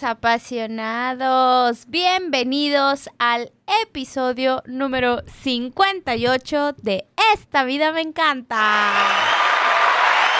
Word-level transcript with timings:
Apasionados, 0.00 1.84
bienvenidos 1.86 3.10
al 3.18 3.52
episodio 3.82 4.62
número 4.64 5.20
58 5.42 6.72
de 6.78 7.04
Esta 7.34 7.64
vida 7.64 7.92
me 7.92 8.00
encanta. 8.00 8.90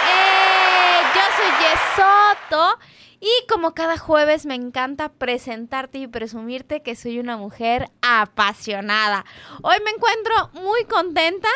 ¡Eh! 0.09 1.01
Yo 1.13 1.21
soy 1.37 1.51
Yesoto 1.61 2.79
y 3.19 3.29
como 3.47 3.75
cada 3.75 3.99
jueves 3.99 4.47
me 4.47 4.55
encanta 4.55 5.09
presentarte 5.09 5.99
y 5.99 6.07
presumirte 6.07 6.81
que 6.81 6.95
soy 6.95 7.19
una 7.19 7.37
mujer 7.37 7.91
apasionada. 8.01 9.23
Hoy 9.61 9.75
me 9.85 9.91
encuentro 9.91 10.49
muy 10.63 10.85
contenta 10.85 11.49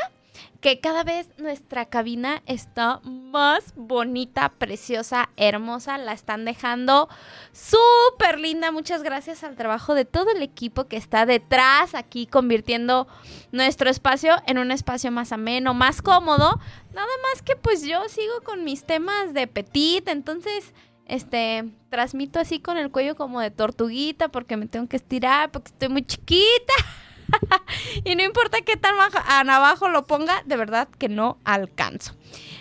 que 0.61 0.79
cada 0.79 1.03
vez 1.03 1.29
nuestra 1.37 1.85
cabina 1.85 2.41
está 2.45 2.99
más 3.03 3.73
bonita, 3.75 4.49
preciosa, 4.49 5.29
hermosa. 5.37 5.97
La 5.97 6.13
están 6.13 6.45
dejando 6.45 7.09
súper 7.51 8.39
linda. 8.39 8.71
Muchas 8.71 9.03
gracias 9.03 9.43
al 9.43 9.55
trabajo 9.55 9.93
de 9.93 10.05
todo 10.05 10.31
el 10.31 10.41
equipo 10.41 10.85
que 10.85 10.97
está 10.97 11.25
detrás 11.25 11.93
aquí 11.93 12.25
convirtiendo 12.25 13.07
nuestro 13.51 13.89
espacio 13.89 14.35
en 14.47 14.57
un 14.57 14.71
espacio 14.71 15.11
más 15.11 15.31
ameno, 15.31 15.73
más 15.73 16.01
cómodo. 16.01 16.59
Nada 16.93 17.11
más 17.31 17.41
que 17.41 17.55
pues 17.55 17.83
yo 17.83 18.07
sigo 18.09 18.41
con 18.43 18.63
mis 18.63 18.83
temas 18.83 19.33
de 19.33 19.47
petit, 19.47 20.07
entonces 20.07 20.73
este, 21.05 21.65
transmito 21.89 22.39
así 22.39 22.59
con 22.59 22.77
el 22.77 22.91
cuello 22.91 23.15
como 23.15 23.39
de 23.39 23.51
tortuguita 23.51 24.29
porque 24.29 24.57
me 24.57 24.67
tengo 24.67 24.87
que 24.87 24.97
estirar 24.97 25.51
porque 25.51 25.71
estoy 25.71 25.89
muy 25.89 26.03
chiquita. 26.03 26.73
y 28.03 28.15
no 28.15 28.23
importa 28.23 28.61
qué 28.61 28.77
tan 28.77 29.49
abajo 29.49 29.89
lo 29.89 30.07
ponga, 30.07 30.41
de 30.45 30.57
verdad 30.57 30.87
que 30.97 31.09
no 31.09 31.37
alcanzo. 31.43 32.15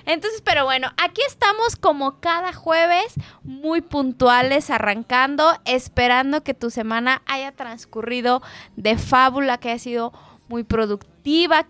Entonces, 0.05 0.41
pero 0.43 0.65
bueno, 0.65 0.89
aquí 0.97 1.21
estamos 1.27 1.77
como 1.77 2.21
cada 2.21 2.53
jueves, 2.53 3.15
muy 3.43 3.81
puntuales, 3.81 4.71
arrancando, 4.71 5.53
esperando 5.65 6.45
que 6.45 6.55
tu 6.55 6.71
semana 6.71 7.23
haya 7.27 7.53
transcurrido 7.53 8.41
de 8.77 8.97
fábula, 8.99 9.59
que 9.59 9.71
haya 9.71 9.81
sido 9.81 10.13
muy 10.49 10.63
productiva, 10.63 11.16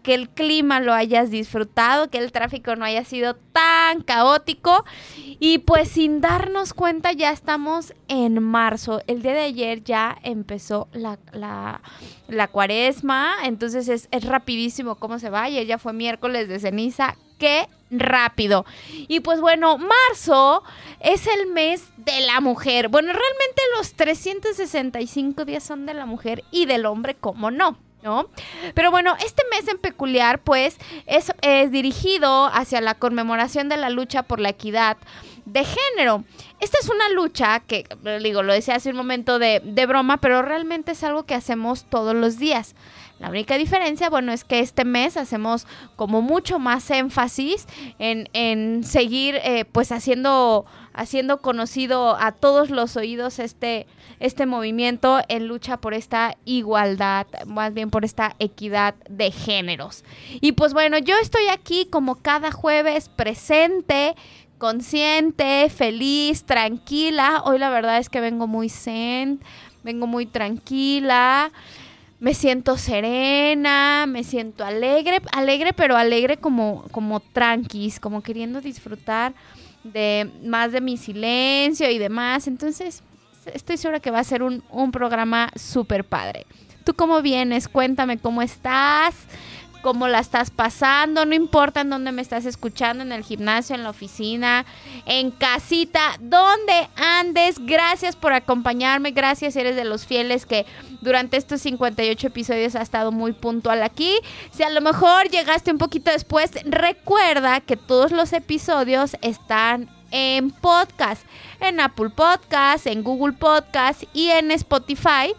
que 0.02 0.14
el 0.14 0.28
clima 0.28 0.80
lo 0.80 0.92
hayas 0.92 1.30
disfrutado, 1.30 2.10
que 2.10 2.18
el 2.18 2.30
tráfico 2.30 2.76
no 2.76 2.84
haya 2.84 3.04
sido 3.04 3.36
tan 3.52 4.02
caótico. 4.02 4.84
Y 5.40 5.58
pues 5.58 5.88
sin 5.88 6.20
darnos 6.20 6.74
cuenta 6.74 7.12
ya 7.12 7.30
estamos 7.30 7.94
en 8.08 8.42
marzo. 8.42 9.00
El 9.06 9.22
día 9.22 9.32
de 9.32 9.40
ayer 9.40 9.82
ya 9.82 10.18
empezó 10.22 10.88
la, 10.92 11.18
la, 11.32 12.48
cuaresma, 12.48 13.34
entonces 13.44 13.88
es, 13.88 14.08
es, 14.10 14.24
rapidísimo 14.24 14.96
cómo 14.96 15.18
se 15.18 15.30
va. 15.30 15.44
Ayer 15.44 15.66
ya 15.66 15.78
fue 15.78 15.94
miércoles 15.94 16.48
de 16.48 16.60
ceniza. 16.60 17.16
Qué 17.38 17.66
rápido. 17.90 18.66
Y 19.08 19.20
pues 19.20 19.40
bueno, 19.40 19.78
marzo 19.78 20.64
es 21.00 21.26
el 21.26 21.46
mes 21.46 21.82
de 21.96 22.20
la 22.26 22.42
mujer. 22.42 22.88
Bueno, 22.88 23.08
realmente 23.08 23.62
los 23.78 23.94
365 23.94 25.46
días 25.46 25.64
son 25.64 25.86
de 25.86 25.94
la 25.94 26.04
mujer 26.04 26.44
y 26.50 26.66
del 26.66 26.84
hombre, 26.84 27.14
¿cómo 27.14 27.50
no? 27.50 27.78
Pero 28.74 28.90
bueno, 28.90 29.16
este 29.24 29.42
mes 29.50 29.68
en 29.68 29.78
peculiar, 29.78 30.40
pues, 30.40 30.76
es, 31.06 31.32
dirigido 31.70 32.46
hacia 32.46 32.80
la 32.80 32.94
conmemoración 32.94 33.68
de 33.68 33.76
la 33.76 33.90
lucha 33.90 34.22
por 34.22 34.40
la 34.40 34.50
equidad 34.50 34.96
de 35.44 35.64
género. 35.64 36.24
Esta 36.60 36.78
es 36.80 36.88
una 36.88 37.08
lucha 37.10 37.60
que, 37.60 37.86
digo, 38.22 38.42
lo 38.42 38.52
decía 38.52 38.76
hace 38.76 38.90
un 38.90 38.96
momento 38.96 39.38
de, 39.38 39.86
broma, 39.86 40.18
pero 40.18 40.42
realmente 40.42 40.92
es 40.92 41.04
algo 41.04 41.24
que 41.24 41.34
hacemos 41.34 41.84
todos 41.84 42.14
los 42.14 42.38
días. 42.38 42.74
La 43.18 43.30
única 43.30 43.56
diferencia, 43.56 44.10
bueno, 44.10 44.32
es 44.32 44.44
que 44.44 44.60
este 44.60 44.84
mes 44.84 45.16
hacemos 45.16 45.66
como 45.96 46.20
mucho 46.20 46.58
más 46.58 46.90
énfasis 46.90 47.66
en, 47.98 48.28
en 48.34 48.84
seguir, 48.84 49.36
eh, 49.36 49.64
pues, 49.64 49.90
haciendo, 49.90 50.66
haciendo 50.96 51.42
conocido 51.42 52.16
a 52.16 52.32
todos 52.32 52.70
los 52.70 52.96
oídos 52.96 53.38
este, 53.38 53.86
este 54.18 54.46
movimiento 54.46 55.20
en 55.28 55.46
lucha 55.46 55.76
por 55.76 55.92
esta 55.94 56.36
igualdad, 56.46 57.26
más 57.46 57.72
bien 57.74 57.90
por 57.90 58.04
esta 58.04 58.34
equidad 58.38 58.94
de 59.08 59.30
géneros. 59.30 60.04
Y 60.40 60.52
pues 60.52 60.72
bueno, 60.72 60.98
yo 60.98 61.14
estoy 61.20 61.48
aquí 61.48 61.86
como 61.90 62.16
cada 62.16 62.50
jueves 62.50 63.10
presente 63.10 64.16
consciente, 64.58 65.68
feliz, 65.68 66.44
tranquila. 66.44 67.42
Hoy 67.44 67.58
la 67.58 67.68
verdad 67.68 67.98
es 67.98 68.08
que 68.08 68.20
vengo 68.20 68.46
muy 68.46 68.70
zen, 68.70 69.40
vengo 69.84 70.06
muy 70.06 70.24
tranquila. 70.24 71.52
Me 72.20 72.32
siento 72.32 72.78
serena, 72.78 74.06
me 74.08 74.24
siento 74.24 74.64
alegre, 74.64 75.20
alegre 75.32 75.74
pero 75.74 75.98
alegre 75.98 76.38
como 76.38 76.86
como 76.90 77.20
tranquis, 77.20 78.00
como 78.00 78.22
queriendo 78.22 78.62
disfrutar 78.62 79.34
de 79.86 80.30
más 80.44 80.72
de 80.72 80.80
mi 80.80 80.96
silencio 80.96 81.90
y 81.90 81.98
demás. 81.98 82.46
Entonces, 82.46 83.02
estoy 83.52 83.76
segura 83.76 84.00
que 84.00 84.10
va 84.10 84.20
a 84.20 84.24
ser 84.24 84.42
un, 84.42 84.62
programa 84.92 85.50
súper 85.56 86.04
padre. 86.04 86.46
¿Tú 86.84 86.94
cómo 86.94 87.22
vienes? 87.22 87.68
Cuéntame 87.68 88.18
cómo 88.18 88.42
estás, 88.42 89.14
cómo 89.86 90.08
la 90.08 90.18
estás 90.18 90.50
pasando, 90.50 91.24
no 91.26 91.36
importa 91.36 91.82
en 91.82 91.90
dónde 91.90 92.10
me 92.10 92.20
estás 92.20 92.44
escuchando, 92.44 93.04
en 93.04 93.12
el 93.12 93.22
gimnasio, 93.22 93.76
en 93.76 93.84
la 93.84 93.90
oficina, 93.90 94.66
en 95.04 95.30
casita, 95.30 96.16
donde 96.18 96.88
andes. 96.96 97.64
Gracias 97.64 98.16
por 98.16 98.32
acompañarme, 98.32 99.12
gracias, 99.12 99.54
eres 99.54 99.76
de 99.76 99.84
los 99.84 100.04
fieles 100.04 100.44
que 100.44 100.66
durante 101.02 101.36
estos 101.36 101.60
58 101.60 102.26
episodios 102.26 102.74
ha 102.74 102.82
estado 102.82 103.12
muy 103.12 103.32
puntual 103.32 103.84
aquí. 103.84 104.18
Si 104.50 104.64
a 104.64 104.70
lo 104.70 104.80
mejor 104.80 105.30
llegaste 105.30 105.70
un 105.70 105.78
poquito 105.78 106.10
después, 106.10 106.50
recuerda 106.64 107.60
que 107.60 107.76
todos 107.76 108.10
los 108.10 108.32
episodios 108.32 109.16
están 109.22 109.88
en 110.10 110.50
podcast, 110.50 111.24
en 111.60 111.78
Apple 111.78 112.10
Podcast, 112.10 112.88
en 112.88 113.04
Google 113.04 113.34
Podcast 113.34 114.02
y 114.12 114.30
en 114.30 114.50
Spotify. 114.50 115.32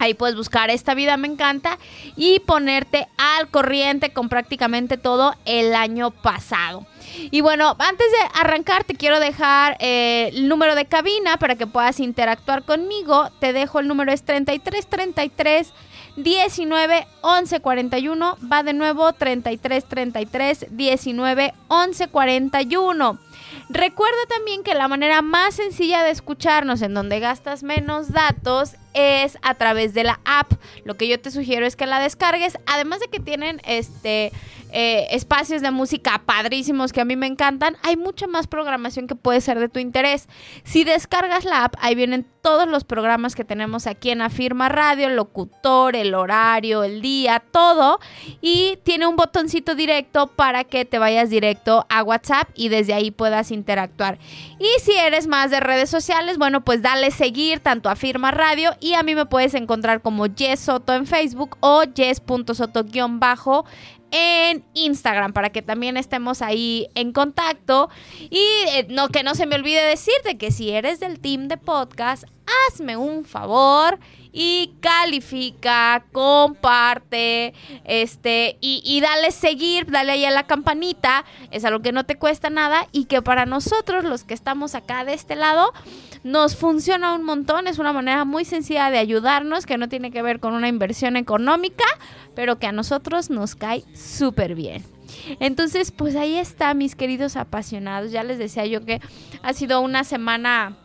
Ahí 0.00 0.14
puedes 0.14 0.34
buscar 0.34 0.70
Esta 0.70 0.94
vida 0.94 1.16
me 1.18 1.28
encanta 1.28 1.78
y 2.16 2.40
ponerte 2.40 3.06
al 3.18 3.48
corriente 3.50 4.12
con 4.12 4.28
prácticamente 4.30 4.96
todo 4.96 5.34
el 5.44 5.74
año 5.74 6.10
pasado. 6.10 6.86
Y 7.30 7.42
bueno, 7.42 7.76
antes 7.78 8.06
de 8.10 8.40
arrancar 8.40 8.84
te 8.84 8.94
quiero 8.94 9.20
dejar 9.20 9.76
eh, 9.78 10.30
el 10.32 10.48
número 10.48 10.74
de 10.74 10.86
cabina 10.86 11.36
para 11.36 11.56
que 11.56 11.66
puedas 11.66 12.00
interactuar 12.00 12.64
conmigo. 12.64 13.30
Te 13.40 13.52
dejo 13.52 13.80
el 13.80 13.88
número 13.88 14.10
es 14.10 14.24
3333 14.24 15.72
19 16.16 17.06
11 17.20 17.60
41. 17.60 18.38
Va 18.50 18.62
de 18.62 18.72
nuevo 18.72 19.12
3333 19.12 20.66
19 20.70 21.54
11 21.68 22.08
41. 22.08 23.18
Recuerda 23.68 24.26
también 24.28 24.62
que 24.62 24.74
la 24.74 24.88
manera 24.88 25.22
más 25.22 25.54
sencilla 25.54 26.02
de 26.02 26.10
escucharnos 26.10 26.82
en 26.82 26.94
donde 26.94 27.20
gastas 27.20 27.62
menos 27.62 28.12
datos 28.12 28.74
es 28.94 29.38
a 29.42 29.54
través 29.54 29.94
de 29.94 30.04
la 30.04 30.20
app. 30.24 30.52
Lo 30.84 30.96
que 30.96 31.08
yo 31.08 31.20
te 31.20 31.30
sugiero 31.30 31.66
es 31.66 31.76
que 31.76 31.86
la 31.86 32.00
descargues. 32.00 32.58
Además 32.66 33.00
de 33.00 33.08
que 33.08 33.20
tienen 33.20 33.60
este 33.64 34.32
eh, 34.72 35.08
espacios 35.10 35.62
de 35.62 35.72
música 35.72 36.22
padrísimos 36.24 36.92
que 36.92 37.00
a 37.00 37.04
mí 37.04 37.16
me 37.16 37.26
encantan, 37.26 37.76
hay 37.82 37.96
mucha 37.96 38.28
más 38.28 38.46
programación 38.46 39.08
que 39.08 39.16
puede 39.16 39.40
ser 39.40 39.58
de 39.58 39.68
tu 39.68 39.80
interés. 39.80 40.28
Si 40.62 40.84
descargas 40.84 41.44
la 41.44 41.64
app, 41.64 41.74
ahí 41.80 41.96
vienen 41.96 42.24
todos 42.40 42.68
los 42.68 42.84
programas 42.84 43.34
que 43.34 43.44
tenemos 43.44 43.86
aquí 43.86 44.10
en 44.10 44.22
Afirma 44.22 44.68
Radio, 44.68 45.08
el 45.08 45.16
locutor, 45.16 45.96
el 45.96 46.14
horario, 46.14 46.84
el 46.84 47.02
día, 47.02 47.42
todo. 47.50 47.98
Y 48.40 48.78
tiene 48.84 49.06
un 49.06 49.16
botoncito 49.16 49.74
directo 49.74 50.28
para 50.28 50.64
que 50.64 50.84
te 50.84 50.98
vayas 50.98 51.30
directo 51.30 51.84
a 51.88 52.02
WhatsApp 52.02 52.48
y 52.54 52.68
desde 52.68 52.94
ahí 52.94 53.10
puedas 53.10 53.50
interactuar. 53.50 54.18
Y 54.58 54.68
si 54.80 54.92
eres 54.92 55.26
más 55.26 55.50
de 55.50 55.60
redes 55.60 55.90
sociales, 55.90 56.38
bueno, 56.38 56.62
pues 56.62 56.80
dale 56.80 57.10
seguir 57.10 57.60
tanto 57.60 57.88
a 57.88 57.92
Afirma 57.92 58.30
Radio 58.30 58.76
y 58.80 58.94
a 58.94 59.02
mí 59.02 59.14
me 59.14 59.26
puedes 59.26 59.54
encontrar 59.54 60.02
como 60.02 60.26
Jess 60.34 60.60
Soto 60.60 60.94
en 60.94 61.06
Facebook 61.06 61.56
o 61.60 61.82
Jess.soto-bajo 61.94 63.64
en 64.10 64.64
Instagram 64.74 65.32
para 65.32 65.50
que 65.50 65.62
también 65.62 65.96
estemos 65.96 66.42
ahí 66.42 66.88
en 66.94 67.12
contacto. 67.12 67.90
Y 68.18 68.38
eh, 68.68 68.86
no 68.88 69.08
que 69.08 69.22
no 69.22 69.34
se 69.34 69.46
me 69.46 69.56
olvide 69.56 69.82
decirte 69.82 70.38
que 70.38 70.50
si 70.50 70.70
eres 70.70 71.00
del 71.00 71.20
team 71.20 71.48
de 71.48 71.56
podcast, 71.56 72.24
hazme 72.68 72.96
un 72.96 73.24
favor 73.24 73.98
y 74.32 74.74
califica, 74.80 76.04
comparte, 76.12 77.52
este, 77.84 78.58
y, 78.60 78.80
y, 78.84 79.00
dale 79.00 79.32
seguir, 79.32 79.90
dale 79.90 80.12
ahí 80.12 80.24
a 80.24 80.30
la 80.30 80.44
campanita, 80.46 81.24
es 81.50 81.64
algo 81.64 81.80
que 81.80 81.90
no 81.90 82.04
te 82.04 82.16
cuesta 82.16 82.48
nada 82.48 82.86
y 82.92 83.06
que 83.06 83.22
para 83.22 83.44
nosotros, 83.46 84.04
los 84.04 84.22
que 84.24 84.34
estamos 84.34 84.74
acá 84.74 85.04
de 85.04 85.14
este 85.14 85.34
lado, 85.34 85.72
nos 86.22 86.54
funciona 86.54 87.14
un 87.14 87.24
montón, 87.24 87.66
es 87.66 87.78
una 87.78 87.92
manera 87.92 88.24
muy 88.24 88.44
sencilla 88.44 88.90
de 88.90 88.98
ayudarnos, 88.98 89.66
que 89.66 89.78
no 89.78 89.88
tiene 89.88 90.10
que 90.10 90.22
ver 90.22 90.38
con 90.38 90.54
una 90.54 90.68
inversión 90.68 91.16
económica, 91.16 91.84
pero 92.34 92.58
que 92.58 92.66
a 92.66 92.72
nosotros 92.72 93.30
nos 93.30 93.56
cae 93.56 93.84
súper 93.94 94.54
bien. 94.54 94.84
Entonces, 95.40 95.90
pues 95.90 96.16
ahí 96.16 96.36
está, 96.36 96.74
mis 96.74 96.94
queridos 96.94 97.36
apasionados. 97.36 98.12
Ya 98.12 98.22
les 98.22 98.38
decía 98.38 98.66
yo 98.66 98.84
que 98.84 99.00
ha 99.42 99.52
sido 99.52 99.80
una 99.80 100.04
semana 100.04 100.76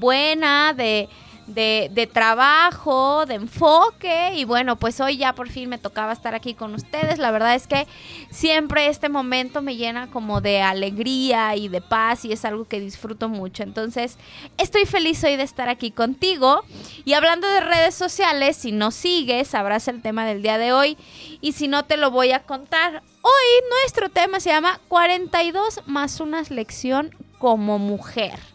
buena 0.00 0.74
de 0.74 1.08
de, 1.46 2.08
trabajo, 2.12 3.26
de 3.26 3.34
enfoque 3.34 4.32
y 4.34 4.44
bueno, 4.44 4.76
pues 4.76 5.00
hoy 5.00 5.16
ya 5.16 5.34
por 5.34 5.48
fin 5.48 5.68
me 5.68 5.78
tocaba 5.78 6.12
estar 6.12 6.34
aquí 6.34 6.54
con 6.54 6.74
ustedes. 6.74 7.18
La 7.18 7.30
verdad 7.30 7.54
es 7.54 7.66
que 7.66 7.86
siempre 8.30 8.86
este 8.86 9.08
momento 9.08 9.62
me 9.62 9.76
llena 9.76 10.10
como 10.10 10.40
de 10.40 10.62
alegría 10.62 11.56
y 11.56 11.68
de 11.68 11.80
paz 11.80 12.24
y 12.24 12.32
es 12.32 12.44
algo 12.44 12.66
que 12.66 12.80
disfruto 12.80 13.28
mucho. 13.28 13.62
Entonces, 13.62 14.18
estoy 14.56 14.86
feliz 14.86 15.22
hoy 15.24 15.36
de 15.36 15.42
estar 15.42 15.68
aquí 15.68 15.90
contigo 15.90 16.64
y 17.04 17.14
hablando 17.14 17.48
de 17.48 17.60
redes 17.60 17.94
sociales, 17.94 18.56
si 18.56 18.72
no 18.72 18.90
sigues, 18.90 19.48
sabrás 19.48 19.88
el 19.88 20.02
tema 20.02 20.26
del 20.26 20.42
día 20.42 20.58
de 20.58 20.72
hoy 20.72 20.96
y 21.40 21.52
si 21.52 21.68
no 21.68 21.84
te 21.84 21.96
lo 21.96 22.10
voy 22.10 22.32
a 22.32 22.44
contar. 22.44 23.02
Hoy 23.22 23.68
nuestro 23.82 24.08
tema 24.08 24.40
se 24.40 24.50
llama 24.50 24.80
42 24.88 25.82
más 25.86 26.20
una 26.20 26.42
lección 26.42 27.14
como 27.38 27.78
mujer. 27.78 28.51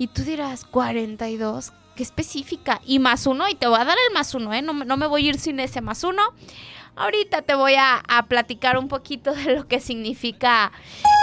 Y 0.00 0.06
tú 0.06 0.22
dirás, 0.22 0.64
42, 0.64 1.74
específica. 1.96 2.80
Y 2.86 3.00
más 3.00 3.26
uno, 3.26 3.46
y 3.50 3.54
te 3.54 3.66
voy 3.66 3.78
a 3.78 3.84
dar 3.84 3.98
el 4.08 4.14
más 4.14 4.34
uno, 4.34 4.54
¿eh? 4.54 4.62
No, 4.62 4.72
no 4.72 4.96
me 4.96 5.06
voy 5.06 5.26
a 5.26 5.28
ir 5.28 5.38
sin 5.38 5.60
ese 5.60 5.82
más 5.82 6.04
uno. 6.04 6.22
Ahorita 6.96 7.42
te 7.42 7.54
voy 7.54 7.74
a, 7.74 8.02
a, 8.08 8.24
platicar 8.24 8.78
un 8.78 8.88
poquito 8.88 9.34
de 9.34 9.56
lo 9.56 9.68
que 9.68 9.78
significa 9.78 10.72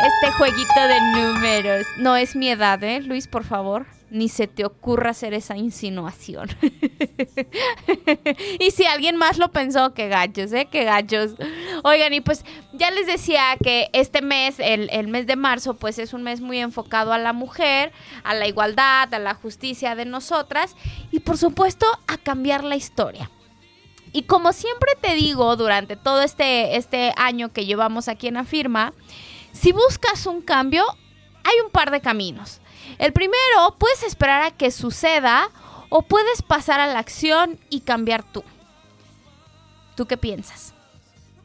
este 0.05 0.31
jueguito 0.33 0.79
de 0.87 1.01
números. 1.01 1.87
No 1.97 2.15
es 2.15 2.35
mi 2.35 2.49
edad, 2.51 2.83
¿eh? 2.83 3.01
Luis, 3.01 3.27
por 3.27 3.45
favor 3.45 3.96
ni 4.09 4.29
se 4.29 4.47
te 4.47 4.65
ocurra 4.65 5.11
hacer 5.11 5.33
esa 5.33 5.57
insinuación. 5.57 6.49
y 8.59 8.71
si 8.71 8.85
alguien 8.85 9.17
más 9.17 9.37
lo 9.37 9.51
pensó, 9.51 9.93
qué 9.93 10.07
gachos, 10.07 10.53
¿eh? 10.53 10.67
Qué 10.71 10.85
gachos. 10.85 11.35
Oigan, 11.83 12.13
y 12.13 12.21
pues 12.21 12.45
ya 12.73 12.89
les 12.91 13.07
decía 13.07 13.57
que 13.61 13.89
este 13.93 14.21
mes, 14.21 14.59
el, 14.59 14.89
el, 14.91 15.07
mes 15.07 15.27
de 15.27 15.35
marzo, 15.35 15.73
pues 15.75 15.99
es 15.99 16.13
un 16.13 16.23
mes 16.23 16.39
muy 16.39 16.59
enfocado 16.59 17.11
a 17.11 17.17
la 17.17 17.33
mujer, 17.33 17.91
a 18.23 18.33
la 18.33 18.47
igualdad, 18.47 19.13
a 19.13 19.19
la 19.19 19.33
justicia 19.33 19.95
de 19.95 20.05
nosotras 20.05 20.75
y 21.11 21.19
por 21.19 21.37
supuesto 21.37 21.85
a 22.07 22.17
cambiar 22.17 22.63
la 22.63 22.75
historia. 22.75 23.29
Y 24.13 24.23
como 24.23 24.53
siempre 24.53 24.91
te 25.01 25.15
digo 25.15 25.55
durante 25.57 25.95
todo 25.95 26.21
este, 26.21 26.77
este 26.77 27.13
año 27.17 27.51
que 27.51 27.65
llevamos 27.65 28.07
aquí 28.07 28.27
en 28.27 28.37
Afirma, 28.37 28.93
si 29.51 29.71
buscas 29.71 30.25
un 30.25 30.41
cambio, 30.41 30.85
hay 31.43 31.59
un 31.63 31.71
par 31.71 31.91
de 31.91 32.01
caminos. 32.01 32.61
El 32.97 33.13
primero, 33.13 33.75
puedes 33.77 34.03
esperar 34.03 34.41
a 34.43 34.51
que 34.51 34.71
suceda 34.71 35.49
o 35.89 36.01
puedes 36.01 36.41
pasar 36.41 36.79
a 36.79 36.87
la 36.87 36.99
acción 36.99 37.59
y 37.69 37.81
cambiar 37.81 38.23
tú. 38.23 38.43
¿Tú 39.95 40.05
qué 40.05 40.17
piensas? 40.17 40.73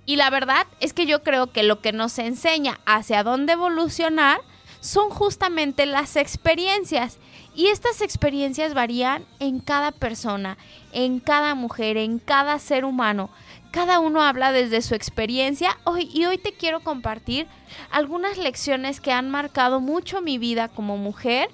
Y 0.05 0.17
la 0.17 0.31
verdad 0.31 0.67
es 0.81 0.93
que 0.93 1.07
yo 1.07 1.23
creo 1.23 1.53
que 1.53 1.63
lo 1.63 1.81
que 1.81 1.93
nos 1.93 2.19
enseña 2.19 2.81
hacia 2.87 3.23
dónde 3.23 3.53
evolucionar 3.53 4.41
son 4.81 5.11
justamente 5.11 5.87
las 5.87 6.17
experiencias. 6.17 7.19
Y 7.55 7.69
estas 7.69 8.01
experiencias 8.01 8.75
varían 8.75 9.25
en 9.39 9.61
cada 9.61 9.93
persona, 9.93 10.57
en 10.93 11.21
cada 11.21 11.55
mujer, 11.55 11.97
en 11.99 12.19
cada 12.19 12.59
ser 12.59 12.85
humano. 12.85 13.31
Cada 13.73 14.01
uno 14.01 14.23
habla 14.23 14.53
desde 14.53 14.83
su 14.83 14.95
experiencia 14.95 15.79
hoy, 15.85 16.11
y 16.13 16.27
hoy 16.27 16.37
te 16.37 16.53
quiero 16.53 16.81
compartir 16.81 17.47
algunas 17.91 18.37
lecciones 18.37 19.01
que 19.01 19.13
han 19.13 19.31
marcado 19.31 19.81
mucho 19.81 20.21
mi 20.21 20.37
vida 20.37 20.69
como 20.69 20.99
mujer 20.99 21.49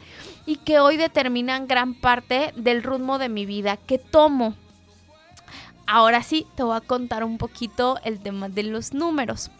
y 0.44 0.56
que 0.56 0.80
hoy 0.80 0.96
determinan 0.96 1.68
gran 1.68 1.94
parte 1.94 2.52
del 2.56 2.82
ritmo 2.82 3.20
de 3.20 3.28
mi 3.28 3.46
vida 3.46 3.76
que 3.76 3.98
tomo. 3.98 4.56
Ahora 5.86 6.24
sí, 6.24 6.44
te 6.56 6.64
voy 6.64 6.76
a 6.76 6.80
contar 6.80 7.22
un 7.22 7.38
poquito 7.38 8.00
el 8.02 8.18
tema 8.18 8.48
de 8.48 8.64
los 8.64 8.92
números. 8.94 9.52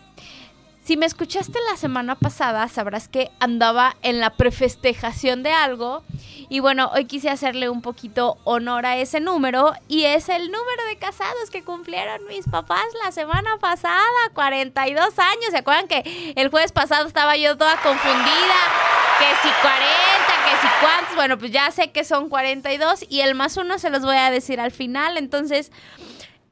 Si 0.88 0.96
me 0.96 1.04
escuchaste 1.04 1.58
la 1.70 1.76
semana 1.76 2.14
pasada, 2.14 2.66
sabrás 2.66 3.08
que 3.08 3.30
andaba 3.40 3.96
en 4.00 4.20
la 4.20 4.30
prefestejación 4.30 5.42
de 5.42 5.52
algo. 5.52 6.02
Y 6.48 6.60
bueno, 6.60 6.90
hoy 6.94 7.04
quise 7.04 7.28
hacerle 7.28 7.68
un 7.68 7.82
poquito 7.82 8.38
honor 8.44 8.86
a 8.86 8.96
ese 8.96 9.20
número. 9.20 9.74
Y 9.86 10.04
es 10.04 10.30
el 10.30 10.44
número 10.44 10.86
de 10.88 10.96
casados 10.96 11.50
que 11.50 11.62
cumplieron 11.62 12.26
mis 12.26 12.48
papás 12.48 12.86
la 13.04 13.12
semana 13.12 13.58
pasada, 13.58 14.00
42 14.32 15.18
años. 15.18 15.50
¿Se 15.50 15.58
acuerdan 15.58 15.88
que 15.88 16.32
el 16.34 16.48
jueves 16.48 16.72
pasado 16.72 17.06
estaba 17.06 17.36
yo 17.36 17.58
toda 17.58 17.76
confundida? 17.82 18.56
Que 19.18 19.26
si 19.42 19.54
40, 19.60 19.76
que 20.46 20.56
si 20.62 20.68
cuántos. 20.80 21.16
Bueno, 21.16 21.36
pues 21.36 21.52
ya 21.52 21.70
sé 21.70 21.90
que 21.90 22.02
son 22.02 22.30
42 22.30 23.04
y 23.10 23.20
el 23.20 23.34
más 23.34 23.58
uno 23.58 23.78
se 23.78 23.90
los 23.90 24.00
voy 24.00 24.16
a 24.16 24.30
decir 24.30 24.58
al 24.58 24.70
final. 24.70 25.18
Entonces, 25.18 25.70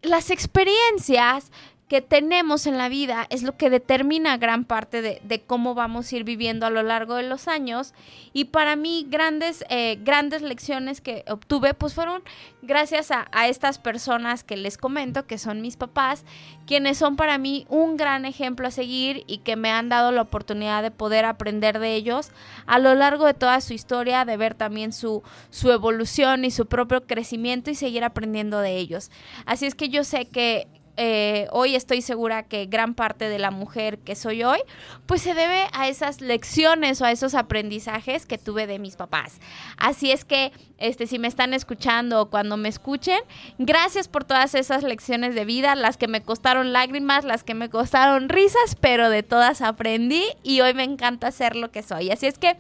las 0.03 0.31
experiencias 0.31 1.51
que 1.89 2.01
tenemos 2.01 2.67
en 2.67 2.79
la 2.79 2.89
vida 2.89 3.27
es 3.31 3.45
lo 3.45 3.57
que 3.57 3.71
determina 3.71 4.37
gran 4.39 4.65
parte 4.65 5.03
de, 5.03 5.43
cómo 5.47 5.75
vamos 5.75 6.11
a 6.11 6.17
ir 6.17 6.25
viviendo 6.25 6.67
a 6.67 6.71
lo 6.71 6.83
largo 6.83 7.15
de 7.15 7.23
los 7.23 7.47
años. 7.47 7.95
Y 8.33 8.47
para 8.47 8.75
mí 8.75 9.07
grandes, 9.09 9.65
eh, 9.69 9.97
grandes 10.03 10.43
lecciones 10.43 11.01
que 11.01 11.25
obtuve 11.29 11.75
pues 11.75 11.95
fueron 11.95 12.23
gracias 12.63 13.13
a, 13.13 13.29
a, 13.31 13.47
estas 13.47 13.79
personas 13.79 14.43
que 14.43 14.57
les 14.57 14.79
comento, 14.79 15.27
que 15.27 15.39
son 15.39 15.61
mis 15.61 15.77
papás, 15.77 16.25
quienes 16.67 16.99
son 16.99 17.15
para 17.15 17.39
mí 17.39 17.67
un 17.69 17.97
gran 17.97 18.25
ejemplo 18.25 18.67
a 18.67 18.73
seguir 18.73 19.23
y 19.29 19.39
que 19.39 19.55
me 19.55 19.71
han 19.71 19.89
dado 19.89 20.11
la 20.11 20.23
oportunidad 20.23 20.83
de 20.83 20.91
poder 20.91 21.25
aprender 21.25 21.79
de 21.79 21.95
ellos 21.95 22.31
a 22.67 22.81
lo 22.81 22.97
largo 22.97 23.27
de 23.27 23.35
toda 23.35 23.61
su 23.61 23.75
historia, 23.75 24.25
de 24.25 24.37
ver 24.37 24.55
también 24.55 24.93
su, 24.93 25.23
su 25.51 25.71
evolución 25.71 26.45
y 26.45 26.51
su 26.51 26.67
propio 26.67 27.07
crecimiento 27.07 27.71
y 27.71 27.77
seguir 27.77 28.03
aprendiendo 28.03 28.59
de 28.59 28.77
ellos. 28.77 29.13
Así 29.45 29.67
es 29.67 29.77
que 29.77 29.89
yo 29.89 30.03
sé 30.03 30.27
que 30.27 30.67
eh, 30.97 31.47
hoy 31.53 31.75
estoy 31.75 32.03
segura 32.03 32.45
que 32.45 32.67
gran 32.67 32.95
parte 32.95 33.29
de 33.29 33.39
la 33.39 33.51
mujer 33.51 33.99
que 33.99 34.15
soy 34.15 34.43
hoy, 34.43 34.59
pues 35.07 35.23
se 35.23 35.35
debe 35.35 35.67
a 35.73 35.89
esas 35.89 36.21
lecciones 36.21 37.01
o 37.01 37.05
a 37.05 37.13
esos 37.13 37.35
aprendizajes 37.35 38.27
que 38.27 38.39
tuve 38.39 38.67
de 38.67 38.79
mis 38.79 38.97
papás. 38.97 39.41
Así 39.77 40.11
es 40.11 40.25
que, 40.25 40.53
este, 40.79 41.07
si 41.07 41.19
me 41.19 41.29
están 41.29 41.55
escuchando 41.55 42.23
o 42.23 42.31
cuando 42.31 42.57
me 42.57 42.69
escuchen, 42.69 43.19
gracias 43.59 44.09
por 44.09 44.25
todas 44.25 44.55
esas 44.55 44.83
lecciones 44.83 45.35
de 45.35 45.45
vida, 45.45 45.75
las 45.75 45.97
que 45.97 46.09
me 46.09 46.23
costaron 46.23 46.73
lágrimas, 46.73 47.25
las 47.25 47.45
que 47.45 47.55
me 47.55 47.69
costaron 47.69 48.29
risas, 48.29 48.77
pero 48.81 49.11
de 49.11 49.23
todas 49.23 49.63
aprendí 49.63 50.25
y 50.43 50.61
hoy 50.61 50.75
me 50.75 50.85
encanta 50.85 51.31
ser 51.31 51.57
lo 51.57 51.71
que 51.71 51.83
soy. 51.83 52.11
Así 52.11 52.27
es 52.27 52.39
que 52.39 52.57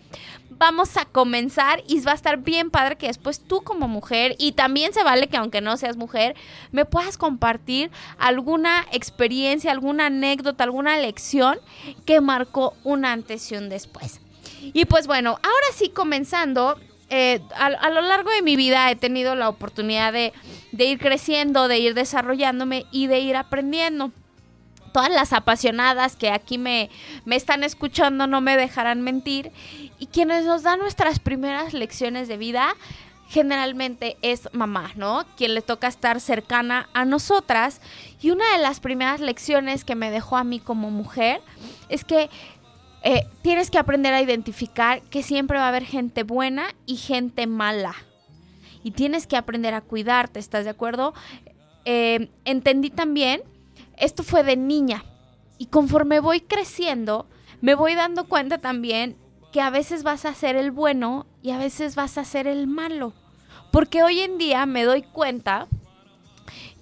vamos 0.58 0.96
a 0.96 1.04
comenzar 1.04 1.82
y 1.86 2.00
va 2.00 2.12
a 2.12 2.14
estar 2.14 2.38
bien 2.38 2.70
padre 2.70 2.96
que 2.96 3.06
después 3.06 3.40
tú 3.40 3.62
como 3.62 3.88
mujer, 3.88 4.34
y 4.38 4.52
también 4.52 4.92
se 4.92 5.02
vale 5.02 5.28
que 5.28 5.36
aunque 5.36 5.60
no 5.60 5.76
seas 5.76 5.96
mujer, 5.96 6.34
me 6.72 6.84
puedas 6.84 7.18
compartir 7.18 7.90
alguna 8.28 8.86
experiencia, 8.92 9.70
alguna 9.70 10.06
anécdota, 10.06 10.64
alguna 10.64 10.96
lección 10.98 11.58
que 12.04 12.20
marcó 12.20 12.74
un 12.84 13.04
antes 13.04 13.50
y 13.52 13.56
un 13.56 13.68
después. 13.68 14.20
Y 14.62 14.84
pues 14.86 15.06
bueno, 15.06 15.30
ahora 15.30 15.66
sí 15.74 15.90
comenzando, 15.90 16.78
eh, 17.08 17.40
a, 17.56 17.90
lo 17.90 18.00
largo 18.00 18.30
de 18.30 18.42
mi 18.42 18.56
vida 18.56 18.90
he 18.90 18.96
tenido 18.96 19.34
la 19.34 19.48
oportunidad 19.48 20.12
de, 20.12 20.32
de 20.72 20.84
ir 20.84 20.98
creciendo, 20.98 21.68
de 21.68 21.78
ir 21.78 21.94
desarrollándome 21.94 22.86
y 22.90 23.06
de 23.06 23.20
ir 23.20 23.36
aprendiendo 23.36 24.10
todas 24.96 25.10
las 25.10 25.34
apasionadas 25.34 26.16
que 26.16 26.30
aquí 26.30 26.56
me, 26.56 26.88
me 27.26 27.36
están 27.36 27.62
escuchando 27.64 28.26
no 28.26 28.40
me 28.40 28.56
dejarán 28.56 29.02
mentir. 29.02 29.52
Y 29.98 30.06
quienes 30.06 30.46
nos 30.46 30.62
dan 30.62 30.78
nuestras 30.78 31.18
primeras 31.18 31.74
lecciones 31.74 32.28
de 32.28 32.38
vida 32.38 32.74
generalmente 33.28 34.16
es 34.22 34.48
mamá, 34.52 34.92
¿no? 34.96 35.24
Quien 35.36 35.54
le 35.54 35.62
toca 35.62 35.88
estar 35.88 36.20
cercana 36.20 36.88
a 36.92 37.04
nosotras. 37.04 37.80
Y 38.20 38.30
una 38.30 38.44
de 38.52 38.62
las 38.62 38.80
primeras 38.80 39.20
lecciones 39.20 39.84
que 39.84 39.94
me 39.94 40.10
dejó 40.10 40.36
a 40.36 40.44
mí 40.44 40.60
como 40.60 40.90
mujer 40.90 41.40
es 41.88 42.04
que 42.04 42.30
eh, 43.02 43.26
tienes 43.42 43.70
que 43.70 43.78
aprender 43.78 44.14
a 44.14 44.22
identificar 44.22 45.02
que 45.02 45.22
siempre 45.22 45.58
va 45.58 45.66
a 45.66 45.68
haber 45.68 45.84
gente 45.84 46.22
buena 46.22 46.74
y 46.86 46.96
gente 46.96 47.46
mala. 47.46 47.94
Y 48.82 48.92
tienes 48.92 49.26
que 49.26 49.36
aprender 49.36 49.74
a 49.74 49.80
cuidarte, 49.80 50.38
¿estás 50.38 50.64
de 50.64 50.70
acuerdo? 50.70 51.12
Eh, 51.84 52.30
entendí 52.44 52.90
también 52.90 53.42
esto 53.96 54.22
fue 54.22 54.42
de 54.42 54.56
niña. 54.56 55.04
Y 55.58 55.66
conforme 55.66 56.20
voy 56.20 56.40
creciendo, 56.40 57.26
me 57.60 57.74
voy 57.74 57.94
dando 57.94 58.26
cuenta 58.26 58.58
también 58.58 59.16
que 59.56 59.62
a 59.62 59.70
veces 59.70 60.02
vas 60.02 60.26
a 60.26 60.34
ser 60.34 60.54
el 60.54 60.70
bueno 60.70 61.24
y 61.40 61.52
a 61.52 61.56
veces 61.56 61.94
vas 61.94 62.18
a 62.18 62.26
ser 62.26 62.46
el 62.46 62.66
malo. 62.66 63.14
Porque 63.72 64.02
hoy 64.02 64.20
en 64.20 64.36
día 64.36 64.66
me 64.66 64.84
doy 64.84 65.00
cuenta 65.00 65.66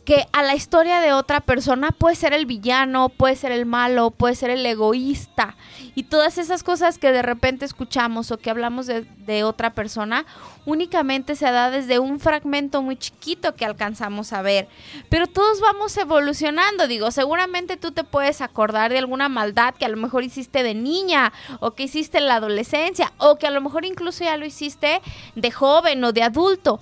que 0.04 0.26
a 0.32 0.42
la 0.42 0.54
historia 0.54 1.00
de 1.00 1.12
otra 1.12 1.40
persona 1.40 1.90
puede 1.90 2.14
ser 2.14 2.34
el 2.34 2.44
villano, 2.46 3.08
puede 3.08 3.37
ser 3.37 3.52
el 3.52 3.64
malo, 3.64 4.11
puede 4.11 4.34
ser 4.34 4.50
el 4.50 4.64
egoísta. 4.64 5.56
Y 5.94 6.04
todas 6.04 6.37
esas 6.38 6.62
cosas 6.62 6.99
que 6.99 7.11
de 7.12 7.23
repente 7.23 7.64
escuchamos 7.64 8.30
o 8.30 8.37
que 8.38 8.50
hablamos 8.50 8.87
de, 8.87 9.06
de, 9.18 9.44
otra 9.44 9.73
persona, 9.73 10.26
únicamente 10.66 11.37
se 11.37 11.46
da 11.50 11.70
desde 11.70 11.99
un 11.99 12.20
fragmento 12.20 12.82
muy 12.82 12.96
chiquito 12.96 13.54
que 13.54 13.64
alcanzamos 13.64 14.32
a 14.32 14.42
ver. 14.42 14.68
Pero 15.08 15.26
todos 15.26 15.61
vamos 15.61 15.96
evolucionando, 15.96 16.87
digo, 16.87 17.11
seguramente 17.11 17.76
tú 17.76 17.92
te 17.92 18.04
puedes 18.04 18.40
acordar 18.40 18.92
de 18.92 18.99
alguna 18.99 19.28
maldad 19.28 19.75
que 19.75 19.87
a 19.87 19.88
lo 19.88 19.96
mejor 19.96 20.23
hiciste 20.25 20.62
de 20.62 20.75
niña 20.75 21.32
o 21.61 21.70
que 21.70 21.84
hiciste 21.84 22.18
en 22.18 22.26
la 22.26 22.37
adolescencia 22.37 23.12
o 23.18 23.37
que 23.37 23.46
a 23.46 23.50
lo 23.50 23.61
mejor 23.61 23.84
incluso 23.84 24.25
ya 24.25 24.37
lo 24.37 24.44
hiciste 24.44 25.00
de 25.34 25.50
joven 25.50 26.04
o 26.04 26.12
de 26.12 26.23
adulto. 26.23 26.80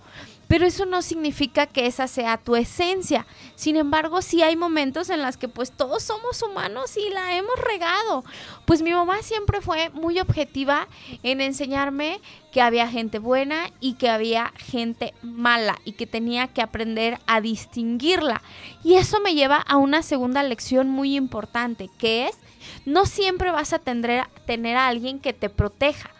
Pero 0.53 0.67
eso 0.67 0.85
no 0.85 1.01
significa 1.01 1.65
que 1.65 1.87
esa 1.87 2.07
sea 2.07 2.37
tu 2.37 2.57
esencia. 2.57 3.27
Sin 3.55 3.75
embargo, 3.77 4.21
sí 4.21 4.43
hay 4.43 4.55
momentos 4.55 5.09
en 5.09 5.23
los 5.23 5.39
que 5.39 5.49
pues 5.49 5.73
todos 5.73 6.03
somos 6.03 6.43
humanos 6.43 6.95
y 6.99 7.09
la 7.09 7.39
hemos 7.39 7.59
regado. 7.59 8.23
Pues 8.67 8.83
mi 8.83 8.91
mamá 8.91 9.23
siempre 9.23 9.63
fue 9.63 9.89
muy 9.95 10.21
objetiva 10.21 10.89
en 11.23 11.41
enseñarme 11.41 12.21
que 12.53 12.61
había 12.61 12.87
gente 12.87 13.19
buena 13.19 13.71
y 13.81 13.95
que 13.95 14.11
había 14.11 14.53
gente 14.59 15.15
mala 15.23 15.79
y 15.87 15.93
que 15.93 16.07
tenía 16.07 16.49
que 16.49 16.61
aprender 16.61 17.19
a 17.27 17.41
distinguirla. 17.41 18.43
Y 18.85 18.97
eso 18.97 19.21
me 19.21 19.35
lleva 19.35 19.57
a 19.57 19.79
una 19.79 20.03
segunda 20.03 20.43
lección 20.43 20.91
muy 20.91 21.17
importante, 21.17 21.89
que 21.97 22.29
es 22.29 22.37
no 22.85 23.07
siempre 23.07 23.51
vas 23.53 23.73
a 23.73 23.79
tener, 23.79 24.27
tener 24.47 24.77
a 24.77 24.89
alguien 24.89 25.19
que 25.19 25.33
te 25.33 25.49
proteja. 25.49 26.11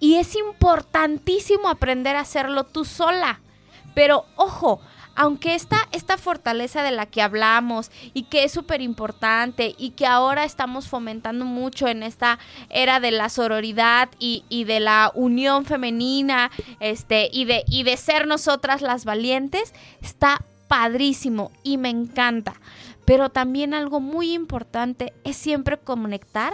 Y 0.00 0.16
es 0.16 0.34
importantísimo 0.34 1.68
aprender 1.68 2.16
a 2.16 2.22
hacerlo 2.22 2.64
tú 2.64 2.84
sola. 2.84 3.42
Pero 3.96 4.26
ojo, 4.36 4.82
aunque 5.14 5.54
esta, 5.54 5.78
esta 5.90 6.18
fortaleza 6.18 6.82
de 6.82 6.90
la 6.90 7.06
que 7.06 7.22
hablamos 7.22 7.90
y 8.12 8.24
que 8.24 8.44
es 8.44 8.52
súper 8.52 8.82
importante 8.82 9.74
y 9.78 9.92
que 9.92 10.06
ahora 10.06 10.44
estamos 10.44 10.86
fomentando 10.86 11.46
mucho 11.46 11.88
en 11.88 12.02
esta 12.02 12.38
era 12.68 13.00
de 13.00 13.10
la 13.10 13.30
sororidad 13.30 14.10
y, 14.18 14.44
y, 14.50 14.64
de 14.64 14.80
la 14.80 15.10
unión 15.14 15.64
femenina 15.64 16.50
este, 16.78 17.30
y, 17.32 17.46
de, 17.46 17.64
y 17.68 17.84
de 17.84 17.96
ser 17.96 18.26
nosotras 18.26 18.82
las 18.82 19.06
valientes, 19.06 19.72
está 20.02 20.44
padrísimo 20.68 21.50
y 21.62 21.78
me 21.78 21.88
encanta. 21.88 22.60
Pero 23.06 23.30
también 23.30 23.72
algo 23.72 24.00
muy 24.00 24.34
importante 24.34 25.14
es 25.24 25.36
siempre 25.38 25.78
conectar 25.78 26.52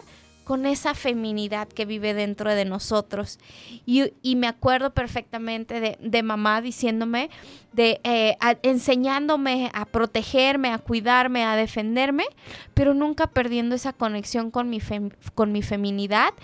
con 0.52 0.66
esa 0.66 0.92
feminidad 0.92 1.66
que 1.66 1.86
vive 1.86 2.12
dentro 2.12 2.54
de 2.54 2.66
nosotros. 2.66 3.38
Y, 3.86 4.36
me 4.36 4.46
acuerdo 4.46 4.90
perfectamente 4.90 5.98
de, 5.98 6.22
mamá 6.22 6.60
diciéndome, 6.60 7.30
de 7.72 8.02
eh, 8.04 8.36
enseñándome 8.62 9.70
a 9.72 9.86
protegerme, 9.86 10.68
a 10.68 10.76
cuidarme, 10.76 11.42
a 11.44 11.56
defenderme, 11.56 12.24
pero 12.74 12.92
nunca 12.92 13.28
perdiendo 13.28 13.74
esa 13.74 13.94
conexión 13.94 14.50
con 14.50 14.68
mi, 14.68 14.78
con 15.34 15.52
mi 15.52 15.62
feminidad 15.62 16.34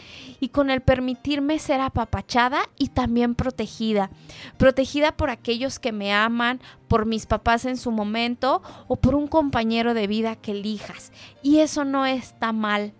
y 0.40 0.48
con 0.48 0.70
el 0.70 0.80
permitirme 0.80 1.58
ser 1.58 1.82
apapachada 1.82 2.62
y 2.78 2.88
también 2.88 3.34
protegida. 3.34 4.08
Protegida 4.56 5.18
por 5.18 5.28
aquellos 5.28 5.78
que 5.78 5.92
me 5.92 6.14
aman, 6.14 6.62
por 6.88 7.04
mis 7.04 7.26
papás 7.26 7.66
en 7.66 7.76
su 7.76 7.90
momento 7.90 8.62
o 8.86 8.96
por 8.96 9.14
un 9.14 9.28
compañero 9.28 9.92
de 9.92 10.06
vida 10.06 10.34
que 10.34 10.52
elijas. 10.52 11.12
Y 11.42 11.58
eso 11.58 11.84
no 11.84 12.06
está 12.06 12.52
mal 12.52 12.94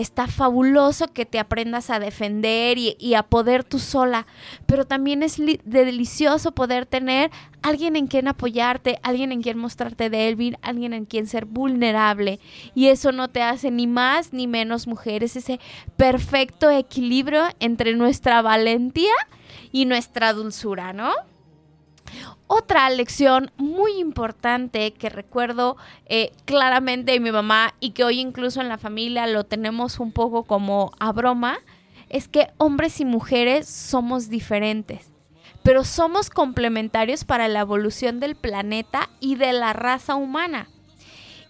está 0.00 0.26
fabuloso 0.26 1.08
que 1.08 1.26
te 1.26 1.38
aprendas 1.38 1.90
a 1.90 1.98
defender 1.98 2.78
y, 2.78 3.14
a 3.14 3.22
poder 3.22 3.64
tú 3.64 3.78
sola, 3.78 4.26
pero 4.66 4.86
también 4.86 5.22
es 5.22 5.36
delicioso 5.64 6.52
poder 6.52 6.86
tener 6.86 7.30
alguien 7.62 7.96
en 7.96 8.06
quien 8.06 8.28
apoyarte, 8.28 8.98
alguien 9.02 9.32
en 9.32 9.42
quien 9.42 9.58
mostrarte 9.58 10.10
débil, 10.10 10.58
alguien 10.62 10.92
en 10.92 11.04
quien 11.04 11.26
ser 11.26 11.44
vulnerable. 11.44 12.40
Y 12.74 12.86
eso 12.86 13.12
no 13.12 13.28
te 13.28 13.42
hace 13.42 13.70
ni 13.70 13.86
más 13.86 14.32
ni 14.32 14.46
menos 14.46 14.86
mujer, 14.86 15.22
es 15.22 15.36
ese 15.36 15.60
perfecto 15.96 16.70
equilibrio 16.70 17.42
entre 17.60 17.94
nuestra 17.94 18.42
valentía 18.42 19.12
y 19.72 19.84
nuestra 19.84 20.32
dulzura, 20.32 20.92
¿no? 20.92 21.12
Otra 22.52 22.90
lección 22.90 23.52
muy 23.58 23.92
importante 24.00 24.92
que 24.92 25.08
recuerdo 25.08 25.76
eh, 26.06 26.32
claramente 26.46 27.12
de 27.12 27.20
mi 27.20 27.30
mamá 27.30 27.74
y 27.78 27.90
que 27.90 28.02
hoy 28.02 28.18
incluso 28.18 28.60
en 28.60 28.68
la 28.68 28.76
familia 28.76 29.28
lo 29.28 29.44
tenemos 29.44 30.00
un 30.00 30.10
poco 30.10 30.42
como 30.42 30.90
a 30.98 31.12
broma, 31.12 31.60
es 32.08 32.26
que 32.26 32.48
hombres 32.56 33.00
y 33.00 33.04
mujeres 33.04 33.68
somos 33.68 34.28
diferentes, 34.28 35.12
pero 35.62 35.84
somos 35.84 36.28
complementarios 36.28 37.22
para 37.22 37.46
la 37.46 37.60
evolución 37.60 38.18
del 38.18 38.34
planeta 38.34 39.08
y 39.20 39.36
de 39.36 39.52
la 39.52 39.72
raza 39.72 40.16
humana. 40.16 40.68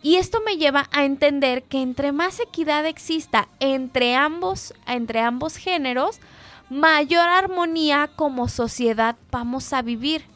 Y 0.02 0.16
esto 0.16 0.42
me 0.45 0.59
lleva 0.59 0.90
a 0.92 1.07
entender 1.07 1.62
que 1.62 1.80
entre 1.80 2.12
más 2.12 2.40
equidad 2.40 2.85
exista 2.85 3.49
entre 3.59 4.16
ambos, 4.16 4.75
entre 4.87 5.21
ambos 5.21 5.57
géneros, 5.57 6.21
mayor 6.69 7.26
armonía 7.26 8.11
como 8.16 8.49
sociedad 8.49 9.16
vamos 9.30 9.73
a 9.73 9.80
vivir. 9.80 10.28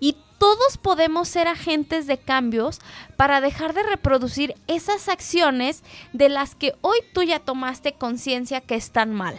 Y 0.00 0.16
todos 0.38 0.76
podemos 0.76 1.28
ser 1.28 1.48
agentes 1.48 2.06
de 2.06 2.18
cambios 2.18 2.80
para 3.16 3.40
dejar 3.40 3.72
de 3.74 3.82
reproducir 3.82 4.54
esas 4.66 5.08
acciones 5.08 5.82
de 6.12 6.28
las 6.28 6.54
que 6.54 6.74
hoy 6.82 6.98
tú 7.12 7.22
ya 7.22 7.40
tomaste 7.40 7.92
conciencia 7.92 8.60
que 8.60 8.74
están 8.74 9.12
mal. 9.12 9.38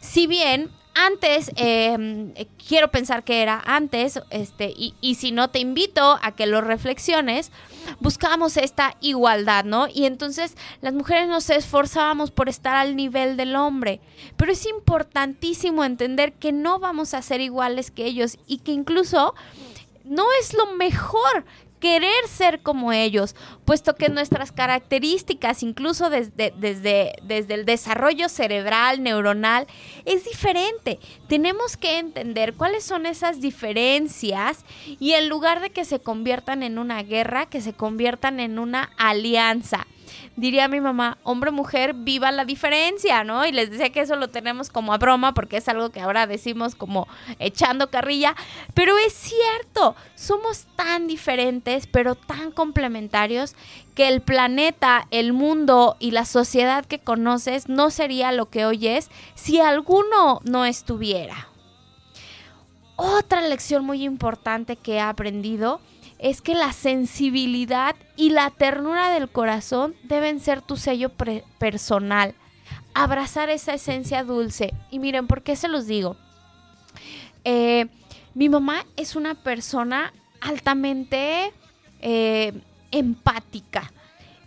Si 0.00 0.26
bien 0.26 0.70
antes, 0.94 1.50
eh, 1.56 2.46
quiero 2.68 2.88
pensar 2.90 3.24
que 3.24 3.42
era 3.42 3.60
antes, 3.66 4.20
este, 4.30 4.72
y, 4.76 4.94
y, 5.00 5.16
si 5.16 5.32
no 5.32 5.50
te 5.50 5.58
invito 5.58 6.18
a 6.22 6.32
que 6.32 6.46
lo 6.46 6.60
reflexiones, 6.60 7.50
buscábamos 7.98 8.56
esta 8.56 8.96
igualdad, 9.00 9.64
¿no? 9.64 9.88
Y 9.92 10.04
entonces 10.06 10.56
las 10.82 10.94
mujeres 10.94 11.26
nos 11.26 11.50
esforzábamos 11.50 12.30
por 12.30 12.48
estar 12.48 12.76
al 12.76 12.94
nivel 12.94 13.36
del 13.36 13.56
hombre, 13.56 14.00
pero 14.36 14.52
es 14.52 14.66
importantísimo 14.66 15.84
entender 15.84 16.32
que 16.34 16.52
no 16.52 16.78
vamos 16.78 17.12
a 17.12 17.22
ser 17.22 17.40
iguales 17.40 17.90
que 17.90 18.06
ellos 18.06 18.38
y 18.46 18.58
que 18.58 18.70
incluso 18.70 19.34
no 20.04 20.24
es 20.40 20.54
lo 20.54 20.66
mejor 20.74 21.44
querer 21.84 22.26
ser 22.28 22.62
como 22.62 22.92
ellos, 22.92 23.36
puesto 23.66 23.94
que 23.94 24.08
nuestras 24.08 24.52
características, 24.52 25.62
incluso 25.62 26.08
desde, 26.08 26.54
desde, 26.56 27.12
desde, 27.22 27.52
el 27.52 27.66
desarrollo 27.66 28.30
cerebral, 28.30 29.02
neuronal, 29.02 29.66
es 30.06 30.24
diferente. 30.24 30.98
Tenemos 31.28 31.76
que 31.76 31.98
entender 31.98 32.54
cuáles 32.54 32.84
son 32.84 33.04
esas 33.04 33.42
diferencias 33.42 34.64
y 34.98 35.12
en 35.12 35.28
lugar 35.28 35.60
de 35.60 35.68
que 35.68 35.84
se 35.84 36.00
conviertan 36.00 36.62
en 36.62 36.78
una 36.78 37.02
guerra, 37.02 37.46
que 37.46 37.60
se 37.60 37.74
conviertan 37.74 38.40
en 38.40 38.58
una 38.58 38.90
alianza 38.96 39.86
diría 40.36 40.68
mi 40.68 40.80
mamá, 40.80 41.18
hombre 41.22 41.50
mujer, 41.50 41.94
viva 41.94 42.32
la 42.32 42.44
diferencia, 42.44 43.24
¿no? 43.24 43.46
Y 43.46 43.52
les 43.52 43.70
decía 43.70 43.90
que 43.90 44.00
eso 44.00 44.16
lo 44.16 44.28
tenemos 44.28 44.70
como 44.70 44.92
a 44.92 44.98
broma 44.98 45.34
porque 45.34 45.58
es 45.58 45.68
algo 45.68 45.90
que 45.90 46.00
ahora 46.00 46.26
decimos 46.26 46.74
como 46.74 47.06
echando 47.38 47.90
carrilla, 47.90 48.34
pero 48.74 48.96
es 48.98 49.12
cierto, 49.12 49.96
somos 50.14 50.66
tan 50.76 51.06
diferentes, 51.06 51.86
pero 51.86 52.14
tan 52.14 52.50
complementarios 52.50 53.54
que 53.94 54.08
el 54.08 54.20
planeta, 54.20 55.06
el 55.10 55.32
mundo 55.32 55.96
y 56.00 56.10
la 56.10 56.24
sociedad 56.24 56.84
que 56.84 56.98
conoces 56.98 57.68
no 57.68 57.90
sería 57.90 58.32
lo 58.32 58.50
que 58.50 58.66
hoy 58.66 58.88
es 58.88 59.10
si 59.34 59.60
alguno 59.60 60.40
no 60.44 60.64
estuviera. 60.64 61.48
Otra 62.96 63.40
lección 63.40 63.84
muy 63.84 64.04
importante 64.04 64.76
que 64.76 64.94
he 64.94 65.00
aprendido 65.00 65.80
es 66.18 66.40
que 66.40 66.54
la 66.54 66.72
sensibilidad 66.72 67.96
y 68.16 68.30
la 68.30 68.50
ternura 68.50 69.10
del 69.10 69.28
corazón 69.28 69.94
deben 70.04 70.40
ser 70.40 70.62
tu 70.62 70.76
sello 70.76 71.10
personal. 71.58 72.34
Abrazar 72.94 73.50
esa 73.50 73.74
esencia 73.74 74.24
dulce. 74.24 74.72
Y 74.90 74.98
miren, 74.98 75.26
¿por 75.26 75.42
qué 75.42 75.56
se 75.56 75.68
los 75.68 75.86
digo? 75.86 76.16
Eh, 77.44 77.86
mi 78.34 78.48
mamá 78.48 78.86
es 78.96 79.16
una 79.16 79.34
persona 79.34 80.12
altamente 80.40 81.52
eh, 82.00 82.52
empática 82.90 83.92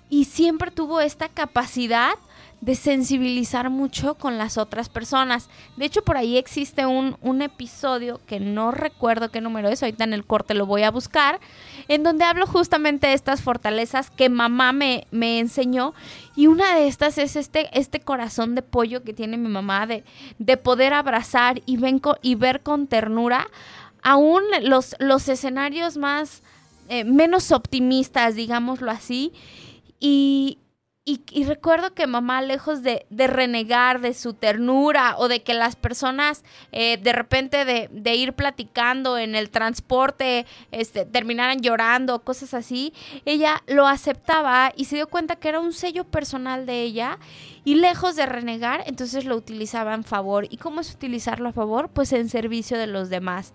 y 0.10 0.26
siempre 0.26 0.72
tuvo 0.72 1.02
esta 1.02 1.30
capacidad 1.30 2.14
de 2.62 2.76
sensibilizar 2.76 3.70
mucho 3.70 4.16
con 4.16 4.38
las 4.38 4.58
otras 4.58 4.90
personas. 4.90 5.50
De 5.76 5.86
hecho, 5.86 6.02
por 6.04 6.18
ahí 6.18 6.38
existe 6.38 6.86
un, 6.86 7.16
un, 7.22 7.42
episodio 7.42 8.20
que 8.26 8.40
no 8.40 8.72
recuerdo 8.72 9.30
qué 9.30 9.42
número 9.42 9.70
es, 9.70 9.84
ahorita 9.84 10.04
en 10.04 10.14
el 10.14 10.26
corte 10.26 10.56
lo 10.56 10.66
voy 10.66 10.84
a 10.84 10.92
buscar, 10.92 11.40
en 11.88 12.02
donde 12.04 12.26
hablo 12.26 12.48
justamente 12.48 13.08
de 13.08 13.14
estas 13.14 13.42
fortalezas 13.42 14.10
que 14.10 14.30
mamá 14.30 14.74
me, 14.74 15.06
me 15.12 15.40
enseñó. 15.40 15.94
Y 16.36 16.48
una 16.48 16.76
de 16.76 16.88
estas 16.88 17.18
es 17.20 17.36
este, 17.36 17.70
este 17.78 18.00
corazón 18.00 18.56
de 18.56 18.64
pollo 18.64 19.04
que 19.04 19.14
tiene 19.14 19.38
mi 19.38 19.50
mamá, 19.50 19.86
de, 19.86 20.04
de 20.40 20.58
poder 20.58 20.94
abrazar 20.94 21.62
y, 21.66 21.78
ven 21.78 22.02
y 22.22 22.36
ver 22.36 22.64
con 22.64 22.88
ternura 22.88 23.48
aún 24.02 24.42
los, 24.62 24.96
los 25.00 25.28
escenarios 25.28 25.98
más, 25.98 26.42
eh, 26.90 27.04
menos 27.04 27.52
optimistas, 27.52 28.36
digámoslo 28.36 28.90
así. 28.90 29.34
Y, 30.00 30.60
y, 31.10 31.46
recuerdo 31.46 31.94
que 31.94 32.06
mamá, 32.06 32.42
lejos 32.42 32.84
de, 32.84 33.06
renegar 33.10 34.02
de 34.02 34.14
su 34.14 34.34
ternura 34.34 35.16
o 35.18 35.30
de 35.30 35.42
que 35.42 35.54
las 35.54 35.78
personas 35.78 36.44
eh, 36.74 36.98
de 36.98 37.14
repente 37.14 37.64
de, 37.64 38.16
ir 38.16 38.34
platicando 38.34 39.18
en 39.18 39.34
el 39.34 39.50
transporte 39.50 40.46
este, 40.72 41.06
terminaran 41.06 41.62
llorando, 41.62 42.20
cosas 42.26 42.54
así, 42.54 42.94
ella 43.24 43.64
lo 43.68 43.88
aceptaba 43.88 44.74
y 44.76 44.84
se 44.84 44.98
dio 44.98 45.08
cuenta 45.08 45.38
que 45.38 45.48
era 45.48 45.62
un 45.62 45.72
sello 45.72 46.04
personal 46.04 46.66
de 46.66 46.82
ella 46.82 47.20
y 47.68 47.76
lejos 47.76 48.16
de 48.16 48.26
renegar, 48.26 48.82
entonces 48.86 49.26
lo 49.26 49.36
utilizaba 49.36 49.94
en 49.94 50.06
favor. 50.06 50.48
¿Y 50.50 50.56
cómo 50.56 50.80
es 50.80 50.94
utilizarlo 50.94 51.50
a 51.50 51.52
favor? 51.52 51.90
Pues 51.90 52.14
en 52.14 52.30
servicio 52.30 52.78
de 52.78 52.88
los 52.88 53.10
demás. 53.10 53.54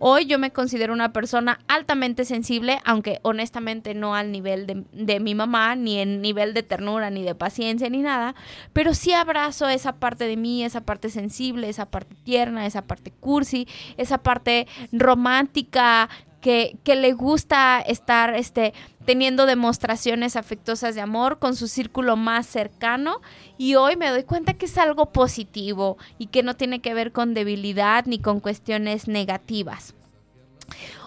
Hoy 0.00 0.26
yo 0.26 0.40
me 0.40 0.50
considero 0.50 0.92
una 0.92 1.12
persona 1.12 1.60
altamente 1.68 2.24
sensible, 2.24 2.80
aunque 2.84 3.20
honestamente 3.22 3.94
no 3.94 4.16
al 4.16 4.32
nivel 4.32 4.66
de, 4.66 4.84
de 4.90 5.20
mi 5.20 5.36
mamá, 5.36 5.76
ni 5.76 6.00
en 6.00 6.20
nivel 6.20 6.54
de 6.54 6.64
ternura, 6.64 7.08
ni 7.10 7.22
de 7.22 7.36
paciencia, 7.36 7.88
ni 7.88 8.02
nada, 8.02 8.34
pero 8.72 8.94
sí 8.94 9.12
abrazo 9.12 9.68
esa 9.68 9.92
parte 9.92 10.24
de 10.24 10.36
mí, 10.36 10.64
esa 10.64 10.80
parte 10.80 11.08
sensible, 11.08 11.68
esa 11.68 11.86
parte 11.86 12.16
tierna, 12.24 12.66
esa 12.66 12.82
parte 12.82 13.12
cursi, 13.12 13.68
esa 13.96 14.18
parte 14.18 14.66
romántica, 14.90 16.08
que, 16.42 16.76
le 16.84 17.12
gusta 17.12 17.80
estar 17.80 18.34
este, 18.34 18.74
teniendo 19.06 19.46
demostraciones 19.46 20.36
afectuosas 20.36 20.94
de 20.94 21.00
amor 21.00 21.38
con 21.38 21.56
su 21.56 21.68
círculo 21.68 22.16
más 22.16 22.46
cercano 22.46 23.22
y 23.56 23.76
hoy 23.76 23.96
me 23.96 24.10
doy 24.10 24.24
cuenta 24.24 24.54
que 24.54 24.66
es 24.66 24.76
algo 24.76 25.12
positivo 25.12 25.96
y 26.18 26.26
que 26.26 26.42
no 26.42 26.54
tiene 26.56 26.80
que 26.80 26.94
ver 26.94 27.12
con 27.12 27.32
debilidad 27.32 28.04
ni 28.06 28.18
con 28.18 28.40
cuestiones 28.40 29.06
negativas. 29.08 29.94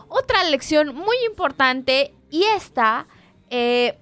Otra 0.07 0.43
lección 0.45 0.95
muy 0.95 1.17
importante 1.27 2.13
y 2.31 2.43
esta 2.55 3.05
eh, 3.49 3.99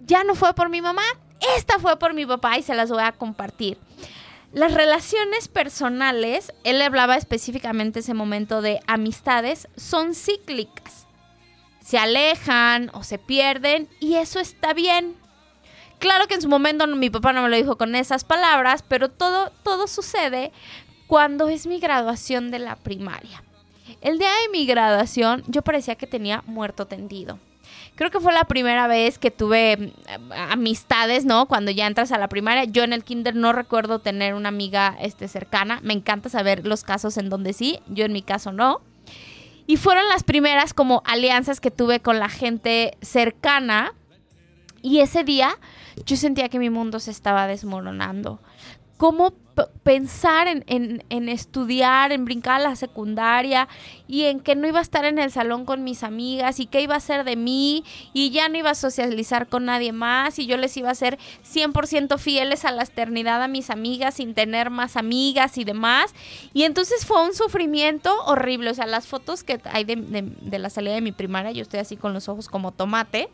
ya 0.00 0.24
no 0.24 0.34
fue 0.34 0.54
por 0.54 0.68
mi 0.68 0.82
mamá, 0.82 1.02
esta 1.56 1.78
fue 1.78 1.98
por 1.98 2.12
mi 2.12 2.26
papá 2.26 2.58
y 2.58 2.62
se 2.62 2.74
las 2.74 2.90
voy 2.90 3.02
a 3.02 3.12
compartir. 3.12 3.78
Las 4.52 4.72
relaciones 4.72 5.48
personales, 5.48 6.52
él 6.64 6.80
hablaba 6.80 7.16
específicamente 7.16 8.00
ese 8.00 8.14
momento 8.14 8.62
de 8.62 8.80
amistades, 8.86 9.68
son 9.76 10.14
cíclicas. 10.14 11.06
Se 11.80 11.98
alejan 11.98 12.90
o 12.94 13.02
se 13.02 13.18
pierden 13.18 13.88
y 14.00 14.14
eso 14.14 14.40
está 14.40 14.72
bien. 14.72 15.16
Claro 15.98 16.26
que 16.26 16.34
en 16.34 16.42
su 16.42 16.48
momento 16.48 16.86
mi 16.86 17.10
papá 17.10 17.32
no 17.32 17.42
me 17.42 17.48
lo 17.48 17.56
dijo 17.56 17.76
con 17.76 17.94
esas 17.94 18.24
palabras, 18.24 18.84
pero 18.86 19.10
todo, 19.10 19.50
todo 19.62 19.86
sucede 19.86 20.52
cuando 21.06 21.48
es 21.48 21.66
mi 21.66 21.78
graduación 21.78 22.50
de 22.50 22.58
la 22.58 22.76
primaria. 22.76 23.42
El 24.00 24.18
día 24.18 24.30
de 24.42 24.48
mi 24.50 24.66
graduación 24.66 25.42
yo 25.46 25.62
parecía 25.62 25.94
que 25.94 26.06
tenía 26.06 26.42
muerto 26.46 26.86
tendido 26.86 27.38
creo 27.96 28.10
que 28.10 28.20
fue 28.20 28.32
la 28.32 28.44
primera 28.44 28.86
vez 28.86 29.18
que 29.18 29.30
tuve 29.30 29.92
mm, 30.18 30.32
amistades, 30.32 31.24
¿no? 31.24 31.46
Cuando 31.46 31.72
ya 31.72 31.86
entras 31.86 32.12
a 32.12 32.18
la 32.18 32.28
primaria. 32.28 32.64
Yo 32.64 32.84
en 32.84 32.92
el 32.92 33.02
kinder 33.02 33.34
no 33.34 33.52
recuerdo 33.52 33.98
tener 33.98 34.34
una 34.34 34.50
amiga 34.50 34.96
este, 35.00 35.26
cercana. 35.26 35.80
Me 35.82 35.94
encanta 35.94 36.28
saber 36.28 36.66
los 36.66 36.84
casos 36.84 37.16
en 37.16 37.28
donde 37.28 37.52
sí, 37.52 37.80
yo 37.88 38.04
en 38.04 38.12
mi 38.12 38.22
caso 38.22 38.52
no. 38.52 38.80
Y 39.66 39.78
fueron 39.78 40.08
las 40.08 40.22
primeras 40.22 40.72
como 40.74 41.02
alianzas 41.04 41.60
que 41.60 41.72
tuve 41.72 41.98
con 42.00 42.20
la 42.20 42.28
gente 42.28 42.96
cercana. 43.00 43.92
Y 44.80 45.00
ese 45.00 45.24
día 45.24 45.58
yo 46.04 46.16
sentía 46.16 46.48
que 46.48 46.60
mi 46.60 46.70
mundo 46.70 47.00
se 47.00 47.10
estaba 47.10 47.48
desmoronando. 47.48 48.40
¿Cómo 48.96 49.32
pensar 49.82 50.48
en, 50.48 51.28
estudiar, 51.28 52.12
en 52.12 52.24
brincar 52.24 52.56
a 52.60 52.64
la 52.64 52.76
secundaria 52.76 53.68
y 54.06 54.24
en 54.24 54.40
que 54.40 54.54
no 54.54 54.68
iba 54.68 54.80
a 54.80 54.82
estar 54.82 55.04
en 55.04 55.18
el 55.18 55.30
salón 55.30 55.64
con 55.64 55.84
mis 55.84 56.02
amigas 56.02 56.60
y 56.60 56.66
qué 56.66 56.82
iba 56.82 56.94
a 56.94 57.00
ser 57.00 57.24
de 57.24 57.36
mí 57.36 57.84
y 58.12 58.30
ya 58.30 58.48
no 58.48 58.58
iba 58.58 58.70
a 58.70 58.74
socializar 58.74 59.48
con 59.48 59.64
nadie 59.64 59.92
más 59.92 60.38
y 60.38 60.46
yo 60.46 60.56
les 60.56 60.76
iba 60.76 60.90
a 60.90 60.94
ser 60.94 61.18
100% 61.44 62.18
fieles 62.18 62.64
a 62.64 62.72
la 62.72 62.82
eternidad 62.82 63.42
a 63.42 63.48
mis 63.48 63.70
amigas 63.70 64.14
sin 64.14 64.34
tener 64.34 64.70
más 64.70 64.96
amigas 64.96 65.56
y 65.58 65.64
demás. 65.64 66.14
Y 66.52 66.64
entonces 66.64 67.06
fue 67.06 67.22
un 67.22 67.34
sufrimiento 67.34 68.14
horrible. 68.24 68.70
O 68.70 68.74
sea, 68.74 68.86
las 68.86 69.06
fotos 69.06 69.44
que 69.44 69.60
hay 69.64 69.84
de, 69.84 69.96
de 69.96 70.58
la 70.58 70.70
salida 70.70 70.94
de 70.94 71.00
mi 71.00 71.12
primaria, 71.12 71.52
yo 71.52 71.62
estoy 71.62 71.80
así 71.80 71.96
con 71.96 72.12
los 72.12 72.28
ojos 72.28 72.48
como 72.48 72.72
tomate. 72.72 73.30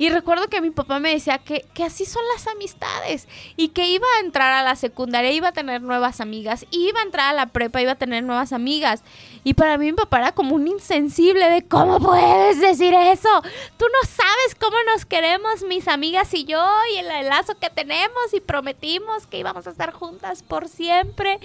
Y 0.00 0.08
recuerdo 0.08 0.48
que 0.48 0.62
mi 0.62 0.70
papá 0.70 0.98
me 0.98 1.12
decía 1.12 1.36
que, 1.36 1.62
así 1.84 2.06
son 2.06 2.22
las 2.32 2.46
amistades 2.46 3.28
y 3.58 3.68
que 3.68 3.86
iba 3.86 4.06
a 4.16 4.20
entrar 4.20 4.50
a 4.50 4.62
la 4.62 4.74
secundaria, 4.74 5.30
iba 5.30 5.48
a 5.48 5.52
tener 5.52 5.82
nuevas 5.82 6.22
amigas, 6.22 6.64
iba 6.70 7.00
a 7.00 7.02
entrar 7.02 7.28
a 7.28 7.32
la 7.34 7.44
prepa, 7.48 7.82
iba 7.82 7.92
a 7.92 7.96
tener 7.96 8.24
nuevas 8.24 8.54
amigas. 8.54 9.04
Y 9.44 9.52
para 9.52 9.76
mí 9.76 9.84
mi 9.84 9.92
papá 9.92 10.20
era 10.20 10.32
como 10.32 10.54
un 10.54 10.66
insensible 10.68 11.50
de 11.50 11.68
cómo 11.68 12.00
puedes 12.00 12.62
decir 12.62 12.94
eso. 12.94 13.28
Tú 13.76 13.84
no 13.92 14.08
sabes 14.08 14.54
cómo 14.58 14.76
nos 14.90 15.04
queremos 15.04 15.64
mis 15.64 15.86
amigas 15.86 16.32
y 16.32 16.46
yo 16.46 16.66
y 16.94 16.96
el 16.96 17.28
lazo 17.28 17.58
que 17.58 17.68
tenemos 17.68 18.32
y 18.32 18.40
prometimos 18.40 19.26
que 19.26 19.36
íbamos 19.36 19.66
a 19.66 19.70
estar 19.70 19.92
juntas 19.92 20.42
por 20.42 20.68
siempre. 20.68 21.40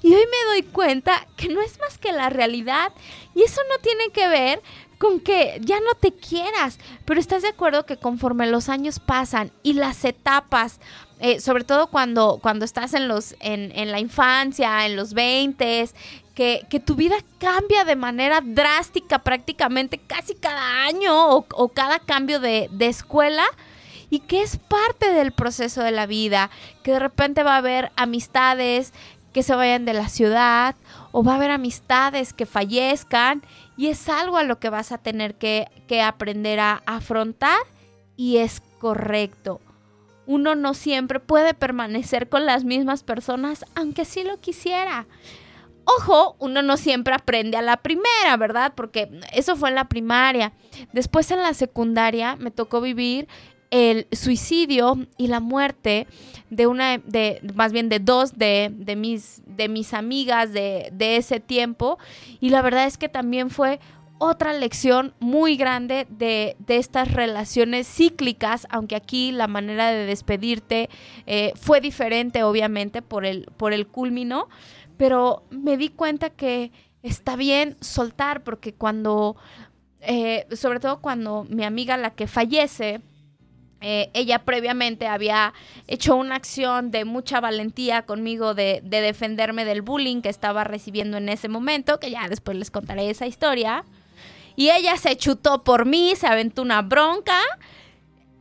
Y 0.00 0.14
hoy 0.14 0.24
me 0.24 0.52
doy 0.54 0.62
cuenta 0.62 1.26
que 1.36 1.50
no 1.50 1.60
es 1.60 1.78
más 1.80 1.98
que 1.98 2.12
la 2.12 2.30
realidad 2.30 2.94
y 3.34 3.42
eso 3.42 3.60
no 3.68 3.76
tiene 3.82 4.08
que 4.08 4.26
ver 4.26 4.62
con 5.00 5.18
que 5.18 5.58
ya 5.64 5.80
no 5.80 5.94
te 5.98 6.12
quieras, 6.12 6.78
pero 7.06 7.18
estás 7.18 7.40
de 7.40 7.48
acuerdo 7.48 7.86
que 7.86 7.96
conforme 7.96 8.46
los 8.46 8.68
años 8.68 9.00
pasan 9.00 9.50
y 9.62 9.72
las 9.72 10.04
etapas, 10.04 10.78
eh, 11.20 11.40
sobre 11.40 11.64
todo 11.64 11.86
cuando, 11.86 12.38
cuando 12.42 12.66
estás 12.66 12.92
en, 12.92 13.08
los, 13.08 13.34
en, 13.40 13.72
en 13.74 13.92
la 13.92 13.98
infancia, 13.98 14.84
en 14.84 14.96
los 14.96 15.14
20, 15.14 15.88
que, 16.34 16.66
que, 16.68 16.80
tu 16.80 16.96
vida 16.96 17.16
cambia 17.38 17.86
de 17.86 17.96
manera 17.96 18.42
drástica 18.44 19.20
prácticamente 19.20 19.96
casi 19.96 20.34
cada 20.34 20.84
año 20.84 21.34
o, 21.34 21.46
o 21.54 21.68
cada 21.68 22.00
cambio 22.00 22.38
de, 22.38 22.68
de 22.70 22.88
escuela 22.88 23.44
y 24.10 24.18
que 24.18 24.42
es 24.42 24.58
parte 24.58 25.10
del 25.12 25.32
proceso 25.32 25.82
de 25.82 25.92
la 25.92 26.04
vida, 26.04 26.50
que 26.82 26.92
de 26.92 26.98
repente 26.98 27.42
va 27.42 27.54
a 27.54 27.58
haber 27.58 27.90
amistades 27.96 28.92
que 29.32 29.42
se 29.42 29.54
vayan 29.54 29.84
de 29.84 29.94
la 29.94 30.08
ciudad 30.10 30.74
o 31.12 31.24
va 31.24 31.32
a 31.32 31.36
haber 31.36 31.50
amistades 31.50 32.32
que 32.32 32.46
fallezcan 32.46 33.42
y 33.80 33.88
es 33.88 34.10
algo 34.10 34.36
a 34.36 34.42
lo 34.42 34.58
que 34.58 34.68
vas 34.68 34.92
a 34.92 34.98
tener 34.98 35.36
que, 35.36 35.66
aprender 36.04 36.60
a 36.60 36.82
afrontar 36.84 37.56
y 38.14 38.36
es 38.36 38.60
correcto. 38.78 39.58
Uno 40.26 40.54
no 40.54 40.74
siempre 40.74 41.18
puede 41.18 41.54
permanecer 41.54 42.28
con 42.28 42.44
las 42.44 42.62
mismas 42.64 43.02
personas 43.02 43.64
aunque 43.74 44.04
sí 44.04 44.22
lo 44.22 44.38
quisiera. 44.38 45.06
Ojo, 45.86 46.36
uno 46.40 46.60
no 46.60 46.76
siempre 46.76 47.14
aprende 47.14 47.56
a 47.56 47.62
la 47.62 47.78
primera, 47.78 48.36
¿verdad? 48.38 48.74
Porque 48.76 49.18
eso 49.32 49.56
fue 49.56 49.70
en 49.70 49.76
la 49.76 49.88
primaria. 49.88 50.52
Después 50.92 51.30
en 51.30 51.40
la 51.40 51.54
secundaria 51.54 52.36
me 52.36 52.50
tocó 52.50 52.82
vivir 52.82 53.28
el 53.70 54.08
suicidio 54.12 55.06
y 55.16 55.28
la 55.28 55.40
muerte 55.40 56.06
de 56.50 56.66
una, 56.66 56.98
de, 56.98 57.40
más 57.54 57.72
bien 57.72 57.88
de 57.88 58.00
dos 58.00 58.36
de, 58.36 58.72
mis, 58.96 59.42
de 59.46 59.68
mis 59.68 59.94
amigas 59.94 60.52
de, 60.52 60.90
ese 60.98 61.40
tiempo. 61.40 61.98
Y 62.40 62.50
la 62.50 62.62
verdad 62.62 62.86
es 62.86 62.98
que 62.98 63.08
también 63.08 63.50
fue 63.50 63.80
otra 64.18 64.52
lección 64.52 65.14
muy 65.20 65.56
grande 65.56 66.06
de, 66.10 66.56
estas 66.68 67.12
relaciones 67.12 67.86
cíclicas, 67.86 68.66
aunque 68.70 68.96
aquí 68.96 69.32
la 69.32 69.46
manera 69.46 69.90
de 69.90 70.04
despedirte 70.04 70.90
eh, 71.26 71.52
fue 71.54 71.80
diferente, 71.80 72.42
obviamente, 72.42 73.02
por 73.02 73.24
el, 73.24 73.46
por 73.56 73.72
el 73.72 73.86
culmino, 73.86 74.48
pero 74.96 75.44
me 75.50 75.76
di 75.76 75.88
cuenta 75.88 76.28
que 76.28 76.72
está 77.02 77.36
bien 77.36 77.76
soltar, 77.80 78.42
porque 78.42 78.74
cuando, 78.74 79.36
eh, 80.00 80.46
sobre 80.52 80.80
todo 80.80 81.00
cuando 81.00 81.46
mi 81.48 81.64
amiga, 81.64 81.96
la 81.96 82.10
que 82.10 82.26
fallece, 82.26 83.00
eh, 83.80 84.10
ella 84.12 84.40
previamente 84.40 85.06
había 85.06 85.54
hecho 85.86 86.14
una 86.16 86.34
acción 86.34 86.90
de 86.90 87.06
mucha 87.06 87.40
valentía 87.40 88.02
conmigo 88.02 88.54
de, 88.54 88.82
defenderme 88.84 89.64
del 89.64 89.80
bullying 89.80 90.20
que 90.20 90.28
estaba 90.28 90.64
recibiendo 90.64 91.16
en 91.16 91.28
ese 91.28 91.48
momento, 91.48 91.98
que 91.98 92.10
ya 92.10 92.28
después 92.28 92.58
les 92.58 92.70
contaré 92.70 93.08
esa 93.08 93.26
historia. 93.26 93.84
Y 94.54 94.70
ella 94.70 94.96
se 94.98 95.16
chutó 95.16 95.64
por 95.64 95.86
mí, 95.86 96.14
se 96.14 96.26
aventó 96.26 96.60
una 96.60 96.82
bronca 96.82 97.38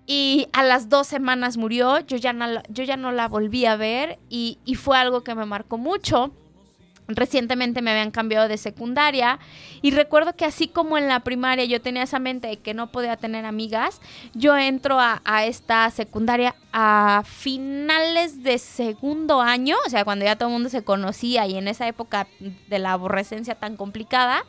y 0.05 0.47
a 0.51 0.63
las 0.63 0.89
dos 0.89 1.07
semanas 1.07 1.55
murió. 1.55 1.99
Yo 1.99 2.17
ya 2.17 2.33
no, 2.33 2.61
yo 2.67 2.83
ya 2.83 2.97
no 2.97 3.13
la 3.13 3.29
volví 3.29 3.65
a 3.65 3.77
ver 3.77 4.19
y, 4.29 4.59
y 4.65 4.75
fue 4.75 4.97
algo 4.97 5.23
que 5.23 5.35
me 5.35 5.45
marcó 5.45 5.77
mucho. 5.77 6.33
Recientemente 7.09 7.81
me 7.81 7.89
habían 7.89 8.11
cambiado 8.11 8.47
de 8.47 8.57
secundaria 8.57 9.39
y 9.81 9.91
recuerdo 9.91 10.35
que 10.35 10.45
así 10.45 10.67
como 10.67 10.95
en 10.97 11.07
la 11.07 11.21
primaria 11.21 11.65
yo 11.65 11.81
tenía 11.81 12.03
esa 12.03 12.19
mente 12.19 12.47
de 12.47 12.57
que 12.57 12.75
no 12.75 12.91
podía 12.91 13.17
tener 13.17 13.45
amigas, 13.45 13.99
yo 14.35 14.55
entro 14.55 14.99
a, 14.99 15.19
esta 15.45 15.89
secundaria 15.89 16.55
a 16.71 17.23
finales 17.25 18.43
de 18.43 18.59
segundo 18.59 19.41
año, 19.41 19.75
o 19.87 19.89
sea, 19.89 20.05
cuando 20.05 20.25
ya 20.25 20.35
todo 20.35 20.49
el 20.49 20.53
mundo 20.53 20.69
se 20.69 20.83
conocía 20.83 21.47
y 21.47 21.57
en 21.57 21.67
esa 21.67 21.87
época 21.87 22.27
de 22.67 22.79
la 22.79 22.93
aborrecencia 22.93 23.55
tan 23.55 23.75
complicada. 23.75 24.45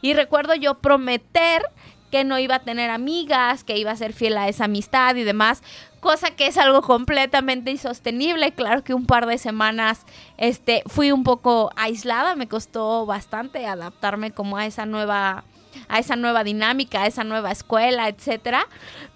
Y 0.00 0.14
recuerdo 0.14 0.54
yo 0.54 0.74
prometer 0.74 1.62
que 2.10 2.24
no 2.24 2.38
iba 2.38 2.56
a 2.56 2.60
tener 2.60 2.90
amigas, 2.90 3.64
que 3.64 3.78
iba 3.78 3.90
a 3.90 3.96
ser 3.96 4.12
fiel 4.12 4.36
a 4.38 4.48
esa 4.48 4.64
amistad 4.64 5.16
y 5.16 5.24
demás, 5.24 5.62
cosa 6.00 6.30
que 6.30 6.46
es 6.46 6.56
algo 6.58 6.82
completamente 6.82 7.70
insostenible. 7.70 8.52
Claro 8.52 8.84
que 8.84 8.94
un 8.94 9.06
par 9.06 9.26
de 9.26 9.38
semanas 9.38 10.04
este, 10.36 10.82
fui 10.86 11.12
un 11.12 11.24
poco 11.24 11.70
aislada, 11.76 12.36
me 12.36 12.48
costó 12.48 13.06
bastante 13.06 13.66
adaptarme 13.66 14.30
como 14.30 14.56
a 14.56 14.66
esa 14.66 14.86
nueva 14.86 15.44
a 15.88 15.98
esa 15.98 16.16
nueva 16.16 16.44
dinámica, 16.44 17.02
a 17.02 17.06
esa 17.06 17.24
nueva 17.24 17.52
escuela, 17.52 18.08
etcétera. 18.08 18.66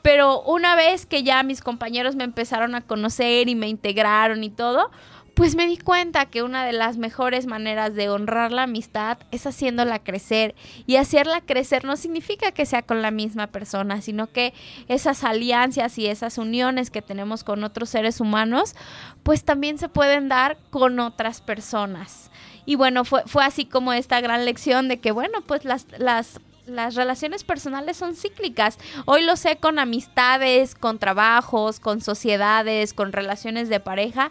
Pero 0.03 0.43
una 0.43 0.75
vez 0.77 1.07
que 1.07 1.23
ya 1.23 1.43
mis 1.43 1.61
compañeros 1.61 2.15
me 2.15 2.25
empezaron 2.25 2.75
a 2.75 2.83
conocer 2.83 3.49
y 3.49 3.55
me 3.55 3.69
integraron 3.69 4.45
y 4.45 4.51
todo, 4.51 4.91
pues 5.35 5.55
me 5.55 5.67
di 5.67 5.79
cuenta 5.79 6.27
que 6.27 6.43
una 6.43 6.65
de 6.65 6.73
las 6.73 6.99
mejores 6.99 7.47
maneras 7.47 7.95
de 7.95 8.11
honrar 8.11 8.53
la 8.53 8.65
amistad 8.65 9.19
es 9.31 9.47
haciéndola 9.47 9.99
crecer. 9.99 10.55
Y 10.87 10.97
hacerla 10.97 11.41
crecer 11.41 11.85
no 11.85 11.97
significa 11.97 12.53
que 12.53 12.67
sea 12.67 12.83
con 12.83 13.01
la 13.01 13.11
misma 13.11 13.47
persona, 13.47 14.03
sino 14.03 14.31
que 14.31 14.53
esas 14.89 15.25
alianzas 15.25 15.97
y 15.99 16.07
esas 16.07 16.37
uniones 16.39 16.91
que 16.91 17.03
tenemos 17.03 17.45
con 17.45 17.65
otros 17.65 17.89
seres 17.89 18.21
humanos, 18.21 18.75
pues 19.23 19.45
también 19.45 19.79
se 19.79 19.89
pueden 19.89 20.29
dar 20.29 20.59
con 20.71 21.01
otras 21.01 21.41
personas. 21.41 22.31
Y 22.67 22.77
bueno, 22.77 23.05
fue, 23.05 23.23
fue 23.27 23.45
así 23.45 23.65
como 23.65 23.93
esta 23.93 24.21
gran 24.21 24.45
lección 24.45 24.89
de 24.89 25.01
que, 25.01 25.13
bueno, 25.13 25.41
pues 25.41 25.65
las, 25.65 25.87
las 25.99 26.41
las 26.67 26.95
relaciones 26.95 27.43
personales 27.43 27.97
son 27.97 28.15
cíclicas. 28.15 28.79
Hoy 29.05 29.25
lo 29.25 29.35
sé 29.35 29.57
con 29.57 29.81
amistades, 29.81 30.75
con 30.75 30.99
trabajos, 30.99 31.81
con 31.81 32.01
sociedades, 32.01 32.95
con 32.95 33.13
relaciones 33.13 33.69
de 33.69 33.81
pareja 33.81 34.31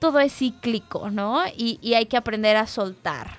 todo 0.00 0.18
es 0.18 0.34
cíclico, 0.34 1.10
¿no? 1.10 1.44
Y, 1.56 1.94
hay 1.94 2.06
que 2.06 2.16
aprender 2.16 2.56
a 2.56 2.66
soltar. 2.66 3.38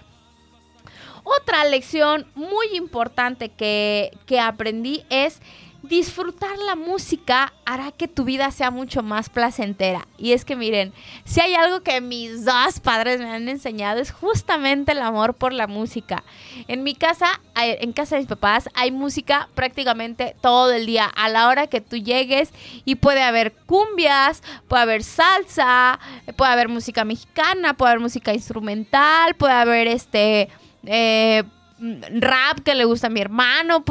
Otra 1.24 1.66
lección 1.66 2.26
muy 2.34 2.68
importante 2.74 3.50
que, 3.50 4.18
que 4.26 4.40
aprendí 4.40 5.04
es 5.10 5.42
disfrutar 5.84 6.58
la 6.60 6.76
música 6.76 7.54
hará 7.66 7.92
que 7.92 8.08
tu 8.08 8.24
vida 8.24 8.52
sea 8.52 8.72
mucho 8.72 9.02
más 9.02 9.30
placentera. 9.30 10.08
Y 10.18 10.34
es 10.34 10.46
que 10.46 10.56
miren, 10.56 10.94
si 11.26 11.42
hay 11.42 11.56
algo 11.56 11.82
que 11.82 12.02
mis 12.02 12.46
dos 12.46 12.80
padres 12.80 13.20
me 13.20 13.30
han 13.30 13.50
enseñado 13.50 14.00
es 14.00 14.12
justamente 14.12 14.92
el 14.92 15.02
amor 15.02 15.34
por 15.34 15.54
la 15.54 15.68
música. 15.68 16.24
En 16.68 16.84
mi 16.84 16.94
casa, 16.94 17.42
en 17.56 17.94
casa 17.94 18.16
de 18.16 18.22
mis 18.22 18.30
papás, 18.30 18.70
hay 18.74 18.92
música 18.92 19.50
prácticamente 19.56 20.36
todo 20.42 20.72
el 20.72 20.86
día, 20.86 21.06
a 21.06 21.30
la 21.30 21.48
hora 21.48 21.68
que 21.68 21.82
tú 21.82 21.98
llegues 21.98 22.52
y 22.86 22.96
puede 22.96 23.24
haber 23.24 23.54
cumbias, 23.54 24.44
puede 24.68 24.84
haber 24.84 25.04
salsa, 25.04 26.00
puede 26.36 26.52
haber 26.52 26.70
música 26.70 27.06
mexicana, 27.06 27.76
puede 27.76 27.92
haber 27.92 28.02
música 28.02 28.34
instrumental, 28.34 29.36
puede 29.36 29.54
haber 29.54 29.88
este... 29.88 30.50
Eh, 30.84 31.44
rap 31.82 32.60
que 32.64 32.76
le 32.76 32.86
gusta 32.86 33.08
a 33.08 33.10
mi 33.10 33.22
hermano, 33.22 33.84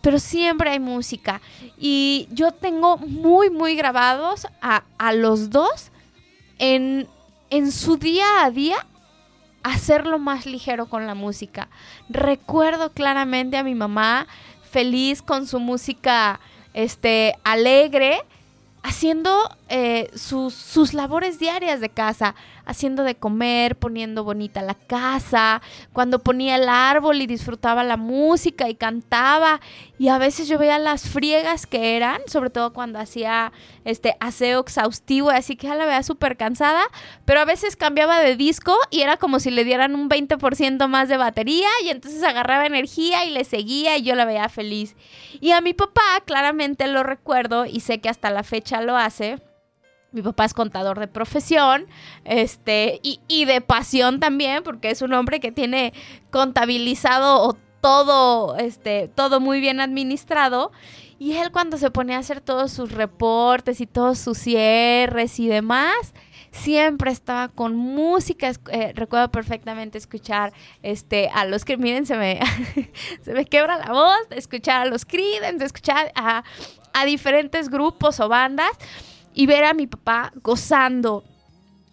pero 0.00 0.18
siempre 0.18 0.70
hay 0.70 0.80
música. 0.80 1.40
Y 1.78 2.28
yo 2.32 2.52
tengo 2.52 2.96
muy, 2.98 3.50
muy 3.50 3.74
grabados 3.74 4.46
a, 4.60 4.82
los 5.12 5.50
dos 5.50 5.90
en, 6.58 7.08
en 7.50 7.72
su 7.72 7.96
día 7.96 8.44
a 8.44 8.50
día 8.50 8.86
hacerlo 9.62 10.18
más 10.18 10.46
ligero 10.46 10.86
con 10.86 11.06
la 11.06 11.14
música. 11.14 11.68
Recuerdo 12.08 12.92
claramente 12.92 13.56
a 13.56 13.64
mi 13.64 13.74
mamá 13.74 14.26
feliz 14.70 15.22
con 15.22 15.46
su 15.46 15.60
música 15.60 16.40
este, 16.74 17.36
alegre, 17.44 18.22
haciendo 18.82 19.56
eh, 19.68 20.10
sus, 20.14 20.54
sus 20.54 20.94
labores 20.94 21.38
diarias 21.38 21.80
de 21.80 21.90
casa 21.90 22.34
haciendo 22.70 23.02
de 23.02 23.16
comer, 23.16 23.76
poniendo 23.76 24.22
bonita 24.22 24.62
la 24.62 24.74
casa, 24.74 25.60
cuando 25.92 26.20
ponía 26.20 26.54
el 26.54 26.68
árbol 26.68 27.20
y 27.20 27.26
disfrutaba 27.26 27.82
la 27.82 27.96
música 27.96 28.68
y 28.68 28.76
cantaba. 28.76 29.60
Y 29.98 30.08
a 30.08 30.18
veces 30.18 30.48
yo 30.48 30.56
veía 30.56 30.78
las 30.78 31.08
friegas 31.08 31.66
que 31.66 31.96
eran, 31.96 32.20
sobre 32.26 32.50
todo 32.50 32.72
cuando 32.72 32.98
hacía 32.98 33.52
este 33.84 34.14
aseo 34.20 34.60
exhaustivo, 34.60 35.30
así 35.30 35.56
que 35.56 35.66
ya 35.66 35.74
la 35.74 35.84
veía 35.84 36.02
súper 36.02 36.36
cansada, 36.36 36.82
pero 37.24 37.40
a 37.40 37.44
veces 37.44 37.76
cambiaba 37.76 38.20
de 38.20 38.36
disco 38.36 38.76
y 38.90 39.00
era 39.00 39.16
como 39.16 39.40
si 39.40 39.50
le 39.50 39.64
dieran 39.64 39.94
un 39.94 40.08
20% 40.08 40.86
más 40.86 41.08
de 41.08 41.16
batería 41.16 41.68
y 41.84 41.88
entonces 41.88 42.22
agarraba 42.22 42.66
energía 42.66 43.24
y 43.24 43.30
le 43.30 43.44
seguía 43.44 43.96
y 43.96 44.02
yo 44.02 44.14
la 44.14 44.24
veía 44.24 44.48
feliz. 44.48 44.94
Y 45.40 45.50
a 45.50 45.60
mi 45.60 45.74
papá 45.74 46.22
claramente 46.24 46.86
lo 46.86 47.02
recuerdo 47.02 47.66
y 47.66 47.80
sé 47.80 48.00
que 48.00 48.08
hasta 48.08 48.30
la 48.30 48.44
fecha 48.44 48.80
lo 48.80 48.96
hace 48.96 49.38
mi 50.12 50.22
papá 50.22 50.44
es 50.44 50.54
contador 50.54 50.98
de 50.98 51.08
profesión, 51.08 51.86
este, 52.24 53.00
y, 53.02 53.44
de 53.44 53.60
pasión 53.60 54.20
también, 54.20 54.62
porque 54.62 54.90
es 54.90 55.02
un 55.02 55.12
hombre 55.12 55.40
que 55.40 55.52
tiene 55.52 55.92
contabilizado 56.30 57.56
todo, 57.80 58.56
este, 58.56 59.08
todo 59.08 59.40
muy 59.40 59.60
bien 59.60 59.80
administrado. 59.80 60.72
Y 61.18 61.36
él 61.36 61.52
cuando 61.52 61.76
se 61.76 61.90
ponía 61.90 62.16
a 62.16 62.20
hacer 62.20 62.40
todos 62.40 62.72
sus 62.72 62.92
reportes 62.92 63.80
y 63.80 63.86
todos 63.86 64.18
sus 64.18 64.38
cierres 64.38 65.38
y 65.38 65.48
demás, 65.48 66.14
siempre 66.50 67.10
estaba 67.10 67.48
con 67.48 67.76
música. 67.76 68.52
Eh, 68.72 68.92
recuerdo 68.94 69.30
perfectamente 69.30 69.98
escuchar 69.98 70.52
este, 70.82 71.28
a 71.32 71.44
los 71.44 71.64
que, 71.64 71.76
miren, 71.76 72.06
se 72.06 72.16
me, 72.16 72.40
se 73.22 73.32
me 73.32 73.44
quebra 73.44 73.78
la 73.78 73.92
voz, 73.92 74.18
escuchar 74.30 74.82
a 74.82 74.86
los 74.86 75.04
Creedence, 75.04 75.64
escuchar 75.64 76.10
a, 76.14 76.42
a 76.92 77.04
diferentes 77.04 77.68
grupos 77.68 78.18
o 78.20 78.28
bandas 78.28 78.72
y 79.34 79.46
ver 79.46 79.64
a 79.64 79.74
mi 79.74 79.86
papá 79.86 80.32
gozando 80.42 81.24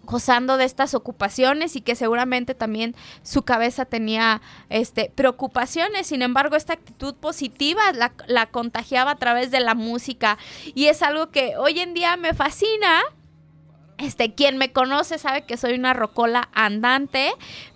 gozando 0.08 0.56
de 0.56 0.64
estas 0.64 0.94
ocupaciones 0.94 1.76
y 1.76 1.82
que 1.82 1.94
seguramente 1.94 2.56
también 2.56 2.96
su 3.24 3.44
cabeza 3.44 3.84
tenía 3.84 4.42
este, 4.70 5.12
preocupaciones. 5.14 6.08
Sin 6.08 6.22
embargo, 6.22 6.56
esta 6.56 6.74
actitud 6.74 7.14
positiva 7.16 7.92
la, 7.92 8.14
la, 8.26 8.46
contagiaba 8.46 9.12
a 9.12 9.18
través 9.18 9.52
de 9.52 9.60
la 9.60 9.76
música 9.76 10.38
y 10.74 10.86
es 10.86 11.04
algo 11.04 11.30
que 11.30 11.58
hoy 11.58 11.82
en 11.82 11.94
día 11.94 12.16
me 12.16 12.34
fascina 12.34 13.02
este, 13.98 14.34
quien 14.34 14.58
me 14.58 14.72
conoce 14.72 15.18
sabe 15.18 15.44
que 15.44 15.58
soy 15.58 15.74
una 15.74 15.94
rocola 15.94 16.50
andante. 16.54 17.32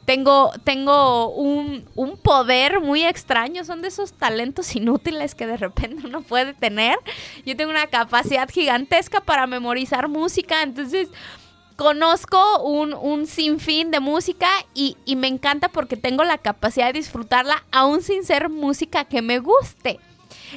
Tengo, 0.06 0.52
tengo 0.64 1.30
un, 1.34 1.86
un, 1.96 2.18
poder 2.18 2.80
muy 2.80 3.04
extraño. 3.04 3.66
Son 3.66 3.82
de 3.82 3.88
esos 3.88 4.14
talentos 4.14 4.76
inútiles 4.76 5.36
que 5.36 5.48
de 5.48 5.58
repente 5.58 6.06
uno 6.06 6.22
puede 6.22 6.54
tener. 6.54 6.98
Yo 7.46 7.56
tengo 7.58 7.72
una 7.72 7.88
capacidad 7.88 8.48
gigantesca 8.50 9.22
para 9.22 9.48
memorizar 9.48 10.08
música. 10.10 10.62
Entonces, 10.62 11.10
conozco 11.76 12.62
un, 12.62 12.94
un 12.94 13.26
sinfín 13.26 13.90
de 13.90 14.00
música 14.00 14.48
y, 14.76 14.98
y 15.06 15.16
me 15.16 15.28
encanta 15.28 15.70
porque 15.70 15.98
tengo 15.98 16.24
la 16.24 16.38
capacidad 16.38 16.88
de 16.88 17.00
disfrutarla 17.00 17.64
aún 17.72 18.04
sin 18.04 18.24
ser 18.24 18.50
música 18.50 19.06
que 19.06 19.24
me 19.24 19.40
guste. 19.40 20.00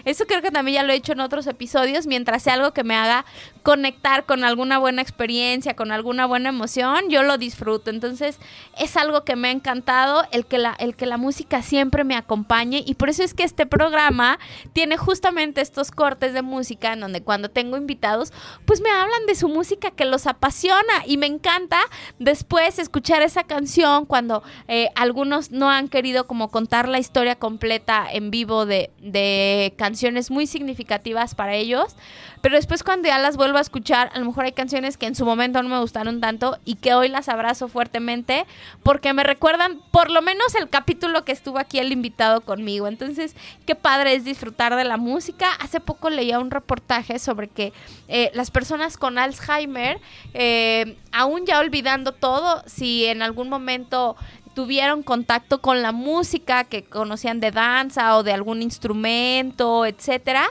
Eso 0.05 0.27
creo 0.27 0.43
que 0.43 0.51
también 0.51 0.77
ya 0.77 0.83
lo 0.83 0.93
he 0.93 0.97
hecho 0.97 1.13
en 1.13 1.21
otros 1.21 1.47
episodios, 1.47 2.07
mientras 2.07 2.43
sea 2.43 2.55
algo 2.55 2.73
que 2.73 2.85
me 2.85 2.95
haga 2.95 3.25
conectar 3.65 4.27
con 4.27 4.45
alguna 4.45 4.79
buena 4.79 5.01
experiencia, 5.01 5.75
con 5.75 5.91
alguna 5.91 6.27
buena 6.27 6.51
emoción, 6.51 7.09
yo 7.09 7.23
lo 7.23 7.39
disfruto. 7.39 7.89
Entonces, 7.89 8.39
es 8.79 8.95
algo 8.99 9.25
que 9.25 9.37
me 9.37 9.49
ha 9.49 9.53
encantado, 9.53 10.23
el 10.33 10.45
que 10.45 10.59
la, 10.59 10.77
el 10.79 10.95
que 10.95 11.07
la 11.07 11.17
música 11.17 11.63
siempre 11.63 12.05
me 12.05 12.15
acompañe. 12.15 12.85
Y 12.87 12.95
por 12.95 13.09
eso 13.09 13.23
es 13.23 13.33
que 13.33 13.43
este 13.43 13.65
programa 13.65 14.39
tiene 14.75 14.99
justamente 14.99 15.63
estos 15.63 15.91
cortes 15.91 16.35
de 16.35 16.43
música 16.43 16.93
en 16.93 17.01
donde 17.01 17.23
cuando 17.23 17.49
tengo 17.49 17.79
invitados, 17.79 18.35
pues 18.67 18.83
me 18.83 18.91
hablan 18.91 19.25
de 19.27 19.35
su 19.35 19.49
música 19.49 19.91
que 19.91 20.05
los 20.05 20.27
apasiona. 20.27 21.03
Y 21.07 21.17
me 21.17 21.27
encanta 21.27 21.79
después 22.19 22.79
escuchar 22.79 23.23
esa 23.23 23.45
canción 23.45 24.05
cuando 24.05 24.43
eh, 24.69 24.91
algunos 24.95 25.53
no 25.53 25.71
han 25.71 25.89
querido 25.89 26.27
como 26.27 26.51
contar 26.51 26.87
la 26.87 26.99
historia 26.99 27.37
completa 27.37 28.07
en 28.13 28.31
vivo 28.31 28.67
de, 28.67 28.91
de 29.01 29.73
canciones 29.79 30.31
muy 30.31 30.47
significativas 30.47 31.35
para 31.35 31.55
ellos, 31.55 31.97
pero 32.43 32.57
después 32.57 32.83
cuando 32.83 33.09
ya 33.09 33.19
las 33.19 33.39
vuelvo 33.39 33.54
a 33.59 33.63
escuchar, 33.63 34.11
a 34.15 34.19
lo 34.19 34.27
mejor 34.27 34.45
hay 34.45 34.53
canciones 34.53 34.97
que 34.97 35.07
en 35.07 35.15
su 35.15 35.25
momento 35.25 35.63
no 35.63 35.69
me 35.69 35.79
gustaron 35.79 36.21
tanto 36.21 36.59
y 36.65 36.77
que 36.77 36.95
hoy 36.95 37.09
las 37.09 37.29
abrazo 37.29 37.69
fuertemente 37.69 38.47
porque 38.83 39.13
me 39.13 39.25
recuerdan 39.25 39.81
por 39.91 40.11
lo 40.11 40.23
menos 40.23 40.55
el 40.55 40.69
capítulo 40.69 41.25
que 41.25 41.33
estuvo 41.33 41.59
aquí 41.59 41.79
el 41.79 41.93
invitado 41.93 42.41
conmigo. 42.41 42.89
Entonces, 42.89 43.37
qué 43.67 43.75
padre 43.75 44.15
es 44.15 44.25
disfrutar 44.25 44.77
de 44.77 44.85
la 44.85 44.97
música. 44.97 45.53
Hace 45.61 45.81
poco 45.81 46.11
leía 46.11 46.39
un 46.39 46.51
reportaje 46.51 47.19
sobre 47.19 47.49
que 47.49 47.73
eh, 48.09 48.31
las 48.35 48.51
personas 48.51 48.97
con 48.97 49.19
Alzheimer, 49.19 50.01
eh, 50.35 50.97
aún 51.13 51.47
ya 51.47 51.59
olvidando 51.59 52.13
todo, 52.13 52.63
si 52.67 53.07
en 53.07 53.23
algún 53.23 53.49
momento 53.49 54.17
tuvieron 54.55 55.03
contacto 55.03 55.61
con 55.61 55.83
la 55.83 55.93
música 55.93 56.65
que 56.65 56.85
conocían 56.85 57.41
de 57.41 57.51
danza 57.51 58.17
o 58.17 58.23
de 58.23 58.33
algún 58.33 58.63
instrumento, 58.63 59.85
etcétera, 59.85 60.49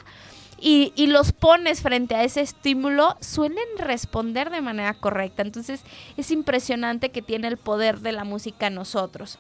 y, 0.66 1.08
los 1.08 1.34
pones 1.34 1.82
frente 1.82 2.16
a 2.16 2.24
ese 2.24 2.40
estímulo, 2.40 3.18
suelen 3.20 3.68
responder 3.78 4.50
de 4.50 4.62
manera 4.62 4.94
correcta. 4.94 5.42
Entonces 5.42 5.82
es 6.16 6.32
impresionante 6.32 7.12
que 7.12 7.22
tiene 7.22 7.50
el 7.50 7.58
poder 7.58 8.00
de 8.00 8.14
la 8.14 8.24
música 8.24 8.68
en 8.68 8.76
nosotros. 8.76 9.40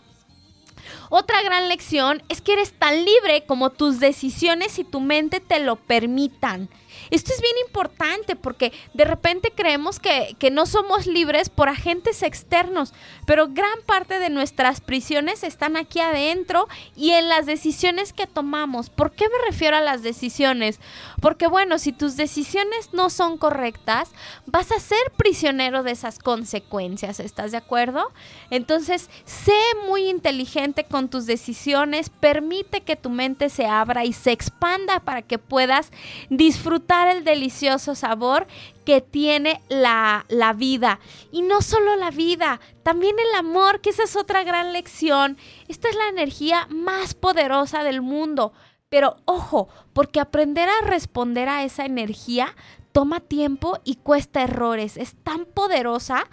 Otra 1.10 1.42
gran 1.42 1.70
lección 1.70 2.22
es 2.28 2.42
que 2.42 2.54
eres 2.54 2.74
tan 2.74 3.06
libre 3.06 3.46
como 3.48 3.70
tus 3.70 4.02
decisiones 4.02 4.78
y 4.80 4.84
tu 4.84 5.00
mente 5.00 5.40
te 5.40 5.62
lo 5.62 5.78
permitan. 5.78 6.68
Esto 7.12 7.34
es 7.34 7.42
bien 7.42 7.56
importante 7.66 8.36
porque 8.36 8.72
de 8.94 9.06
repente 9.06 9.52
creemos 9.56 10.00
que, 10.00 10.36
que 10.40 10.52
no 10.52 10.66
somos 10.66 11.08
libres 11.08 11.50
por 11.50 11.70
agentes 11.70 12.24
externos, 12.24 12.94
pero 13.26 13.48
gran 13.50 13.82
parte 13.86 14.20
de 14.20 14.30
nuestras 14.30 14.82
prisiones 14.82 15.44
están 15.44 15.78
aquí 15.78 16.00
adentro 16.00 16.68
y 16.96 17.12
en 17.12 17.30
las 17.30 17.46
decisiones 17.46 18.14
que 18.14 18.28
tomamos. 18.28 18.90
¿Por 18.90 19.12
qué 19.12 19.26
me 19.30 19.50
refiero 19.50 19.78
a 19.78 19.82
las 19.82 20.04
decisiones? 20.04 20.80
Porque 21.22 21.48
bueno, 21.48 21.78
si 21.80 21.92
tus 21.92 22.16
decisiones 22.16 22.94
no 22.94 23.10
son 23.10 23.38
correctas, 23.38 24.12
vas 24.46 24.72
a 24.72 24.80
ser 24.80 25.00
prisionero 25.18 25.84
de 25.84 25.92
esas 25.92 26.20
consecuencias, 26.20 27.20
¿estás 27.20 27.52
de 27.52 27.58
acuerdo? 27.58 28.12
Entonces, 28.50 29.10
sé 29.26 29.58
muy 29.88 30.10
inteligente 30.10 30.84
con 30.84 31.10
tus 31.10 31.26
decisiones, 31.26 32.10
permite 32.10 32.82
que 32.82 32.96
tu 32.96 33.10
mente 33.10 33.50
se 33.50 33.66
abra 33.66 34.06
y 34.06 34.14
se 34.14 34.32
expanda 34.32 35.00
para 35.00 35.22
que 35.22 35.38
puedas 35.38 35.92
disfrutar 36.30 36.93
el 37.02 37.24
delicioso 37.24 37.96
sabor 37.96 38.48
que 38.86 39.02
tiene 39.02 39.62
la, 39.70 40.26
la, 40.30 40.54
vida. 40.54 41.00
Y 41.32 41.42
no 41.42 41.62
solo 41.62 41.96
la 41.96 42.12
vida, 42.12 42.60
también 42.84 43.16
el 43.20 43.36
amor, 43.36 43.82
que 43.82 43.90
esa 43.90 44.04
es 44.04 44.16
otra 44.16 44.44
gran 44.44 44.74
lección. 44.74 45.38
Esta 45.68 45.90
es 45.90 45.96
la 45.96 46.08
energía 46.08 46.68
más 46.70 47.14
poderosa 47.14 47.84
del 47.84 48.02
mundo. 48.02 48.54
Pero 48.90 49.18
ojo, 49.26 49.70
porque 49.94 50.20
aprender 50.20 50.70
a 50.70 50.86
responder 50.86 51.50
a 51.50 51.64
esa 51.64 51.86
energía 51.86 52.56
toma 52.94 53.20
tiempo 53.20 53.80
y 53.84 53.96
cuesta 53.96 54.44
errores. 54.44 54.98
Es 54.98 55.16
tan 55.16 55.46
poderosa 55.46 56.28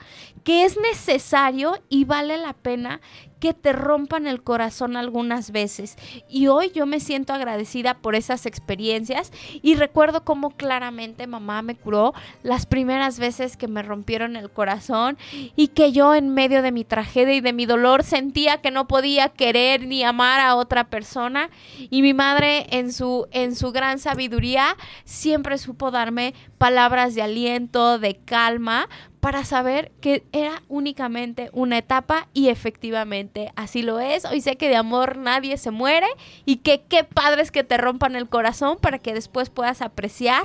que 0.44 0.64
es 0.64 0.78
necesario 0.78 1.78
y 1.88 2.04
vale 2.04 2.36
la 2.36 2.52
pena 2.54 3.00
que 3.40 3.54
te 3.54 3.72
rompan 3.72 4.26
el 4.26 4.42
corazón 4.42 4.96
algunas 4.96 5.50
veces. 5.50 5.96
Y 6.28 6.46
hoy 6.48 6.70
yo 6.72 6.86
me 6.86 7.00
siento 7.00 7.32
agradecida 7.32 7.94
por 7.94 8.14
esas 8.14 8.46
experiencias 8.46 9.32
y 9.62 9.74
recuerdo 9.74 10.24
cómo 10.24 10.50
claramente 10.50 11.26
mamá 11.26 11.62
me 11.62 11.74
curó 11.74 12.12
las 12.42 12.66
primeras 12.66 13.18
veces 13.18 13.56
que 13.56 13.66
me 13.66 13.82
rompieron 13.82 14.36
el 14.36 14.50
corazón 14.50 15.16
y 15.56 15.68
que 15.68 15.90
yo 15.90 16.14
en 16.14 16.28
medio 16.34 16.62
de 16.62 16.70
mi 16.70 16.84
tragedia 16.84 17.34
y 17.34 17.40
de 17.40 17.54
mi 17.54 17.64
dolor 17.64 18.04
sentía 18.04 18.60
que 18.60 18.70
no 18.70 18.86
podía 18.86 19.30
querer 19.30 19.86
ni 19.86 20.04
amar 20.04 20.40
a 20.40 20.54
otra 20.54 20.84
persona 20.90 21.48
y 21.78 22.02
mi 22.02 22.12
madre 22.12 22.66
en 22.70 22.92
su 22.92 23.26
en 23.30 23.56
su 23.56 23.72
gran 23.72 23.98
sabiduría 23.98 24.76
siempre 25.04 25.56
supo 25.56 25.90
darme 25.90 26.34
palabras 26.58 27.14
de 27.14 27.22
aliento, 27.22 27.98
de 27.98 28.16
calma 28.16 28.88
para 29.20 29.44
saber 29.44 29.92
que 30.00 30.24
era 30.32 30.62
únicamente 30.68 31.50
una 31.52 31.78
etapa 31.78 32.28
y 32.32 32.48
efectivamente 32.48 33.52
así 33.54 33.82
lo 33.82 34.00
es. 34.00 34.24
Hoy 34.24 34.40
sé 34.40 34.56
que 34.56 34.68
de 34.68 34.76
amor 34.76 35.18
nadie 35.18 35.58
se 35.58 35.70
muere 35.70 36.06
y 36.46 36.56
que 36.56 36.82
qué 36.88 37.04
padres 37.04 37.50
que 37.50 37.62
te 37.62 37.76
rompan 37.76 38.16
el 38.16 38.28
corazón 38.28 38.78
para 38.80 38.98
que 38.98 39.12
después 39.14 39.50
puedas 39.50 39.82
apreciar 39.82 40.44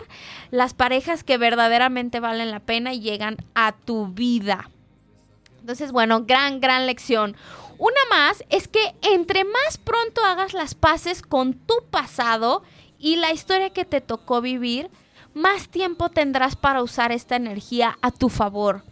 las 0.52 0.74
parejas 0.74 1.24
que 1.24 1.38
verdaderamente 1.38 2.20
valen 2.20 2.52
la 2.52 2.60
pena 2.60 2.94
y 2.94 3.00
llegan 3.00 3.38
a 3.56 3.72
tu 3.72 4.08
vida. 4.08 4.70
Entonces, 5.62 5.92
bueno, 5.92 6.26
gran, 6.26 6.60
gran 6.60 6.86
lección. 6.86 7.36
Una 7.78 8.00
más 8.10 8.44
es 8.50 8.68
que 8.68 8.94
entre 9.02 9.46
más 9.46 9.78
pronto 9.78 10.24
hagas 10.24 10.54
las 10.54 10.76
paces 10.76 11.22
con 11.22 11.54
tu 11.54 11.76
pasado 11.90 12.62
y 13.00 13.16
la 13.16 13.32
historia 13.32 13.72
que 13.72 13.86
te 13.86 14.02
tocó 14.02 14.42
vivir, 14.42 14.90
más 15.36 15.68
tiempo 15.68 16.10
tendrás 16.10 16.56
para 16.56 16.82
usar 16.82 17.12
esta 17.12 17.36
energía 17.36 18.00
a 18.02 18.10
tu 18.10 18.30
favor. 18.30 18.84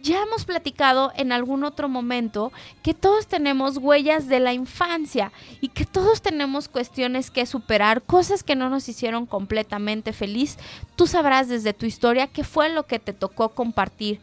Ya 0.00 0.22
hemos 0.22 0.44
platicado 0.44 1.12
en 1.16 1.32
algún 1.32 1.64
otro 1.64 1.88
momento 1.88 2.52
que 2.84 2.94
todos 2.94 3.26
tenemos 3.26 3.78
huellas 3.78 4.28
de 4.28 4.38
la 4.38 4.52
infancia 4.52 5.32
y 5.60 5.68
que 5.68 5.84
todos 5.84 6.22
tenemos 6.22 6.68
cuestiones 6.68 7.32
que 7.32 7.44
superar, 7.46 8.02
cosas 8.02 8.44
que 8.44 8.54
no 8.54 8.70
nos 8.70 8.88
hicieron 8.88 9.26
completamente 9.26 10.12
feliz. 10.12 10.56
Tú 10.94 11.08
sabrás 11.08 11.48
desde 11.48 11.74
tu 11.74 11.84
historia 11.84 12.28
qué 12.28 12.44
fue 12.44 12.68
lo 12.68 12.86
que 12.86 13.00
te 13.00 13.12
tocó 13.12 13.48
compartir. 13.48 14.20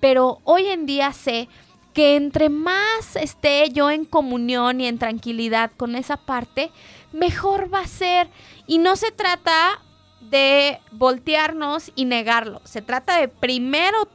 Pero 0.00 0.40
hoy 0.44 0.68
en 0.68 0.86
día 0.86 1.12
sé 1.12 1.50
que 1.92 2.16
entre 2.16 2.48
más 2.48 3.16
esté 3.16 3.68
yo 3.70 3.90
en 3.90 4.06
comunión 4.06 4.80
y 4.80 4.86
en 4.86 4.98
tranquilidad 4.98 5.70
con 5.76 5.96
esa 5.96 6.16
parte, 6.16 6.70
mejor 7.12 7.72
va 7.72 7.80
a 7.80 7.86
ser. 7.86 8.30
Y 8.66 8.78
no 8.78 8.96
se 8.96 9.10
trata 9.10 9.82
de 10.30 10.80
voltearnos 10.92 11.92
y 11.94 12.04
negarlo. 12.04 12.60
Se 12.64 12.82
trata 12.82 13.18
de 13.18 13.28
primero 13.28 14.08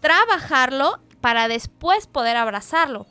trabajarlo 0.00 0.98
para 1.20 1.48
después 1.48 2.06
poder 2.06 2.36
abrazarlo. 2.36 3.06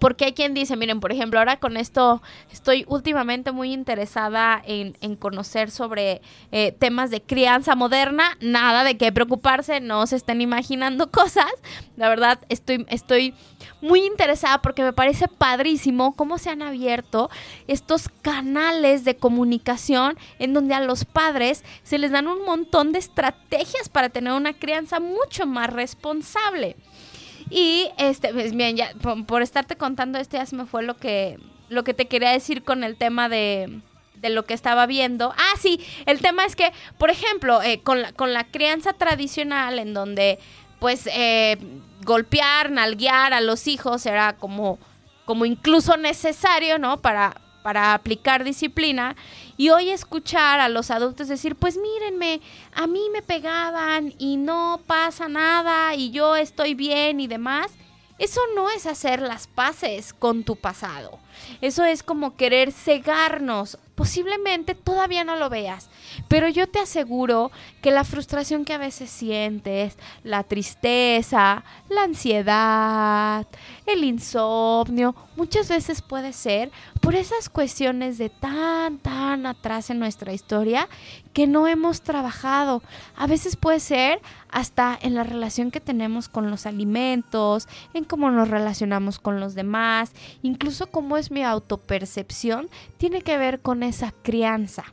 Porque 0.00 0.24
hay 0.24 0.32
quien 0.32 0.54
dice, 0.54 0.76
miren, 0.76 0.98
por 0.98 1.12
ejemplo, 1.12 1.38
ahora 1.38 1.58
con 1.58 1.76
esto 1.76 2.22
estoy 2.50 2.84
últimamente 2.88 3.52
muy 3.52 3.72
interesada 3.72 4.60
en, 4.66 4.94
conocer 5.16 5.70
sobre 5.70 6.22
eh, 6.52 6.72
temas 6.72 7.10
de 7.10 7.20
crianza 7.20 7.76
moderna. 7.76 8.36
Nada 8.40 8.82
de 8.82 8.96
qué 8.96 9.12
preocuparse, 9.12 9.80
no 9.80 10.06
se 10.06 10.16
estén 10.16 10.40
imaginando 10.40 11.10
cosas. 11.12 11.52
La 11.96 12.08
verdad, 12.08 12.40
estoy, 12.48 12.86
estoy 12.88 13.34
muy 13.82 14.00
interesada 14.04 14.62
porque 14.62 14.82
me 14.82 14.94
parece 14.94 15.28
padrísimo 15.28 16.14
cómo 16.16 16.38
se 16.38 16.48
han 16.48 16.62
abierto 16.62 17.30
estos 17.68 18.08
canales 18.22 19.04
de 19.04 19.16
comunicación 19.16 20.16
en 20.38 20.54
donde 20.54 20.74
a 20.74 20.80
los 20.80 21.04
padres 21.04 21.62
se 21.82 21.98
les 21.98 22.10
dan 22.10 22.26
un 22.26 22.44
montón 22.44 22.92
de 22.92 22.98
estrategias 22.98 23.90
para 23.90 24.08
tener 24.08 24.32
una 24.32 24.54
crianza 24.54 24.98
mucho 24.98 25.46
más 25.46 25.70
responsable. 25.70 26.76
Y 27.50 27.90
este, 27.98 28.32
pues 28.32 28.54
bien, 28.54 28.76
ya 28.76 28.92
por, 29.26 29.42
estarte 29.42 29.76
contando 29.76 30.18
esto 30.18 30.36
ya 30.36 30.46
se 30.46 30.56
me 30.56 30.66
fue 30.66 30.82
lo 30.82 30.96
que, 30.96 31.38
lo 31.68 31.84
que 31.84 31.94
te 31.94 32.06
quería 32.06 32.30
decir 32.30 32.62
con 32.62 32.84
el 32.84 32.96
tema 32.96 33.28
de, 33.28 33.80
de 34.14 34.30
lo 34.30 34.44
que 34.44 34.54
estaba 34.54 34.86
viendo. 34.86 35.34
Ah, 35.36 35.58
sí, 35.58 35.80
el 36.06 36.20
tema 36.20 36.44
es 36.44 36.54
que, 36.54 36.72
por 36.96 37.10
ejemplo, 37.10 37.60
eh, 37.62 37.80
con, 37.82 38.02
la, 38.02 38.12
con 38.12 38.32
la 38.32 38.44
crianza 38.44 38.92
tradicional 38.92 39.78
en 39.78 39.92
donde 39.92 40.38
pues 40.78 41.08
eh, 41.12 41.58
golpear, 42.04 42.70
nalguear 42.70 43.34
a 43.34 43.40
los 43.40 43.66
hijos 43.66 44.06
era 44.06 44.36
como, 44.36 44.78
como 45.26 45.44
incluso 45.44 45.96
necesario, 45.96 46.78
¿no? 46.78 47.02
Para, 47.02 47.34
para 47.62 47.94
aplicar 47.94 48.44
disciplina. 48.44 49.16
Y 49.56 49.70
hoy 49.70 49.90
escuchar 49.90 50.60
a 50.60 50.68
los 50.68 50.90
adultos 50.90 51.28
decir, 51.28 51.56
pues 51.56 51.76
mírenme, 51.76 52.40
a 52.72 52.86
mí 52.86 53.02
me 53.12 53.22
pegaban 53.22 54.14
y 54.18 54.36
no 54.36 54.80
pasa 54.86 55.28
nada 55.28 55.94
y 55.94 56.10
yo 56.10 56.36
estoy 56.36 56.74
bien 56.74 57.20
y 57.20 57.26
demás. 57.26 57.72
Eso 58.18 58.40
no 58.54 58.70
es 58.70 58.86
hacer 58.86 59.22
las 59.22 59.46
paces 59.46 60.12
con 60.12 60.44
tu 60.44 60.56
pasado. 60.56 61.18
Eso 61.60 61.84
es 61.84 62.02
como 62.02 62.36
querer 62.36 62.72
cegarnos. 62.72 63.78
Posiblemente 63.94 64.74
todavía 64.74 65.24
no 65.24 65.36
lo 65.36 65.50
veas, 65.50 65.90
pero 66.26 66.48
yo 66.48 66.66
te 66.66 66.78
aseguro 66.78 67.50
que 67.82 67.90
la 67.90 68.04
frustración 68.04 68.64
que 68.64 68.72
a 68.72 68.78
veces 68.78 69.10
sientes, 69.10 69.98
la 70.24 70.42
tristeza, 70.42 71.64
la 71.90 72.04
ansiedad, 72.04 73.46
el 73.84 74.04
insomnio, 74.04 75.14
muchas 75.36 75.68
veces 75.68 76.00
puede 76.00 76.32
ser 76.32 76.70
por 77.02 77.14
esas 77.14 77.50
cuestiones 77.50 78.16
de 78.16 78.30
tan, 78.30 78.98
tan 78.98 79.44
atrás 79.44 79.90
en 79.90 79.98
nuestra 79.98 80.32
historia 80.32 80.88
que 81.34 81.46
no 81.46 81.66
hemos 81.66 82.00
trabajado. 82.00 82.82
A 83.16 83.26
veces 83.26 83.56
puede 83.56 83.80
ser 83.80 84.20
hasta 84.52 84.98
en 85.00 85.14
la 85.14 85.24
relación 85.24 85.70
que 85.70 85.80
tenemos 85.80 86.28
con 86.28 86.50
los 86.50 86.66
alimentos, 86.66 87.68
en 87.94 88.04
cómo 88.04 88.30
nos 88.30 88.48
relacionamos 88.48 89.18
con 89.18 89.40
los 89.40 89.54
demás, 89.54 90.12
incluso 90.42 90.88
cómo 90.88 91.16
es 91.16 91.30
mi 91.30 91.42
autopercepción, 91.42 92.68
tiene 92.96 93.22
que 93.22 93.38
ver 93.38 93.60
con 93.60 93.82
esa 93.82 94.12
crianza. 94.22 94.84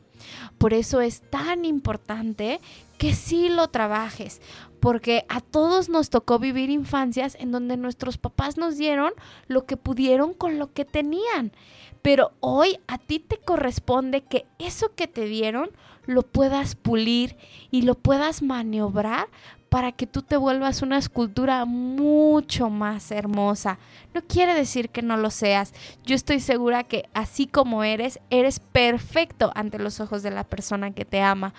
Por 0.58 0.74
eso 0.74 1.02
es 1.02 1.22
tan 1.22 1.66
importante 1.66 2.60
que 2.98 3.14
sí 3.14 3.50
lo 3.50 3.68
trabajes, 3.68 4.42
porque 4.80 5.26
a 5.30 5.42
todos 5.42 5.90
nos 5.90 6.10
tocó 6.10 6.40
vivir 6.40 6.70
infancias 6.70 7.36
en 7.40 7.52
donde 7.52 7.78
nuestros 7.78 8.18
papás 8.18 8.58
nos 8.58 8.78
dieron 8.78 9.14
lo 9.48 9.66
que 9.66 9.78
pudieron 9.78 10.34
con 10.34 10.60
lo 10.60 10.74
que 10.74 10.86
tenían. 10.86 11.52
Pero 12.02 12.32
hoy 12.40 12.80
a 12.88 12.98
ti 12.98 13.20
te 13.20 13.38
corresponde 13.38 14.22
que 14.22 14.46
eso 14.60 14.96
que 14.96 15.08
te 15.08 15.26
dieron 15.26 15.72
lo 16.06 16.24
puedas 16.24 16.76
pulir 16.76 17.36
y 17.70 17.82
lo 17.82 17.96
puedas 17.96 18.42
maniobrar 18.42 19.28
para 19.70 19.92
que 19.92 20.08
tú 20.08 20.22
te 20.22 20.38
vuelvas 20.38 20.82
una 20.82 20.98
escultura 20.98 21.66
mucho 21.66 22.70
más 22.70 23.12
hermosa. 23.12 23.80
No 24.14 24.22
quiere 24.22 24.54
decir 24.54 24.90
que 24.90 25.02
no 25.02 25.18
lo 25.18 25.30
seas. 25.30 25.74
Yo 26.06 26.16
estoy 26.16 26.40
segura 26.40 26.84
que 26.86 27.10
así 27.14 27.48
como 27.48 27.84
eres, 27.84 28.20
eres 28.30 28.60
perfecto 28.60 29.52
ante 29.56 29.78
los 29.78 30.00
ojos 30.00 30.24
de 30.24 30.32
la 30.32 30.46
persona 30.46 30.92
que 30.92 31.06
te 31.06 31.22
ama. 31.22 31.54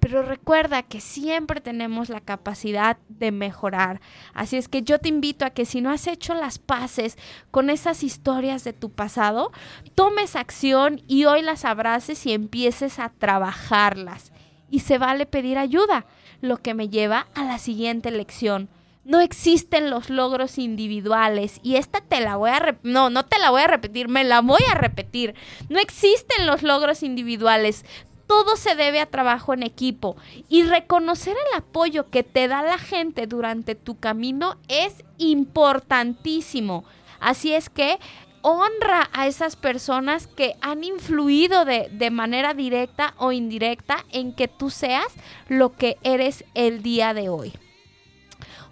Pero 0.00 0.22
recuerda 0.22 0.82
que 0.82 1.00
siempre 1.00 1.60
tenemos 1.60 2.08
la 2.08 2.20
capacidad 2.20 2.98
de 3.08 3.30
mejorar. 3.30 4.00
Así 4.34 4.56
es 4.56 4.68
que 4.68 4.82
yo 4.82 4.98
te 4.98 5.08
invito 5.08 5.44
a 5.44 5.50
que 5.50 5.64
si 5.64 5.80
no 5.80 5.90
has 5.90 6.06
hecho 6.08 6.34
las 6.34 6.58
paces 6.58 7.16
con 7.50 7.70
esas 7.70 8.02
historias 8.02 8.64
de 8.64 8.72
tu 8.72 8.90
pasado, 8.90 9.52
tomes 9.94 10.34
acción 10.34 11.00
y 11.06 11.26
hoy 11.26 11.42
las 11.42 11.64
abraces 11.64 12.26
y 12.26 12.32
empieces 12.32 12.98
a 12.98 13.10
trabajarlas. 13.10 14.32
Y 14.68 14.80
se 14.80 14.98
vale 14.98 15.26
pedir 15.26 15.58
ayuda 15.58 16.06
lo 16.42 16.58
que 16.58 16.74
me 16.74 16.90
lleva 16.90 17.28
a 17.34 17.44
la 17.44 17.58
siguiente 17.58 18.10
lección. 18.10 18.68
No 19.04 19.20
existen 19.20 19.90
los 19.90 20.10
logros 20.10 20.58
individuales 20.58 21.58
y 21.62 21.76
esta 21.76 22.00
te 22.00 22.20
la 22.20 22.36
voy 22.36 22.50
a 22.50 22.76
no, 22.82 23.10
no 23.10 23.24
te 23.24 23.38
la 23.38 23.50
voy 23.50 23.62
a 23.62 23.66
repetir, 23.66 24.08
me 24.08 24.22
la 24.22 24.42
voy 24.42 24.60
a 24.70 24.74
repetir. 24.74 25.34
No 25.70 25.78
existen 25.78 26.46
los 26.46 26.62
logros 26.62 27.02
individuales. 27.02 27.84
todo 28.26 28.56
se 28.56 28.74
debe 28.76 29.00
a 29.00 29.10
trabajo 29.10 29.52
en 29.52 29.62
equipo 29.62 30.16
y 30.48 30.62
reconocer 30.62 31.36
el 31.36 31.58
apoyo 31.58 32.08
que 32.10 32.22
te 32.22 32.48
da 32.48 32.62
la 32.62 32.78
gente 32.78 33.26
durante 33.26 33.74
tu 33.74 33.98
camino 33.98 34.56
es 34.68 35.04
importantísimo. 35.18 36.84
Así 37.20 37.54
es 37.54 37.68
que 37.68 37.98
honra 38.42 39.08
a 39.12 39.26
esas 39.26 39.56
personas 39.56 40.26
que 40.26 40.56
han 40.60 40.84
influido 40.84 41.64
de, 41.64 41.88
de, 41.90 42.10
manera 42.10 42.54
directa 42.54 43.14
o 43.18 43.32
indirecta 43.32 44.04
en 44.12 44.34
que 44.34 44.48
tú 44.48 44.70
seas 44.70 45.06
lo 45.48 45.76
que 45.76 45.96
eres 46.02 46.44
el 46.54 46.82
día 46.82 47.14
de 47.14 47.28
hoy. 47.28 47.52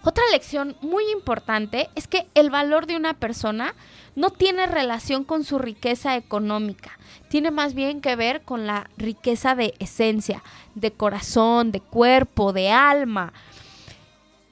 Otra 0.02 0.24
lección 0.32 0.76
muy 0.80 1.04
importante 1.10 1.90
es 1.94 2.08
que 2.08 2.26
el 2.34 2.50
valor 2.50 2.86
de 2.86 2.96
una 2.96 3.14
persona 3.14 3.74
no 4.16 4.30
tiene 4.30 4.66
relación 4.66 5.24
con 5.24 5.44
su 5.44 5.58
riqueza 5.58 6.16
económica, 6.16 6.98
tiene 7.28 7.50
más 7.50 7.74
bien 7.74 8.00
que 8.00 8.16
ver 8.16 8.42
con 8.42 8.66
la 8.66 8.88
riqueza 8.96 9.54
de 9.54 9.74
esencia, 9.78 10.42
de 10.74 10.90
corazón, 10.90 11.70
de 11.70 11.80
cuerpo, 11.80 12.52
de 12.52 12.70
alma. 12.70 13.32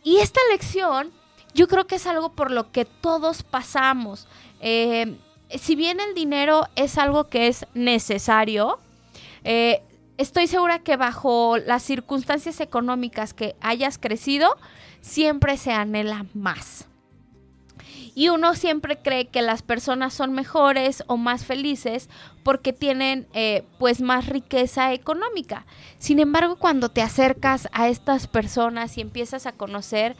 Y 0.04 0.18
esta 0.18 0.40
lección 0.50 1.12
yo 1.54 1.66
creo 1.66 1.86
que 1.86 1.96
es 1.96 2.06
algo 2.06 2.32
por 2.32 2.50
lo 2.50 2.70
que 2.70 2.84
todos 2.84 3.42
pasamos. 3.42 4.28
Eh, 4.60 5.16
si 5.58 5.76
bien 5.76 6.00
el 6.00 6.14
dinero 6.14 6.66
es 6.76 6.98
algo 6.98 7.28
que 7.28 7.48
es 7.48 7.66
necesario, 7.74 8.78
eh, 9.44 9.82
estoy 10.16 10.46
segura 10.46 10.80
que 10.80 10.96
bajo 10.96 11.56
las 11.58 11.82
circunstancias 11.82 12.60
económicas 12.60 13.32
que 13.34 13.56
hayas 13.60 13.98
crecido, 13.98 14.56
siempre 15.00 15.56
se 15.56 15.72
anhela 15.72 16.26
más. 16.34 16.88
Y 18.14 18.30
uno 18.30 18.56
siempre 18.56 18.98
cree 18.98 19.28
que 19.28 19.42
las 19.42 19.62
personas 19.62 20.12
son 20.12 20.32
mejores 20.32 21.04
o 21.06 21.16
más 21.16 21.44
felices 21.44 22.10
porque 22.42 22.72
tienen 22.72 23.28
eh, 23.32 23.62
pues 23.78 24.00
más 24.00 24.26
riqueza 24.26 24.92
económica. 24.92 25.66
Sin 25.98 26.18
embargo, 26.18 26.56
cuando 26.56 26.88
te 26.88 27.00
acercas 27.00 27.68
a 27.70 27.88
estas 27.88 28.26
personas 28.26 28.98
y 28.98 29.02
empiezas 29.02 29.46
a 29.46 29.52
conocer, 29.52 30.16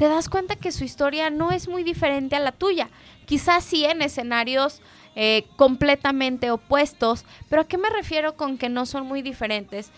te 0.00 0.08
das 0.08 0.30
cuenta 0.30 0.56
que 0.56 0.72
su 0.72 0.82
historia 0.82 1.28
no 1.28 1.50
es 1.50 1.68
muy 1.68 1.84
diferente 1.84 2.34
a 2.34 2.40
la 2.40 2.52
tuya. 2.52 2.88
Quizás 3.26 3.62
sí 3.62 3.84
en 3.84 4.00
escenarios 4.00 4.80
eh, 5.14 5.44
completamente 5.56 6.50
opuestos, 6.50 7.26
pero 7.50 7.60
¿a 7.60 7.68
qué 7.68 7.76
me 7.76 7.90
refiero 7.90 8.34
con 8.34 8.56
que 8.56 8.70
no 8.70 8.86
son 8.86 9.06
muy 9.06 9.20
diferentes? 9.20 9.92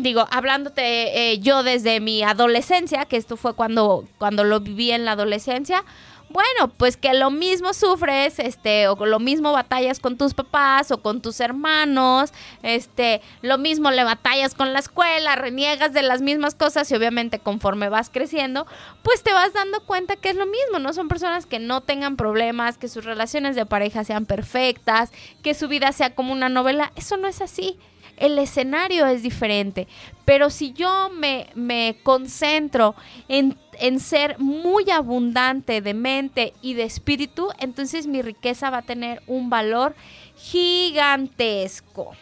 digo, 0.00 0.26
hablándote 0.30 1.32
eh, 1.32 1.38
yo 1.38 1.62
desde 1.62 2.00
mi 2.00 2.22
adolescencia, 2.22 3.04
que 3.04 3.18
esto 3.18 3.36
fue 3.36 3.54
cuando, 3.54 4.06
cuando 4.16 4.42
lo 4.42 4.60
viví 4.60 4.90
en 4.90 5.04
la 5.04 5.12
adolescencia, 5.12 5.84
bueno, 6.30 6.72
pues 6.76 6.96
que 6.96 7.12
lo 7.12 7.30
mismo 7.30 7.74
sufres, 7.74 8.38
este, 8.38 8.86
o 8.86 8.94
lo 9.04 9.18
mismo 9.18 9.52
batallas 9.52 9.98
con 9.98 10.16
tus 10.16 10.32
papás 10.32 10.92
o 10.92 11.02
con 11.02 11.20
tus 11.20 11.40
hermanos, 11.40 12.32
este, 12.62 13.20
lo 13.42 13.58
mismo 13.58 13.90
le 13.90 14.04
batallas 14.04 14.54
con 14.54 14.72
la 14.72 14.78
escuela, 14.78 15.34
reniegas 15.34 15.92
de 15.92 16.02
las 16.02 16.22
mismas 16.22 16.54
cosas 16.54 16.90
y 16.90 16.94
obviamente 16.94 17.40
conforme 17.40 17.88
vas 17.88 18.10
creciendo, 18.10 18.66
pues 19.02 19.24
te 19.24 19.32
vas 19.32 19.52
dando 19.52 19.80
cuenta 19.80 20.14
que 20.14 20.30
es 20.30 20.36
lo 20.36 20.46
mismo, 20.46 20.78
no 20.78 20.92
son 20.92 21.08
personas 21.08 21.46
que 21.46 21.58
no 21.58 21.80
tengan 21.80 22.16
problemas, 22.16 22.78
que 22.78 22.88
sus 22.88 23.04
relaciones 23.04 23.56
de 23.56 23.66
pareja 23.66 24.04
sean 24.04 24.24
perfectas, 24.24 25.10
que 25.42 25.54
su 25.54 25.66
vida 25.66 25.90
sea 25.90 26.14
como 26.14 26.32
una 26.32 26.48
novela, 26.48 26.92
eso 26.94 27.16
no 27.16 27.26
es 27.26 27.40
así 27.40 27.76
el 28.20 28.38
escenario 28.38 29.06
es 29.06 29.22
diferente. 29.22 29.88
Pero 30.24 30.50
si 30.50 30.72
yo 30.72 31.10
me, 31.10 31.48
me 31.54 31.96
concentro 32.04 32.94
en, 33.28 33.58
en, 33.80 33.98
ser 33.98 34.38
muy 34.38 34.88
abundante 34.90 35.80
de 35.80 35.94
mente 35.94 36.52
y 36.62 36.74
de 36.74 36.84
espíritu, 36.84 37.48
entonces 37.58 38.06
mi 38.06 38.22
riqueza 38.22 38.70
va 38.70 38.78
a 38.78 38.82
tener 38.82 39.22
un 39.26 39.50
valor 39.50 39.96
gigantesco. 40.36 42.12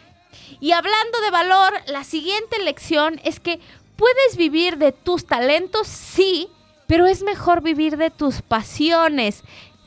Y 0.59 0.71
hablando 0.71 1.21
de 1.21 1.31
valor, 1.31 1.73
la 1.87 2.03
siguiente 2.03 2.63
lección 2.63 3.19
es 3.23 3.39
que 3.39 3.59
puedes 3.95 4.37
vivir 4.37 4.77
de 4.77 4.91
tus 4.91 5.25
talentos, 5.25 5.87
sí, 5.87 6.47
pero 6.87 7.05
es 7.05 7.21
mejor 7.21 7.61
vivir 7.61 7.97
de 7.97 8.09
tus 8.09 8.41
pasiones. 8.41 9.43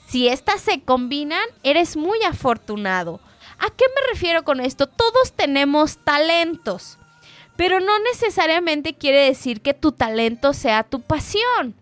Si 0.07 0.29
estas 0.29 0.61
se 0.61 0.83
combinan, 0.83 1.45
eres 1.63 1.97
muy 1.97 2.23
afortunado. 2.23 3.19
¿A 3.63 3.71
qué 3.71 3.85
me 3.95 4.13
refiero 4.13 4.43
con 4.43 4.59
esto? 4.59 4.89
Todos 4.89 5.35
tenemos 5.35 5.99
talentos, 5.99 6.99
pero 7.57 7.79
no 7.79 7.97
necesariamente 8.01 8.95
quiere 8.95 9.21
decir 9.21 9.61
que 9.61 9.73
tu 9.73 9.93
talento 9.93 10.53
sea 10.53 10.83
tu 10.83 11.01
pasión. 11.01 11.77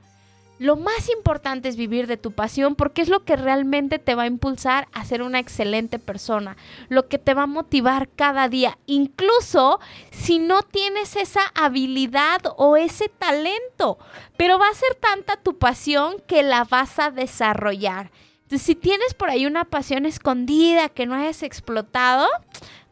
Lo 0.58 0.76
más 0.76 1.08
importante 1.08 1.70
es 1.70 1.76
vivir 1.76 2.06
de 2.06 2.18
tu 2.18 2.32
pasión 2.32 2.74
porque 2.74 3.00
es 3.00 3.08
lo 3.08 3.24
que 3.24 3.34
realmente 3.34 3.98
te 3.98 4.14
va 4.14 4.24
a 4.24 4.26
impulsar 4.26 4.88
a 4.92 5.06
ser 5.06 5.22
una 5.22 5.38
excelente 5.38 5.98
persona, 5.98 6.58
lo 6.90 7.08
que 7.08 7.16
te 7.16 7.32
va 7.32 7.44
a 7.44 7.46
motivar 7.46 8.10
cada 8.10 8.50
día, 8.50 8.76
incluso 8.84 9.80
si 10.10 10.38
no 10.38 10.60
tienes 10.60 11.16
esa 11.16 11.40
habilidad 11.54 12.42
o 12.58 12.76
ese 12.76 13.08
talento, 13.08 13.96
pero 14.36 14.58
va 14.58 14.68
a 14.68 14.74
ser 14.74 14.96
tanta 14.96 15.38
tu 15.38 15.56
pasión 15.56 16.16
que 16.26 16.42
la 16.42 16.64
vas 16.64 16.98
a 16.98 17.10
desarrollar 17.10 18.10
si 18.58 18.74
tienes 18.74 19.14
por 19.14 19.30
ahí 19.30 19.46
una 19.46 19.64
pasión 19.64 20.06
escondida 20.06 20.88
que 20.88 21.06
no 21.06 21.14
hayas 21.14 21.42
explotado, 21.42 22.26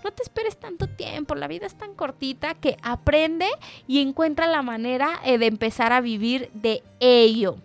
no 0.04 0.10
te 0.12 0.22
esperes 0.22 0.58
tanto 0.58 0.86
tiempo. 0.88 1.34
La 1.34 1.48
vida 1.48 1.66
es 1.66 1.74
tan 1.74 1.94
cortita 1.94 2.54
que 2.54 2.76
aprende 2.82 3.46
y 3.86 4.00
encuentra 4.00 4.46
la 4.46 4.62
manera 4.62 5.20
eh, 5.24 5.38
de 5.38 5.46
empezar 5.46 5.92
a 5.92 6.00
vivir 6.00 6.50
de 6.54 6.82
ello. 7.00 7.56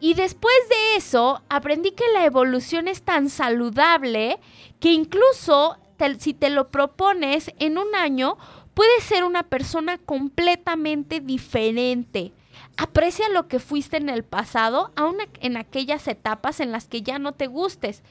Y 0.00 0.14
después 0.14 0.56
de 0.68 0.96
eso, 0.96 1.42
aprendí 1.48 1.92
que 1.92 2.08
la 2.14 2.24
evolución 2.24 2.88
es 2.88 3.02
tan 3.02 3.28
saludable 3.28 4.38
que 4.80 4.92
incluso 4.92 5.76
si 6.18 6.34
te 6.34 6.50
lo 6.50 6.68
propones 6.68 7.52
en 7.58 7.76
un 7.76 7.94
año, 7.94 8.38
puedes 8.74 9.04
ser 9.04 9.24
una 9.24 9.42
persona 9.42 9.98
completamente 9.98 11.20
diferente. 11.20 12.32
Aprecia 12.76 13.28
lo 13.28 13.46
que 13.46 13.58
fuiste 13.58 13.96
en 13.98 14.08
el 14.08 14.24
pasado, 14.24 14.90
aún 14.96 15.16
en 15.40 15.56
aquellas 15.56 16.08
etapas 16.08 16.60
en 16.60 16.72
las 16.72 16.86
que 16.86 17.02
ya 17.02 17.18
no 17.18 17.32
te 17.32 17.46
gustes. 17.46 18.02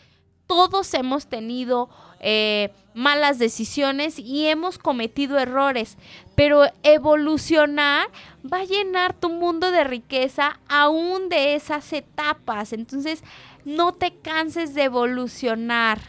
Todos 0.45 0.93
hemos 0.93 1.27
tenido 1.27 1.89
eh, 2.19 2.71
malas 2.93 3.39
decisiones 3.39 4.17
y 4.19 4.47
hemos 4.47 4.77
cometido 4.77 5.37
errores, 5.37 5.97
pero 6.35 6.63
evolucionar 6.83 8.07
va 8.51 8.59
a 8.59 8.65
llenar 8.65 9.13
tu 9.13 9.29
mundo 9.29 9.71
de 9.71 9.83
riqueza 9.83 10.59
aún 10.67 11.29
de 11.29 11.55
esas 11.55 11.93
etapas. 11.93 12.73
Entonces, 12.73 13.23
no 13.65 13.93
te 13.93 14.15
canses 14.15 14.73
de 14.73 14.83
evolucionar. 14.83 15.99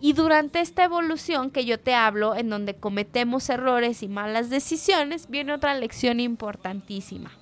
Y 0.00 0.12
durante 0.12 0.60
esta 0.60 0.84
evolución 0.84 1.50
que 1.50 1.64
yo 1.64 1.80
te 1.80 1.94
hablo, 1.94 2.36
en 2.36 2.50
donde 2.50 2.76
cometemos 2.76 3.48
errores 3.48 4.02
y 4.02 4.08
malas 4.08 4.48
decisiones, 4.48 5.28
viene 5.28 5.52
otra 5.54 5.74
lección 5.74 6.20
importantísima 6.20 7.32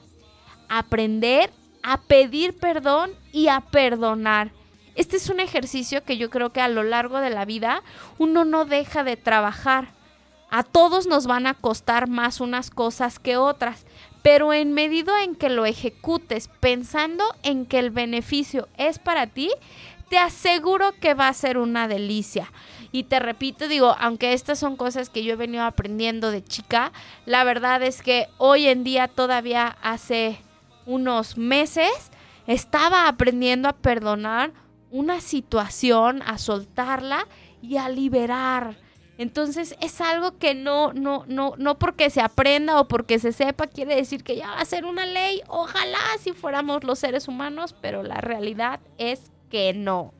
aprender 0.69 1.51
a 1.83 2.01
pedir 2.01 2.57
perdón 2.57 3.13
y 3.33 3.49
a 3.49 3.61
perdonar. 3.61 4.51
Este 4.97 5.17
es 5.17 5.29
un 5.29 5.41
ejercicio 5.41 6.03
que 6.05 6.17
yo 6.17 6.31
creo 6.31 6.51
que 6.51 6.61
a 6.61 6.69
lo 6.69 6.83
largo 6.83 7.21
de 7.21 7.31
la 7.31 7.45
vida 7.45 7.83
uno 8.19 8.45
no 8.45 8.65
deja 8.65 9.05
de 9.05 9.17
trabajar. 9.17 9.89
A 10.51 10.63
todos 10.63 11.07
nos 11.07 11.27
van 11.27 11.47
a 11.47 11.55
costar 11.55 12.09
más 12.09 12.41
unas 12.41 12.71
cosas 12.71 13.19
que 13.19 13.37
otras, 13.37 13.85
pero 14.23 14.53
en 14.53 14.73
medida 14.73 15.23
en 15.23 15.35
que 15.35 15.51
lo 15.51 15.67
ejecutes 15.67 16.49
pensando 16.61 17.25
en 17.43 17.67
que 17.67 17.79
el 17.79 17.91
beneficio 17.91 18.69
es 18.79 18.99
para 18.99 19.27
ti, 19.27 19.51
te 20.09 20.19
aseguro 20.19 20.93
que 21.01 21.15
va 21.15 21.29
a 21.29 21.35
ser 21.35 21.59
una 21.59 21.89
delicia. 21.89 22.51
Y 22.93 23.05
te 23.05 23.19
repito, 23.19 23.69
digo, 23.69 23.95
aunque 23.99 24.33
estas 24.33 24.59
son 24.59 24.77
cosas 24.77 25.11
que 25.11 25.23
yo 25.23 25.35
he 25.35 25.37
venido 25.37 25.65
aprendiendo 25.65 26.31
de 26.31 26.43
chica, 26.43 26.93
la 27.27 27.45
verdad 27.45 27.83
es 27.83 28.03
que 28.03 28.29
hoy 28.39 28.67
en 28.67 28.85
día 28.85 29.09
todavía 29.09 29.77
hace 29.83 30.41
unos 30.87 31.37
meses 31.37 32.11
estaba 32.47 33.09
aprendiendo 33.09 33.69
a 33.69 33.75
perdonar 33.75 34.53
una 34.91 35.21
situación, 35.21 36.23
a 36.23 36.39
soltarla 36.39 37.27
y 37.61 37.77
a 37.77 37.89
liberar. 37.89 38.77
Entonces 39.19 39.75
es 39.81 40.01
algo 40.01 40.39
que 40.39 40.55
no, 40.55 40.93
no, 40.93 41.25
no, 41.27 41.55
no 41.57 41.79
porque 41.79 42.11
se 42.11 42.21
aprenda 42.21 42.81
o 42.81 42.87
porque 42.87 43.19
se 43.19 43.33
sepa 43.33 43.67
quiere 43.67 43.97
decir 43.97 44.23
que 44.23 44.37
ya 44.37 44.49
va 44.49 44.61
a 44.61 44.65
ser 44.65 44.85
una 44.85 45.07
ley. 45.07 45.43
Ojalá 45.49 45.99
si 46.21 46.33
fuéramos 46.33 46.85
los 46.85 46.99
seres 46.99 47.27
humanos, 47.27 47.75
pero 47.81 48.03
la 48.03 48.21
realidad 48.21 48.81
es 48.99 49.31
que 49.51 49.73
no 49.73 50.13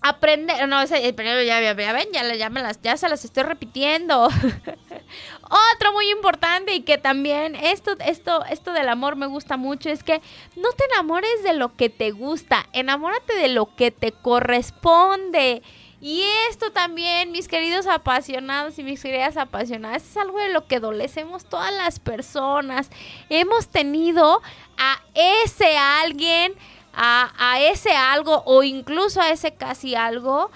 aprender, 0.00 0.68
no, 0.68 0.80
ese, 0.80 1.02
ya, 1.02 1.42
ya, 1.42 1.60
ya, 1.60 1.92
ven, 1.92 2.08
ya, 2.12 2.34
ya, 2.34 2.50
me 2.50 2.62
las, 2.62 2.80
ya 2.82 2.96
se 2.96 3.08
las 3.08 3.24
estoy 3.24 3.42
repitiendo. 3.42 4.28
Otro 5.74 5.92
muy 5.92 6.10
importante 6.10 6.74
y 6.74 6.82
que 6.82 6.98
también 6.98 7.54
esto, 7.54 7.96
esto, 8.04 8.44
esto 8.46 8.72
del 8.72 8.88
amor 8.88 9.16
me 9.16 9.26
gusta 9.26 9.56
mucho 9.56 9.88
es 9.88 10.02
que 10.02 10.20
no 10.56 10.70
te 10.72 10.84
enamores 10.92 11.42
de 11.42 11.54
lo 11.54 11.74
que 11.74 11.88
te 11.88 12.10
gusta, 12.10 12.66
enamórate 12.72 13.34
de 13.34 13.48
lo 13.48 13.74
que 13.74 13.90
te 13.90 14.12
corresponde. 14.12 15.62
Y 16.00 16.22
esto 16.48 16.70
también, 16.70 17.32
mis 17.32 17.48
queridos 17.48 17.88
apasionados 17.88 18.78
y 18.78 18.84
mis 18.84 19.02
queridas 19.02 19.36
apasionadas, 19.36 20.04
es 20.04 20.16
algo 20.16 20.38
de 20.38 20.50
lo 20.50 20.66
que 20.68 20.76
adolecemos 20.76 21.44
todas 21.44 21.72
las 21.72 21.98
personas. 21.98 22.88
Hemos 23.30 23.68
tenido 23.68 24.40
a 24.76 25.02
ese 25.14 25.76
alguien 25.76 26.54
a, 26.98 27.60
ese 27.60 27.92
algo 27.92 28.42
o 28.44 28.62
incluso 28.62 29.20
a 29.20 29.30
ese 29.30 29.52
casi 29.52 29.94
algo 29.94 30.50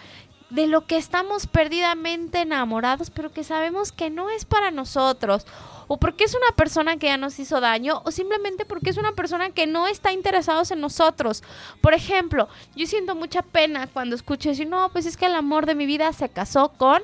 de 0.51 0.67
lo 0.67 0.87
que 0.87 0.97
estamos 0.97 1.47
perdidamente 1.47 2.41
enamorados, 2.41 3.11
pero 3.11 3.33
que 3.33 3.45
sabemos 3.45 3.93
que 3.93 4.11
no 4.11 4.29
es 4.29 4.45
para 4.45 4.71
nosotros. 4.71 5.47
O 5.95 5.99
porque 5.99 6.25
es 6.25 6.35
una 6.35 6.57
persona 6.57 6.97
que 6.97 7.09
ya 7.09 7.19
nos 7.19 7.39
hizo 7.39 7.61
daño, 7.61 8.01
o 8.07 8.11
simplemente 8.11 8.65
porque 8.65 8.89
es 8.89 8.97
una 8.97 9.13
persona 9.13 9.51
que 9.51 9.67
no 9.67 9.87
está 9.87 10.11
interesada 10.11 10.63
en 10.71 10.81
nosotros. 10.81 11.43
Por 11.83 11.93
ejemplo, 11.93 12.49
yo 12.75 12.87
siento 12.87 13.15
mucha 13.15 13.43
pena 13.43 13.87
cuando 13.89 14.17
escucho 14.17 14.49
decir, 14.49 14.67
no, 14.69 14.89
pues 14.89 15.05
es 15.05 15.19
que 15.19 15.27
el 15.27 15.35
amor 15.35 15.67
de 15.67 15.75
mi 15.75 15.85
vida 15.85 16.11
se 16.15 16.31
casó 16.31 16.71
con. 16.79 17.03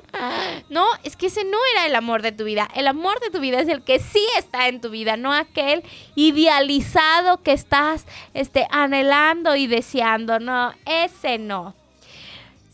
No, 0.71 0.87
es 1.03 1.15
que 1.15 1.27
ese 1.27 1.45
no 1.45 1.59
era 1.75 1.85
el 1.85 1.93
amor 1.93 2.23
de 2.23 2.31
tu 2.31 2.45
vida. 2.45 2.67
El 2.73 2.87
amor 2.87 3.19
de 3.19 3.29
tu 3.29 3.39
vida 3.39 3.59
es 3.59 3.67
el 3.67 3.83
que 3.83 3.99
sí 3.99 4.25
está 4.39 4.67
en 4.67 4.81
tu 4.81 4.89
vida, 4.89 5.17
no 5.17 5.33
aquel 5.33 5.83
idealizado 6.15 7.43
que 7.43 7.51
estás 7.51 8.07
este, 8.33 8.65
anhelando 8.71 9.55
y 9.55 9.67
deseando. 9.67 10.39
No, 10.39 10.73
ese 10.87 11.37
no. 11.37 11.75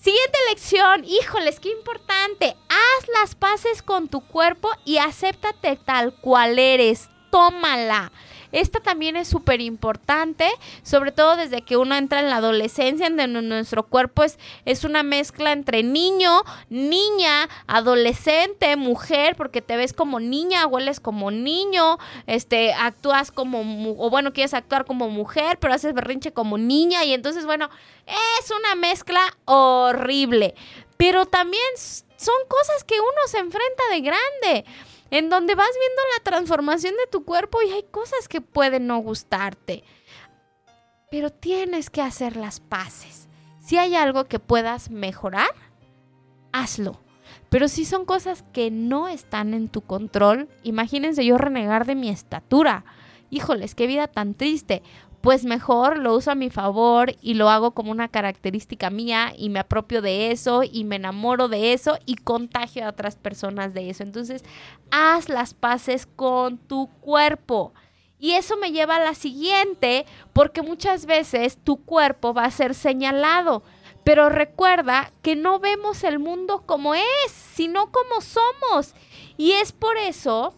Siguiente 0.06 0.38
lección, 0.52 1.04
híjoles, 1.04 1.60
qué 1.60 1.72
importante. 1.72 2.56
Haz 2.70 3.08
las 3.20 3.34
paces 3.34 3.82
con 3.82 4.08
tu 4.08 4.22
cuerpo 4.22 4.70
y 4.86 5.00
acéptate 5.00 5.80
tal 5.84 6.14
cual 6.14 6.60
eres. 6.60 7.10
Tómala. 7.32 8.12
Esta 8.56 8.80
también 8.80 9.18
es 9.18 9.28
súper 9.28 9.60
importante, 9.60 10.50
sobre 10.82 11.12
todo 11.12 11.36
desde 11.36 11.62
que 11.62 11.76
uno 11.76 11.94
entra 11.94 12.22
en 12.22 12.30
la 12.30 12.38
adolescencia, 12.38 13.08
en 13.08 13.18
donde 13.18 13.42
nuestro 13.42 13.84
cuerpo 13.84 14.24
es, 14.24 14.40
es 14.64 14.86
una 14.86 15.04
mezcla 15.04 15.52
entre 15.52 15.84
niño, 15.84 16.42
niña, 16.70 17.50
adolescente, 17.68 18.78
mujer, 18.78 19.36
porque 19.36 19.62
te 19.62 19.76
ves 19.76 19.92
como 19.92 20.22
niña, 20.22 20.68
hueles 20.68 21.02
como 21.02 21.32
niño, 21.32 21.98
este, 22.28 22.74
actúas 22.74 23.30
como, 23.30 23.60
o 23.98 24.10
bueno, 24.10 24.32
quieres 24.32 24.54
actuar 24.54 24.86
como 24.86 25.10
mujer, 25.10 25.58
pero 25.60 25.74
haces 25.74 25.94
berrinche 25.94 26.32
como 26.32 26.58
niña, 26.58 27.04
y 27.04 27.14
entonces, 27.14 27.46
bueno, 27.46 27.70
es 28.40 28.52
una 28.52 28.76
mezcla 28.76 29.20
horrible. 29.44 30.56
Pero 30.96 31.26
también 31.26 31.62
son 31.76 32.36
cosas 32.48 32.86
que 32.86 33.02
uno 33.02 33.28
se 33.28 33.40
enfrenta 33.40 33.84
de 33.92 34.00
grande 34.00 34.66
en 35.12 35.30
donde 35.30 35.56
vas 35.56 35.70
viendo 35.80 36.02
la 36.18 36.24
transformación 36.24 36.96
de 36.96 37.08
tu 37.12 37.26
cuerpo 37.26 37.62
y 37.62 37.72
hay 37.72 37.84
cosas 37.84 38.28
que 38.28 38.42
pueden 38.42 38.88
no 38.88 39.00
gustarte. 39.00 39.84
Pero 41.12 41.30
tienes 41.30 41.90
que 41.90 42.02
hacer 42.02 42.36
las 42.36 42.60
paces. 42.60 43.30
Si 43.60 43.78
hay 43.78 43.96
algo 43.96 44.26
que 44.26 44.40
puedas 44.40 44.90
mejorar, 44.90 45.50
hazlo. 46.52 47.02
Pero 47.50 47.68
si 47.68 47.86
son 47.86 48.06
cosas 48.06 48.44
que 48.54 48.72
no 48.72 49.08
están 49.08 49.54
en 49.54 49.70
tu 49.70 49.82
control, 49.82 50.50
imagínense 50.64 51.26
yo 51.26 51.38
renegar 51.38 51.86
de 51.86 51.96
mi 51.96 52.10
estatura. 52.10 52.86
Híjoles, 53.30 53.76
qué 53.76 53.88
vida 53.88 54.08
tan 54.08 54.34
triste 54.34 54.84
pues 55.26 55.44
mejor 55.44 55.98
lo 55.98 56.16
uso 56.16 56.30
a 56.30 56.36
mi 56.36 56.52
favor 56.52 57.16
y 57.20 57.34
lo 57.34 57.50
hago 57.50 57.72
como 57.72 57.90
una 57.90 58.10
característica 58.10 58.92
mía 58.92 59.34
y 59.36 59.50
me 59.50 59.58
apropio 59.58 60.04
de 60.04 60.30
eso 60.30 60.62
y 60.62 60.84
me 60.84 60.98
enamoro 60.98 61.48
de 61.48 61.74
eso 61.74 61.98
y 62.06 62.18
contagio 62.18 62.86
a 62.86 62.90
otras 62.90 63.16
personas 63.16 63.74
de 63.74 63.90
eso. 63.90 64.04
Entonces, 64.04 64.44
haz 64.92 65.28
las 65.28 65.56
paces 65.56 66.06
con 66.06 66.60
tu 66.60 66.92
cuerpo. 67.02 67.74
Y 68.20 68.34
eso 68.34 68.56
me 68.58 68.72
lleva 68.72 68.98
a 68.98 69.04
la 69.04 69.16
siguiente, 69.16 70.06
porque 70.32 70.62
muchas 70.62 71.08
veces 71.08 71.58
tu 71.58 71.84
cuerpo 71.84 72.36
va 72.36 72.46
a 72.46 72.52
ser 72.52 72.76
señalado. 72.76 73.64
Pero 74.04 74.30
recuerda 74.30 75.12
que 75.24 75.36
no 75.36 75.60
vemos 75.60 76.04
el 76.04 76.20
mundo 76.20 76.68
como 76.68 76.94
es, 76.94 77.32
sino 77.32 77.92
como 77.92 78.22
somos. 78.22 78.94
Y 79.38 79.54
es 79.54 79.72
por 79.72 79.98
eso 79.98 80.54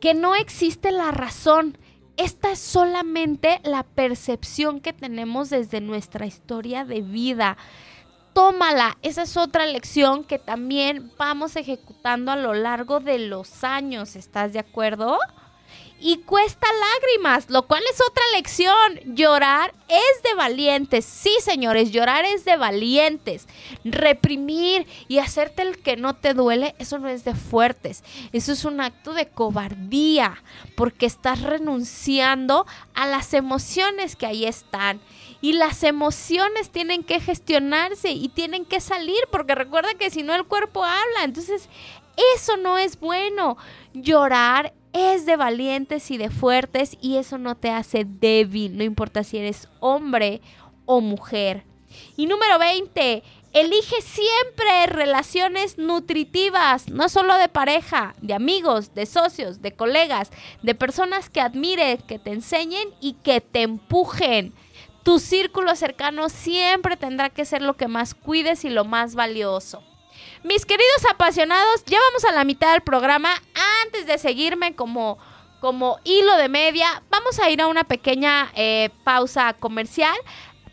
que 0.00 0.14
no 0.14 0.34
existe 0.34 0.92
la 0.92 1.10
razón 1.10 1.76
esta 2.20 2.52
es 2.52 2.58
solamente 2.58 3.60
la 3.64 3.82
percepción 3.82 4.80
que 4.80 4.92
tenemos 4.92 5.48
desde 5.48 5.80
nuestra 5.80 6.26
historia 6.26 6.84
de 6.84 7.00
vida. 7.00 7.56
Tómala, 8.34 8.98
esa 9.00 9.22
es 9.22 9.38
otra 9.38 9.64
lección 9.64 10.24
que 10.24 10.38
también 10.38 11.10
vamos 11.16 11.56
ejecutando 11.56 12.30
a 12.30 12.36
lo 12.36 12.52
largo 12.52 13.00
de 13.00 13.20
los 13.20 13.64
años, 13.64 14.16
¿estás 14.16 14.52
de 14.52 14.58
acuerdo? 14.58 15.18
Y 16.00 16.18
cuesta 16.18 16.66
lágrimas, 16.72 17.50
lo 17.50 17.66
cual 17.66 17.82
es 17.92 18.00
otra 18.00 18.22
lección. 18.34 19.14
Llorar 19.14 19.74
es 19.88 20.22
de 20.22 20.34
valientes. 20.34 21.04
Sí, 21.04 21.36
señores, 21.40 21.90
llorar 21.90 22.24
es 22.24 22.44
de 22.44 22.56
valientes. 22.56 23.46
Reprimir 23.84 24.86
y 25.08 25.18
hacerte 25.18 25.62
el 25.62 25.78
que 25.82 25.96
no 25.96 26.14
te 26.14 26.32
duele, 26.32 26.74
eso 26.78 26.98
no 26.98 27.08
es 27.08 27.24
de 27.24 27.34
fuertes. 27.34 28.02
Eso 28.32 28.52
es 28.52 28.64
un 28.64 28.80
acto 28.80 29.12
de 29.12 29.28
cobardía, 29.28 30.42
porque 30.74 31.04
estás 31.04 31.42
renunciando 31.42 32.66
a 32.94 33.06
las 33.06 33.34
emociones 33.34 34.16
que 34.16 34.26
ahí 34.26 34.46
están. 34.46 35.00
Y 35.42 35.52
las 35.54 35.82
emociones 35.82 36.70
tienen 36.70 37.02
que 37.02 37.20
gestionarse 37.20 38.10
y 38.10 38.28
tienen 38.28 38.64
que 38.64 38.80
salir, 38.80 39.20
porque 39.30 39.54
recuerda 39.54 39.94
que 39.94 40.10
si 40.10 40.22
no 40.22 40.34
el 40.34 40.44
cuerpo 40.44 40.84
habla. 40.84 41.24
Entonces, 41.24 41.68
eso 42.34 42.56
no 42.56 42.78
es 42.78 42.98
bueno. 43.00 43.56
Llorar 43.92 44.74
es 44.92 45.26
de 45.26 45.36
valientes 45.36 46.10
y 46.10 46.16
de 46.16 46.30
fuertes 46.30 46.96
y 47.00 47.16
eso 47.16 47.38
no 47.38 47.56
te 47.56 47.70
hace 47.70 48.04
débil, 48.04 48.76
no 48.76 48.84
importa 48.84 49.24
si 49.24 49.38
eres 49.38 49.68
hombre 49.80 50.40
o 50.86 51.00
mujer. 51.00 51.64
Y 52.16 52.26
número 52.26 52.58
20, 52.58 53.22
elige 53.52 54.00
siempre 54.02 54.86
relaciones 54.86 55.78
nutritivas, 55.78 56.88
no 56.88 57.08
solo 57.08 57.36
de 57.36 57.48
pareja, 57.48 58.14
de 58.20 58.34
amigos, 58.34 58.94
de 58.94 59.06
socios, 59.06 59.60
de 59.60 59.72
colegas, 59.72 60.30
de 60.62 60.74
personas 60.74 61.30
que 61.30 61.40
admiren, 61.40 61.98
que 61.98 62.18
te 62.18 62.30
enseñen 62.30 62.88
y 63.00 63.14
que 63.14 63.40
te 63.40 63.62
empujen. 63.62 64.54
Tu 65.02 65.18
círculo 65.18 65.74
cercano 65.76 66.28
siempre 66.28 66.96
tendrá 66.96 67.30
que 67.30 67.44
ser 67.44 67.62
lo 67.62 67.76
que 67.76 67.88
más 67.88 68.14
cuides 68.14 68.64
y 68.64 68.70
lo 68.70 68.84
más 68.84 69.14
valioso. 69.14 69.82
Mis 70.42 70.64
queridos 70.64 71.04
apasionados, 71.10 71.84
ya 71.84 71.98
vamos 72.08 72.24
a 72.24 72.32
la 72.32 72.44
mitad 72.44 72.72
del 72.72 72.80
programa. 72.80 73.28
Antes 73.84 74.06
de 74.06 74.16
seguirme 74.16 74.74
como, 74.74 75.18
como 75.60 75.98
hilo 76.02 76.34
de 76.36 76.48
media, 76.48 77.02
vamos 77.10 77.38
a 77.38 77.50
ir 77.50 77.60
a 77.60 77.66
una 77.66 77.84
pequeña 77.84 78.50
eh, 78.54 78.88
pausa 79.04 79.52
comercial. 79.52 80.16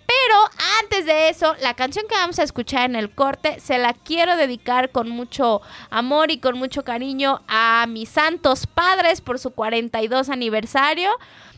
Pero 0.08 0.40
antes 0.80 1.06
de 1.06 1.28
eso, 1.28 1.54
la 1.60 1.74
canción 1.74 2.06
que 2.08 2.16
vamos 2.16 2.40
a 2.40 2.44
escuchar 2.44 2.90
en 2.90 2.96
el 2.96 3.14
corte 3.14 3.60
se 3.60 3.78
la 3.78 3.94
quiero 3.94 4.38
dedicar 4.38 4.94
con 4.94 5.10
mucho 5.10 5.62
amor 5.90 6.32
y 6.32 6.40
con 6.40 6.58
mucho 6.58 6.86
cariño 6.86 7.42
a 7.50 7.86
mis 7.90 8.08
santos 8.08 8.68
padres 8.68 9.20
por 9.20 9.38
su 9.38 9.52
42 9.52 10.30
aniversario. 10.30 11.12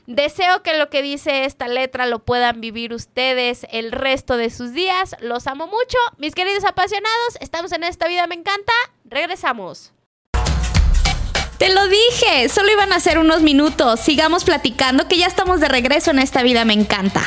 Deseo 0.09 0.63
que 0.63 0.75
lo 0.75 0.89
que 0.89 1.03
dice 1.03 1.45
esta 1.45 1.67
letra 1.67 2.07
lo 2.07 2.17
puedan 2.17 2.61
vivir 2.61 2.95
ustedes 2.95 3.67
el 3.69 3.91
resto 3.91 4.37
de 4.37 4.49
sus 4.49 4.73
días. 4.73 5.15
Los 5.21 5.45
amo 5.45 5.67
mucho. 5.67 5.99
Mis 6.17 6.33
queridos 6.33 6.65
apasionados, 6.65 7.37
estamos 7.41 7.71
en 7.73 7.83
esta 7.83 8.07
vida, 8.07 8.25
me 8.25 8.33
encanta. 8.33 8.73
Regresamos. 9.05 9.93
Te 11.59 11.71
lo 11.71 11.87
dije, 11.87 12.49
solo 12.49 12.71
iban 12.71 12.91
a 12.91 12.99
ser 12.99 13.19
unos 13.19 13.43
minutos. 13.43 13.99
Sigamos 13.99 14.45
platicando 14.45 15.07
que 15.07 15.19
ya 15.19 15.27
estamos 15.27 15.59
de 15.59 15.67
regreso 15.67 16.09
en 16.09 16.17
esta 16.17 16.41
vida, 16.41 16.65
me 16.65 16.73
encanta. 16.73 17.21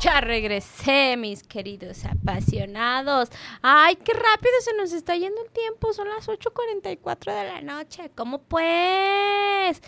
Ya 0.00 0.20
regresé, 0.20 1.16
mis 1.16 1.44
queridos 1.44 2.04
apasionados. 2.06 3.28
Ay, 3.62 3.94
qué 3.94 4.12
rápido 4.12 4.54
se 4.62 4.74
nos 4.74 4.92
está 4.92 5.14
yendo 5.14 5.40
el 5.42 5.50
tiempo. 5.50 5.92
Son 5.92 6.08
las 6.08 6.26
8.44 6.26 7.32
de 7.32 7.44
la 7.44 7.60
noche. 7.60 8.10
¿Cómo 8.16 8.42
pues? 8.42 9.80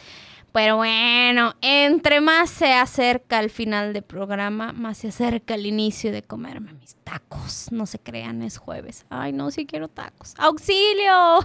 Pero 0.53 0.77
bueno, 0.77 1.55
entre 1.61 2.21
más 2.21 2.51
se 2.51 2.73
acerca 2.73 3.41
el 3.41 3.51
final 3.51 3.93
del 3.93 4.03
programa, 4.03 4.73
más 4.73 4.99
se 4.99 5.09
acerca 5.09 5.55
el 5.55 5.67
inicio 5.67 6.11
de 6.11 6.23
comerme 6.23 6.73
mis 6.73 6.97
tacos. 6.97 7.71
No 7.71 7.87
se 7.87 7.99
crean, 7.99 8.43
es 8.43 8.59
jueves. 8.59 9.05
Ay, 9.11 9.33
no, 9.33 9.51
sí 9.51 9.67
quiero 9.67 9.89
tacos. 9.89 10.35
¡Auxilio! 10.39 11.13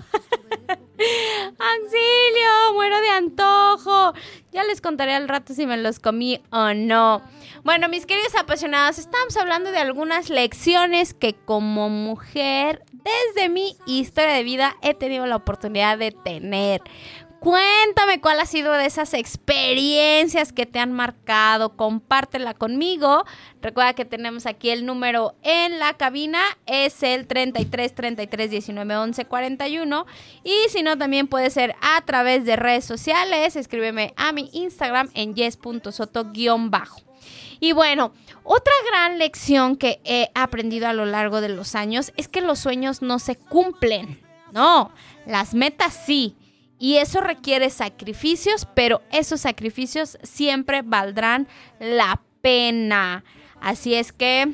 ¡Auxilio! 1.59 2.73
Muero 2.73 3.01
de 3.01 3.09
antojo. 3.09 4.13
Ya 4.51 4.63
les 4.63 4.79
contaré 4.81 5.13
al 5.13 5.27
rato 5.27 5.53
si 5.53 5.65
me 5.65 5.77
los 5.77 5.99
comí 5.99 6.41
o 6.51 6.73
no. 6.73 7.21
Bueno, 7.63 7.89
mis 7.89 8.05
queridos 8.05 8.35
apasionados, 8.35 8.99
estamos 8.99 9.35
hablando 9.37 9.71
de 9.71 9.77
algunas 9.77 10.29
lecciones 10.29 11.13
que 11.13 11.33
como 11.33 11.89
mujer, 11.89 12.83
desde 12.91 13.49
mi 13.49 13.75
historia 13.85 14.33
de 14.33 14.43
vida, 14.43 14.75
he 14.81 14.93
tenido 14.93 15.25
la 15.25 15.37
oportunidad 15.37 15.97
de 15.97 16.11
tener. 16.11 16.81
Cuéntame 17.43 18.21
cuál 18.21 18.39
ha 18.39 18.45
sido 18.45 18.71
de 18.71 18.85
esas 18.85 19.13
experiencias 19.13 20.53
que 20.53 20.65
te 20.65 20.79
han 20.79 20.93
marcado. 20.93 21.75
Compártela 21.75 22.53
conmigo. 22.53 23.25
Recuerda 23.61 23.93
que 23.93 24.05
tenemos 24.05 24.45
aquí 24.45 24.69
el 24.69 24.85
número 24.85 25.35
en 25.43 25.77
la 25.77 25.93
cabina. 25.95 26.39
Es 26.65 27.03
el 27.03 27.27
33 27.27 27.93
33 27.93 28.49
19 28.49 28.95
11 28.95 29.25
41. 29.25 30.05
Y 30.45 30.53
si 30.69 30.83
no, 30.83 30.97
también 30.97 31.27
puede 31.27 31.49
ser 31.49 31.75
a 31.81 31.99
través 32.05 32.45
de 32.45 32.55
redes 32.55 32.85
sociales. 32.85 33.57
Escríbeme 33.57 34.13
a 34.15 34.31
mi 34.31 34.49
Instagram 34.53 35.09
en 35.13 35.35
yes.soto-bajo. 35.35 37.01
Y 37.59 37.73
bueno, 37.73 38.13
otra 38.45 38.73
gran 38.87 39.17
lección 39.17 39.75
que 39.75 39.99
he 40.05 40.29
aprendido 40.33 40.87
a 40.87 40.93
lo 40.93 41.05
largo 41.05 41.41
de 41.41 41.49
los 41.49 41.75
años 41.75 42.13
es 42.15 42.29
que 42.29 42.39
los 42.39 42.59
sueños 42.59 43.01
no 43.01 43.19
se 43.19 43.35
cumplen. 43.35 44.21
No, 44.53 44.93
las 45.25 45.53
metas 45.53 46.03
sí 46.05 46.37
y 46.83 46.97
eso 46.97 47.21
requiere 47.21 47.69
sacrificios, 47.69 48.67
pero 48.73 49.01
esos 49.09 49.39
sacrificios 49.39 50.17
siempre 50.21 50.81
valdrán 50.81 51.47
la 51.79 52.21
pena. 52.41 53.23
Así 53.61 53.95
es 53.95 54.11
que 54.11 54.53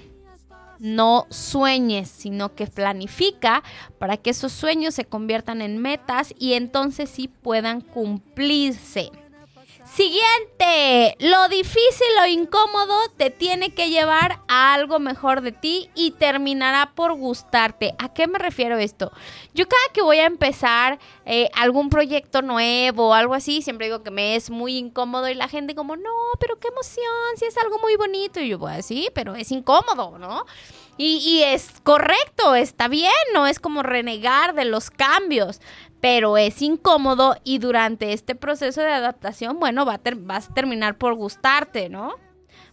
no 0.77 1.25
sueñes, 1.31 2.07
sino 2.07 2.53
que 2.53 2.67
planifica 2.67 3.63
para 3.97 4.15
que 4.15 4.29
esos 4.29 4.51
sueños 4.51 4.93
se 4.93 5.05
conviertan 5.05 5.63
en 5.63 5.79
metas 5.79 6.35
y 6.37 6.53
entonces 6.53 7.09
sí 7.09 7.29
puedan 7.29 7.81
cumplirse. 7.81 9.09
Siguiente, 9.93 11.15
lo 11.19 11.47
difícil 11.47 12.07
o 12.21 12.27
incómodo 12.27 12.95
te 13.17 13.31
tiene 13.31 13.73
que 13.73 13.89
llevar 13.89 14.39
a 14.47 14.73
algo 14.73 14.99
mejor 14.99 15.41
de 15.41 15.51
ti 15.51 15.89
y 15.95 16.11
terminará 16.11 16.91
por 16.93 17.15
gustarte. 17.15 17.95
¿A 17.97 18.13
qué 18.13 18.27
me 18.27 18.37
refiero 18.37 18.77
esto? 18.77 19.11
Yo 19.55 19.67
cada 19.67 19.81
que 19.91 20.03
voy 20.03 20.19
a 20.19 20.27
empezar 20.27 20.99
eh, 21.25 21.49
algún 21.55 21.89
proyecto 21.89 22.43
nuevo 22.43 23.09
o 23.09 23.13
algo 23.13 23.33
así, 23.33 23.63
siempre 23.63 23.87
digo 23.87 24.03
que 24.03 24.11
me 24.11 24.35
es 24.35 24.51
muy 24.51 24.77
incómodo 24.77 25.27
y 25.27 25.33
la 25.33 25.47
gente 25.47 25.73
como, 25.73 25.95
no, 25.95 26.11
pero 26.39 26.59
qué 26.59 26.67
emoción, 26.67 27.05
si 27.35 27.45
es 27.45 27.57
algo 27.57 27.79
muy 27.79 27.95
bonito. 27.95 28.39
Y 28.39 28.49
yo 28.49 28.59
voy 28.59 28.73
así, 28.73 29.09
pero 29.15 29.35
es 29.35 29.51
incómodo, 29.51 30.19
¿no? 30.19 30.45
Y, 30.97 31.17
y, 31.25 31.43
es 31.43 31.79
correcto, 31.83 32.55
está 32.55 32.89
bien, 32.89 33.11
no 33.33 33.47
es 33.47 33.59
como 33.59 33.83
renegar 33.83 34.53
de 34.53 34.65
los 34.65 34.91
cambios 34.91 35.61
pero 36.01 36.37
es 36.37 36.61
incómodo 36.61 37.35
y 37.43 37.59
durante 37.59 38.13
este 38.13 38.35
proceso 38.35 38.81
de 38.81 38.91
adaptación, 38.91 39.59
bueno, 39.59 39.85
va 39.85 39.95
a 39.95 40.01
vas 40.17 40.49
a 40.49 40.53
terminar 40.53 40.97
por 40.97 41.15
gustarte, 41.15 41.89
¿no? 41.89 42.15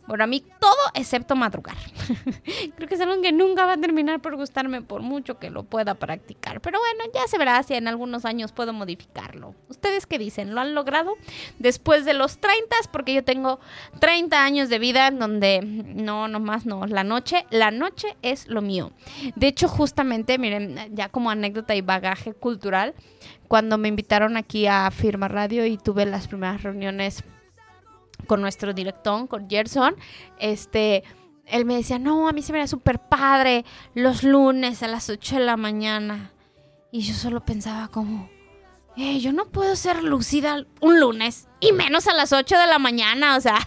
Bueno, 0.06 0.24
a 0.24 0.26
mí 0.26 0.42
todo 0.60 0.76
excepto 0.94 1.36
madrugar. 1.36 1.76
Creo 2.76 2.88
que 2.88 2.94
es 2.94 3.00
algo 3.00 3.20
que 3.20 3.32
nunca 3.32 3.66
va 3.66 3.74
a 3.74 3.76
terminar 3.76 4.20
por 4.20 4.36
gustarme 4.36 4.82
por 4.82 5.02
mucho 5.02 5.38
que 5.38 5.50
lo 5.50 5.64
pueda 5.64 5.94
practicar. 5.94 6.60
Pero 6.60 6.78
bueno, 6.78 7.10
ya 7.12 7.26
se 7.26 7.38
verá 7.38 7.62
si 7.62 7.74
en 7.74 7.88
algunos 7.88 8.24
años 8.24 8.52
puedo 8.52 8.72
modificarlo. 8.72 9.54
¿Ustedes 9.68 10.06
qué 10.06 10.18
dicen? 10.18 10.54
¿Lo 10.54 10.60
han 10.60 10.74
logrado? 10.74 11.14
Después 11.58 12.04
de 12.04 12.14
los 12.14 12.38
30, 12.38 12.76
porque 12.92 13.14
yo 13.14 13.24
tengo 13.24 13.60
30 14.00 14.42
años 14.42 14.68
de 14.68 14.78
vida 14.78 15.08
en 15.08 15.18
donde 15.18 15.60
no, 15.62 16.28
nomás 16.28 16.66
no. 16.66 16.86
La 16.86 17.04
noche, 17.04 17.46
la 17.50 17.70
noche 17.70 18.16
es 18.22 18.46
lo 18.48 18.62
mío. 18.62 18.92
De 19.34 19.48
hecho, 19.48 19.68
justamente, 19.68 20.38
miren, 20.38 20.94
ya 20.94 21.08
como 21.08 21.30
anécdota 21.30 21.74
y 21.74 21.80
bagaje 21.80 22.32
cultural, 22.32 22.94
cuando 23.48 23.78
me 23.78 23.88
invitaron 23.88 24.36
aquí 24.36 24.66
a 24.66 24.90
Firma 24.90 25.28
Radio 25.28 25.66
y 25.66 25.78
tuve 25.78 26.06
las 26.06 26.28
primeras 26.28 26.62
reuniones 26.62 27.24
con 28.26 28.40
nuestro 28.40 28.72
director, 28.72 29.28
con 29.28 29.48
Gerson, 29.48 29.96
este, 30.38 31.04
él 31.46 31.64
me 31.64 31.76
decía, 31.76 31.98
no, 31.98 32.28
a 32.28 32.32
mí 32.32 32.42
se 32.42 32.52
me 32.52 32.58
era 32.58 32.66
súper 32.66 32.98
padre 32.98 33.64
los 33.94 34.22
lunes 34.22 34.82
a 34.82 34.88
las 34.88 35.08
8 35.08 35.36
de 35.36 35.44
la 35.44 35.56
mañana. 35.56 36.32
Y 36.90 37.02
yo 37.02 37.14
solo 37.14 37.44
pensaba 37.44 37.88
como, 37.88 38.28
eh, 38.96 39.20
yo 39.20 39.30
no 39.32 39.44
puedo 39.44 39.76
ser 39.76 40.02
lucida 40.02 40.64
un 40.80 41.00
lunes 41.00 41.48
y 41.60 41.72
menos 41.72 42.06
a 42.06 42.14
las 42.14 42.32
8 42.32 42.58
de 42.58 42.66
la 42.66 42.78
mañana, 42.78 43.36
o 43.36 43.40
sea, 43.42 43.58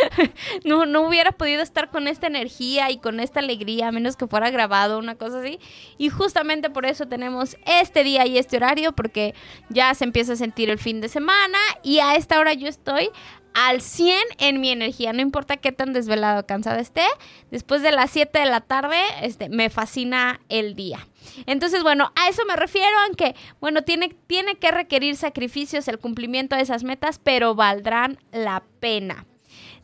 no, 0.64 0.86
no 0.86 1.02
hubiera 1.02 1.32
podido 1.32 1.62
estar 1.62 1.90
con 1.90 2.08
esta 2.08 2.26
energía 2.26 2.90
y 2.90 2.96
con 2.96 3.20
esta 3.20 3.40
alegría, 3.40 3.88
a 3.88 3.92
menos 3.92 4.16
que 4.16 4.26
fuera 4.26 4.50
grabado, 4.50 4.98
una 4.98 5.16
cosa 5.16 5.40
así. 5.40 5.60
Y 5.98 6.08
justamente 6.08 6.70
por 6.70 6.86
eso 6.86 7.06
tenemos 7.06 7.58
este 7.66 8.02
día 8.02 8.24
y 8.26 8.38
este 8.38 8.56
horario, 8.56 8.92
porque 8.92 9.34
ya 9.68 9.92
se 9.94 10.04
empieza 10.04 10.32
a 10.32 10.36
sentir 10.36 10.70
el 10.70 10.78
fin 10.78 11.02
de 11.02 11.10
semana 11.10 11.58
y 11.82 11.98
a 11.98 12.14
esta 12.16 12.40
hora 12.40 12.54
yo 12.54 12.66
estoy 12.66 13.10
al 13.54 13.80
100 13.80 14.16
en 14.38 14.60
mi 14.60 14.70
energía, 14.70 15.12
no 15.12 15.20
importa 15.20 15.56
qué 15.56 15.72
tan 15.72 15.92
desvelado 15.92 16.40
o 16.40 16.46
cansada 16.46 16.80
esté, 16.80 17.04
después 17.50 17.82
de 17.82 17.92
las 17.92 18.10
7 18.10 18.38
de 18.38 18.46
la 18.46 18.60
tarde, 18.60 18.96
este, 19.22 19.48
me 19.48 19.70
fascina 19.70 20.40
el 20.48 20.74
día. 20.74 21.06
Entonces, 21.46 21.82
bueno, 21.82 22.12
a 22.16 22.28
eso 22.28 22.42
me 22.46 22.56
refiero, 22.56 22.96
aunque, 23.06 23.34
bueno, 23.60 23.82
tiene, 23.82 24.16
tiene 24.26 24.56
que 24.56 24.70
requerir 24.70 25.16
sacrificios 25.16 25.88
el 25.88 25.98
cumplimiento 25.98 26.56
de 26.56 26.62
esas 26.62 26.84
metas, 26.84 27.18
pero 27.18 27.54
valdrán 27.54 28.18
la 28.32 28.62
pena. 28.80 29.26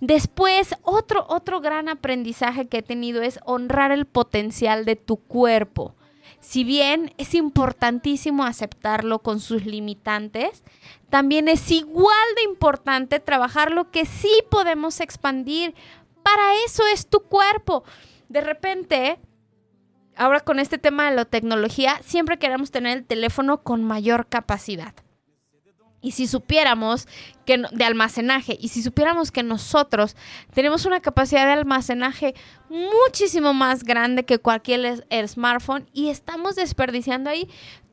Después, 0.01 0.77
otro, 0.83 1.27
otro 1.29 1.61
gran 1.61 1.89
aprendizaje 1.89 2.69
que 2.69 2.79
he 2.79 2.83
tenido 2.83 3.23
es 3.23 3.41
honrar 3.45 3.91
el 3.91 4.07
potencial 4.07 4.85
de 4.85 4.97
tu 4.97 5.17
cuerpo. 5.17 5.95
Si 6.41 6.65
bien 6.65 7.13
es 7.19 7.35
importantísimo 7.35 8.45
aceptarlo 8.45 9.19
con 9.19 9.41
sus 9.41 9.67
limitantes, 9.67 10.63
también 11.11 11.49
es 11.49 11.71
igual 11.71 12.27
de 12.37 12.43
importante 12.45 13.21
trabajar 13.21 13.73
lo 13.73 13.91
que 13.91 14.07
sí 14.07 14.31
podemos 14.51 15.01
expandir. 15.01 15.75
Para 16.23 16.55
eso 16.67 16.85
es 16.93 17.09
tu 17.09 17.21
cuerpo. 17.21 17.85
De 18.29 18.41
repente, 18.41 19.19
ahora 20.17 20.41
con 20.41 20.59
este 20.59 20.79
tema 20.79 21.11
de 21.11 21.17
la 21.17 21.25
tecnología, 21.25 22.01
siempre 22.05 22.39
queremos 22.39 22.71
tener 22.71 22.99
el 22.99 23.05
teléfono 23.05 23.63
con 23.63 23.83
mayor 23.83 24.27
capacidad. 24.29 24.95
Y 26.01 26.13
si 26.13 26.27
supiéramos 26.27 27.09
que 27.45 27.63
de 27.73 27.85
almacenaje, 27.85 28.57
y 28.61 28.69
si 28.69 28.83
supiéramos 28.83 29.33
que 29.33 29.43
nosotros 29.43 30.17
tenemos 30.55 30.87
una 30.87 31.01
capacidad 31.01 31.47
de 31.47 31.53
almacenaje 31.53 32.35
muchísimo 32.69 33.53
más 33.55 33.83
grande 33.83 34.25
que 34.25 34.39
cualquier 34.39 35.05
smartphone 35.27 35.89
y 35.93 36.09
estamos 36.09 36.57
desperdiciando 36.57 37.31
ahí 37.31 37.49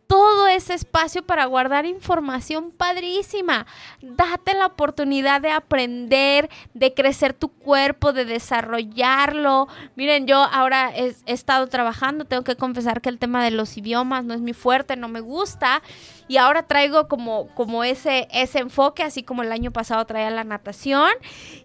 todo 0.07 0.47
ese 0.47 0.73
espacio 0.73 1.23
para 1.23 1.45
guardar 1.45 1.85
información 1.85 2.71
padrísima. 2.71 3.65
Date 4.01 4.53
la 4.53 4.67
oportunidad 4.67 5.41
de 5.41 5.51
aprender, 5.51 6.49
de 6.73 6.93
crecer 6.93 7.33
tu 7.33 7.49
cuerpo, 7.49 8.13
de 8.13 8.25
desarrollarlo. 8.25 9.67
Miren, 9.95 10.27
yo 10.27 10.37
ahora 10.37 10.91
he, 10.95 11.15
estado 11.25 11.67
trabajando, 11.67 12.25
tengo 12.25 12.43
que 12.43 12.55
confesar 12.55 13.01
que 13.01 13.09
el 13.09 13.19
tema 13.19 13.43
de 13.43 13.51
los 13.51 13.77
idiomas 13.77 14.25
no 14.25 14.33
es 14.33 14.41
mi 14.41 14.53
fuerte, 14.53 14.95
no 14.95 15.07
me 15.07 15.21
gusta. 15.21 15.81
Y 16.27 16.37
ahora 16.37 16.63
traigo 16.63 17.07
como, 17.07 17.47
como 17.55 17.83
ese, 17.83 18.27
ese 18.31 18.59
enfoque, 18.59 19.03
así 19.03 19.23
como 19.23 19.43
el 19.43 19.51
año 19.51 19.71
pasado 19.71 20.05
traía 20.05 20.29
la 20.29 20.43
natación. 20.43 21.11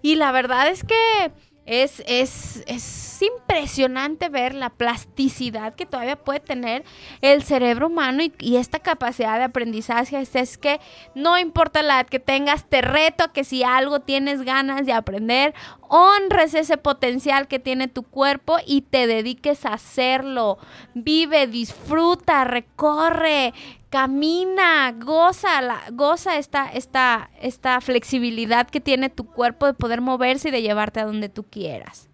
Y 0.03 0.17
la 0.17 0.33
verdad 0.33 0.69
es 0.69 0.85
que 0.85 1.33
es, 1.71 2.03
es, 2.09 2.65
es, 2.67 3.07
impresionante 3.23 4.31
ver 4.31 4.55
la 4.55 4.71
plasticidad 4.71 5.75
que 5.75 5.85
todavía 5.85 6.17
puede 6.17 6.41
tener 6.41 6.85
el 7.21 7.43
cerebro 7.43 7.89
humano 7.89 8.23
y, 8.39 8.57
esta 8.57 8.79
capacidad 8.79 9.37
de 9.39 9.45
aprendizaje. 9.45 10.19
Es, 10.19 10.35
es, 10.35 10.59
que 10.59 10.81
no 11.15 11.39
importa 11.39 11.83
la 11.83 12.01
edad 12.01 12.07
que 12.07 12.19
tengas, 12.19 12.65
te 12.65 12.81
reto 12.81 13.33
que 13.33 13.45
si 13.45 13.63
algo 13.63 14.01
tienes 14.01 14.43
ganas 14.43 14.85
de 14.85 14.95
aprender, 14.95 15.55
honres 15.91 16.55
ese 16.55 16.77
potencial 16.79 17.49
que 17.49 17.59
tiene 17.59 17.89
tu 17.89 18.05
cuerpo 18.05 18.59
y 18.65 18.83
te 18.83 19.09
dediques 19.09 19.67
a 19.67 19.75
hacerlo. 19.75 20.57
Vive, 20.95 21.49
disfruta, 21.49 22.45
recorre, 22.45 23.53
camina, 23.91 24.93
goza, 24.93 25.61
la, 25.61 25.83
goza 25.91 26.39
esta, 26.39 26.69
esta, 26.69 27.31
esta 27.41 27.81
flexibilidad 27.81 28.69
que 28.69 28.81
tiene 28.81 29.11
tu 29.11 29.27
cuerpo 29.27 29.67
de 29.67 29.75
poder 29.75 30.01
moverse 30.01 30.49
y 30.49 30.53
de 30.53 30.63
llevarte 30.63 31.01
a 31.01 31.07
donde 31.07 31.29
tú 31.29 31.43
quieras. 31.43 32.09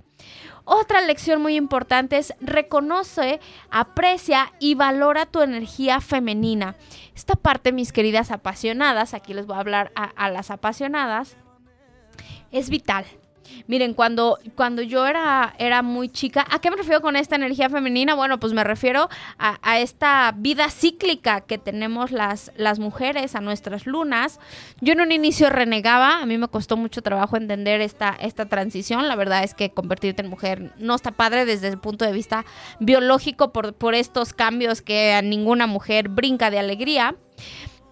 Otra 0.64 1.02
lección 1.02 1.42
muy 1.42 1.54
importante 1.54 2.16
es 2.16 2.32
reconoce, 2.40 3.40
aprecia 3.70 4.54
y 4.58 4.74
valora 4.74 5.26
tu 5.26 5.42
energía 5.42 6.00
femenina. 6.00 6.76
Esta 7.14 7.34
parte, 7.34 7.72
mis 7.72 7.92
queridas 7.92 8.30
apasionadas, 8.30 9.12
aquí 9.12 9.34
les 9.34 9.46
voy 9.46 9.56
a 9.56 9.60
hablar 9.60 9.92
a, 9.94 10.04
a 10.04 10.30
las 10.30 10.50
apasionadas, 10.50 11.36
es 12.50 12.70
vital. 12.70 13.04
Miren, 13.66 13.94
cuando, 13.94 14.38
cuando 14.54 14.82
yo 14.82 15.06
era, 15.06 15.54
era 15.58 15.82
muy 15.82 16.08
chica, 16.08 16.46
¿a 16.50 16.60
qué 16.60 16.70
me 16.70 16.76
refiero 16.76 17.00
con 17.00 17.16
esta 17.16 17.36
energía 17.36 17.68
femenina? 17.68 18.14
Bueno, 18.14 18.38
pues 18.38 18.52
me 18.52 18.64
refiero 18.64 19.08
a, 19.38 19.78
esta 19.78 20.32
vida 20.36 20.70
cíclica 20.70 21.42
que 21.42 21.58
tenemos 21.58 22.10
las, 22.10 22.52
las 22.56 22.78
mujeres, 22.78 23.34
a 23.34 23.40
nuestras 23.40 23.86
lunas. 23.86 24.40
Yo 24.80 24.92
en 24.92 25.00
un 25.00 25.12
inicio 25.12 25.50
renegaba, 25.50 26.20
a 26.20 26.26
mí 26.26 26.38
me 26.38 26.48
costó 26.48 26.76
mucho 26.76 27.02
trabajo 27.02 27.36
entender 27.36 27.80
esta, 27.80 28.16
esta 28.20 28.46
transición. 28.46 29.08
La 29.08 29.16
verdad 29.16 29.44
es 29.44 29.54
que 29.54 29.70
convertirte 29.70 30.22
en 30.22 30.30
mujer 30.30 30.72
no 30.78 30.94
está 30.94 31.12
padre 31.12 31.44
desde 31.44 31.68
el 31.68 31.78
punto 31.78 32.04
de 32.04 32.12
vista 32.12 32.44
biológico 32.80 33.52
por, 33.52 33.74
por 33.74 33.94
estos 33.94 34.32
cambios 34.32 34.82
que 34.82 35.12
a 35.12 35.22
ninguna 35.22 35.66
mujer 35.66 36.08
brinca 36.08 36.50
de 36.50 36.58
alegría. 36.58 37.16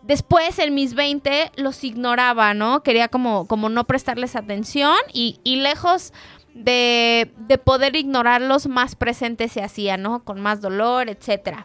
Después, 0.07 0.59
en 0.59 0.75
mis 0.75 0.95
20, 0.95 1.53
los 1.57 1.83
ignoraba, 1.83 2.53
¿no? 2.53 2.83
Quería 2.83 3.09
como, 3.09 3.47
como 3.47 3.71
no 3.71 3.85
prestarles 3.85 4.37
atención 4.37 4.97
y, 5.15 5.39
lejos 5.45 6.13
de, 6.53 7.33
poder 7.65 7.97
ignorarlos, 7.97 8.67
más 8.67 8.97
presentes 8.97 9.53
se 9.53 9.63
hacía, 9.63 9.97
¿no? 9.97 10.23
Con 10.23 10.43
más 10.43 10.61
dolor, 10.61 11.09
etc. 11.09 11.61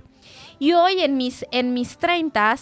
Y 0.57 0.71
hoy 0.71 1.01
en 1.01 1.17
mis, 1.17 1.45
en 1.51 1.73
mis 1.73 1.97
30, 1.97 2.55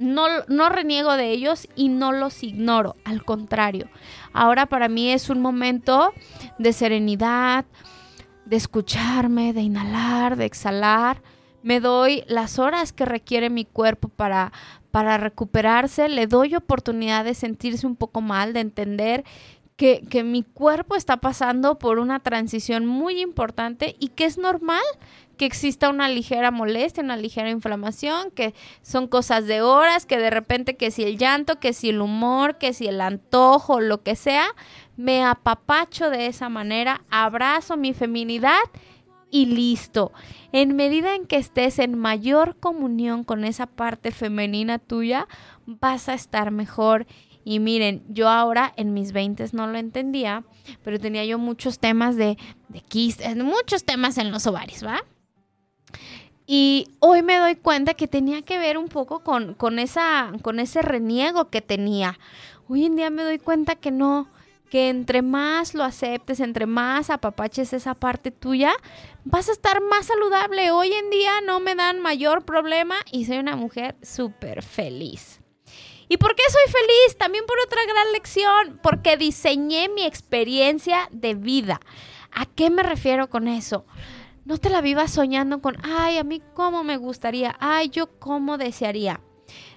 no, 0.00 0.26
no 0.48 0.68
reniego 0.68 1.16
de 1.16 1.30
ellos 1.30 1.66
y 1.74 1.88
no 1.88 2.12
los 2.12 2.42
ignoro, 2.42 2.94
al 3.06 3.24
contrario. 3.24 3.88
Ahora 4.34 4.66
para 4.66 4.88
mí 4.88 5.10
es 5.10 5.30
un 5.30 5.40
momento 5.40 6.12
de 6.58 6.74
serenidad, 6.74 7.64
de 8.44 8.56
escucharme, 8.56 9.54
de 9.54 9.62
inhalar, 9.62 10.36
de 10.36 10.44
exhalar 10.44 11.22
me 11.68 11.80
doy 11.80 12.24
las 12.28 12.58
horas 12.58 12.94
que 12.94 13.04
requiere 13.04 13.50
mi 13.50 13.66
cuerpo 13.66 14.08
para, 14.08 14.52
para 14.90 15.18
recuperarse, 15.18 16.08
le 16.08 16.26
doy 16.26 16.54
oportunidad 16.54 17.26
de 17.26 17.34
sentirse 17.34 17.86
un 17.86 17.94
poco 17.94 18.22
mal, 18.22 18.54
de 18.54 18.60
entender 18.60 19.22
que, 19.76 20.00
que, 20.08 20.24
mi 20.24 20.44
cuerpo 20.44 20.96
está 20.96 21.18
pasando 21.18 21.78
por 21.78 21.98
una 21.98 22.20
transición 22.20 22.86
muy 22.86 23.20
importante 23.20 23.96
y 23.98 24.08
que 24.08 24.24
es 24.24 24.38
normal 24.38 24.80
que 25.36 25.44
exista 25.44 25.90
una 25.90 26.08
ligera 26.08 26.50
molestia, 26.50 27.02
una 27.02 27.18
ligera 27.18 27.50
inflamación, 27.50 28.30
que 28.30 28.54
son 28.80 29.06
cosas 29.06 29.46
de 29.46 29.60
horas, 29.60 30.06
que 30.06 30.18
de 30.18 30.30
repente 30.30 30.74
que 30.74 30.90
si 30.90 31.04
el 31.04 31.18
llanto, 31.18 31.60
que 31.60 31.74
si 31.74 31.90
el 31.90 32.00
humor, 32.00 32.56
que 32.56 32.72
si 32.72 32.86
el 32.86 33.02
antojo, 33.02 33.80
lo 33.80 34.02
que 34.02 34.16
sea, 34.16 34.46
me 34.96 35.22
apapacho 35.22 36.08
de 36.08 36.28
esa 36.28 36.48
manera, 36.48 37.02
abrazo 37.10 37.76
mi 37.76 37.92
feminidad 37.92 38.58
y 39.30 39.46
listo. 39.46 40.12
En 40.52 40.76
medida 40.76 41.14
en 41.14 41.26
que 41.26 41.36
estés 41.36 41.78
en 41.78 41.98
mayor 41.98 42.56
comunión 42.58 43.24
con 43.24 43.44
esa 43.44 43.66
parte 43.66 44.10
femenina 44.10 44.78
tuya, 44.78 45.28
vas 45.66 46.08
a 46.08 46.14
estar 46.14 46.50
mejor. 46.50 47.06
Y 47.44 47.60
miren, 47.60 48.04
yo 48.08 48.28
ahora 48.28 48.72
en 48.76 48.92
mis 48.92 49.12
20 49.12 49.44
no 49.52 49.66
lo 49.66 49.78
entendía, 49.78 50.44
pero 50.82 50.98
tenía 50.98 51.24
yo 51.24 51.38
muchos 51.38 51.78
temas 51.78 52.16
de, 52.16 52.36
de 52.68 52.80
quistes, 52.80 53.36
muchos 53.36 53.84
temas 53.84 54.18
en 54.18 54.30
los 54.30 54.46
ovarios, 54.46 54.84
¿va? 54.84 55.02
Y 56.46 56.88
hoy 57.00 57.22
me 57.22 57.36
doy 57.36 57.56
cuenta 57.56 57.92
que 57.92 58.08
tenía 58.08 58.40
que 58.40 58.58
ver 58.58 58.78
un 58.78 58.88
poco 58.88 59.20
con, 59.20 59.52
con, 59.52 59.78
esa, 59.78 60.32
con 60.40 60.60
ese 60.60 60.80
reniego 60.80 61.50
que 61.50 61.60
tenía. 61.60 62.18
Hoy 62.68 62.86
en 62.86 62.96
día 62.96 63.10
me 63.10 63.22
doy 63.22 63.38
cuenta 63.38 63.74
que 63.74 63.90
no, 63.90 64.28
que 64.68 64.88
entre 64.88 65.22
más 65.22 65.74
lo 65.74 65.84
aceptes, 65.84 66.40
entre 66.40 66.66
más 66.66 67.10
apapaches 67.10 67.72
esa 67.72 67.94
parte 67.94 68.30
tuya, 68.30 68.74
vas 69.24 69.48
a 69.48 69.52
estar 69.52 69.80
más 69.80 70.06
saludable. 70.06 70.70
Hoy 70.70 70.92
en 70.92 71.10
día 71.10 71.40
no 71.40 71.60
me 71.60 71.74
dan 71.74 72.00
mayor 72.00 72.44
problema 72.44 72.96
y 73.10 73.24
soy 73.24 73.38
una 73.38 73.56
mujer 73.56 73.96
súper 74.02 74.62
feliz. 74.62 75.40
¿Y 76.08 76.16
por 76.16 76.34
qué 76.34 76.42
soy 76.48 76.72
feliz? 76.72 77.18
También 77.18 77.44
por 77.46 77.58
otra 77.60 77.80
gran 77.86 78.12
lección, 78.12 78.80
porque 78.82 79.16
diseñé 79.16 79.88
mi 79.88 80.04
experiencia 80.04 81.08
de 81.12 81.34
vida. 81.34 81.80
¿A 82.32 82.46
qué 82.46 82.70
me 82.70 82.82
refiero 82.82 83.28
con 83.28 83.46
eso? 83.46 83.84
No 84.44 84.56
te 84.56 84.70
la 84.70 84.80
vivas 84.80 85.10
soñando 85.10 85.60
con, 85.60 85.76
ay, 85.82 86.16
a 86.16 86.24
mí 86.24 86.40
cómo 86.54 86.82
me 86.82 86.96
gustaría, 86.96 87.56
ay, 87.60 87.90
yo 87.90 88.18
cómo 88.18 88.56
desearía. 88.56 89.20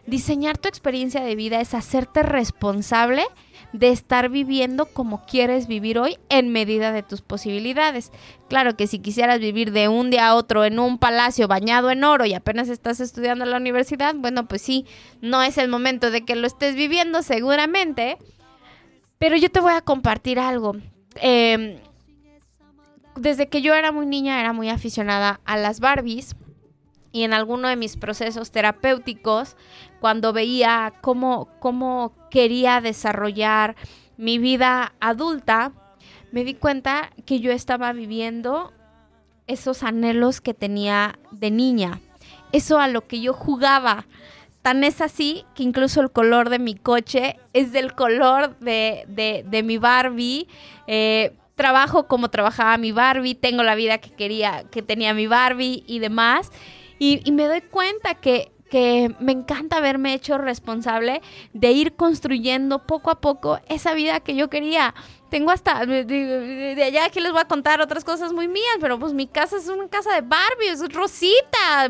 Diseñar 0.06 0.58
tu 0.58 0.70
experiencia 0.70 1.22
de 1.22 1.36
vida 1.36 1.60
es 1.60 1.74
hacerte 1.74 2.24
responsable 2.24 3.26
de 3.74 3.90
estar 3.90 4.30
viviendo 4.30 4.86
como 4.86 5.26
quieres 5.26 5.68
vivir 5.68 5.98
hoy 5.98 6.18
en 6.30 6.52
medida 6.52 6.92
de 6.92 7.04
tus 7.04 7.22
posibilidades. 7.22 8.12
Claro 8.50 8.76
que 8.76 8.88
si 8.88 9.00
quisieras 9.00 9.40
vivir 9.40 9.72
de 9.72 9.88
un 9.88 10.10
día 10.10 10.28
a 10.28 10.36
otro 10.36 10.66
en 10.66 10.80
un 10.80 10.98
palacio 10.98 11.48
bañado 11.48 11.90
en 11.90 12.04
oro 12.04 12.26
y 12.26 12.34
apenas 12.34 12.70
estás 12.70 13.00
estudiando 13.00 13.46
en 13.46 13.52
la 13.52 13.58
universidad, 13.58 14.14
bueno, 14.16 14.48
pues 14.48 14.62
sí, 14.62 14.86
no 15.22 15.42
es 15.42 15.58
el 15.58 15.70
momento 15.70 16.12
de 16.12 16.26
que 16.26 16.36
lo 16.36 16.48
estés 16.48 16.76
viviendo 16.76 17.24
seguramente. 17.24 18.18
Pero 19.18 19.38
yo 19.38 19.50
te 19.52 19.60
voy 19.60 19.74
a 19.74 19.82
compartir 19.82 20.40
algo. 20.40 20.76
Em, 21.16 21.78
desde 23.16 23.50
que 23.50 23.62
yo 23.62 23.76
era 23.76 23.92
muy 23.92 24.06
niña 24.06 24.40
era 24.40 24.54
muy 24.54 24.70
aficionada 24.70 25.42
a 25.46 25.58
las 25.58 25.80
Barbies 25.80 26.36
y 27.12 27.24
en 27.24 27.34
alguno 27.34 27.68
de 27.68 27.76
mis 27.76 27.98
procesos 27.98 28.52
terapéuticos, 28.52 29.58
cuando 30.02 30.34
veía 30.34 30.94
cómo, 31.02 31.48
cómo 31.60 32.14
quería 32.32 32.82
desarrollar 32.82 33.76
mi 34.18 34.40
vida 34.40 34.94
adulta, 35.00 35.72
me 36.32 36.44
di 36.44 36.56
cuenta 36.56 37.12
que 37.26 37.40
yo 37.40 37.52
estaba 37.52 37.94
viviendo 37.94 38.74
esos 39.46 39.84
anhelos 39.84 40.42
que 40.42 40.56
tenía 40.56 41.20
de 41.32 41.52
niña, 41.52 42.02
eso 42.52 42.80
a 42.80 42.88
lo 42.88 43.08
que 43.08 43.22
yo 43.22 43.34
jugaba. 43.34 44.08
Tan 44.64 44.84
es 44.84 45.02
así 45.02 45.46
que 45.56 45.64
incluso 45.64 46.02
el 46.02 46.12
color 46.12 46.50
de 46.50 46.60
mi 46.60 46.76
coche 46.76 47.38
es 47.54 47.72
del 47.72 47.94
color 47.94 48.58
de, 48.60 49.06
de, 49.08 49.64
mi 49.64 49.78
Barbie. 49.78 50.48
Eh, 50.88 51.36
trabajo 51.56 52.08
como 52.08 52.30
trabajaba 52.30 52.78
mi 52.78 52.92
Barbie, 52.92 53.36
tengo 53.36 53.62
la 53.64 53.76
vida 53.76 54.00
que 54.00 54.12
quería, 54.12 54.64
que 54.72 54.82
tenía 54.82 55.14
mi 55.14 55.28
Barbie 55.28 55.84
y 55.86 56.00
demás. 56.00 56.52
Y, 57.04 57.32
me 57.32 57.48
doy 57.48 57.62
cuenta 57.62 58.14
que, 58.14 58.52
que 58.72 59.14
me 59.20 59.34
encanta 59.34 59.78
haberme 59.78 60.14
hecho 60.14 60.38
responsable 60.38 61.22
de 61.52 61.72
ir 61.74 61.94
construyendo 61.98 62.80
poco 62.80 63.12
a 63.12 63.20
poco 63.20 63.60
esa 63.68 63.94
vida 63.94 64.22
que 64.22 64.34
yo 64.34 64.50
quería. 64.50 64.96
Tengo 65.30 65.52
hasta, 65.52 65.86
de, 65.86 66.82
allá 66.82 67.06
aquí 67.06 67.20
les 67.20 67.34
voy 67.34 67.42
a 67.42 67.48
contar 67.50 67.82
otras 67.82 68.06
cosas 68.06 68.32
muy 68.32 68.48
mías, 68.48 68.78
pero 68.80 68.98
pues 68.98 69.14
mi 69.14 69.28
casa 69.28 69.58
es 69.58 69.68
una 69.68 69.90
casa 69.90 70.14
de 70.14 70.22
Barbie, 70.22 70.70
es 70.70 70.94
rosita 70.94 71.90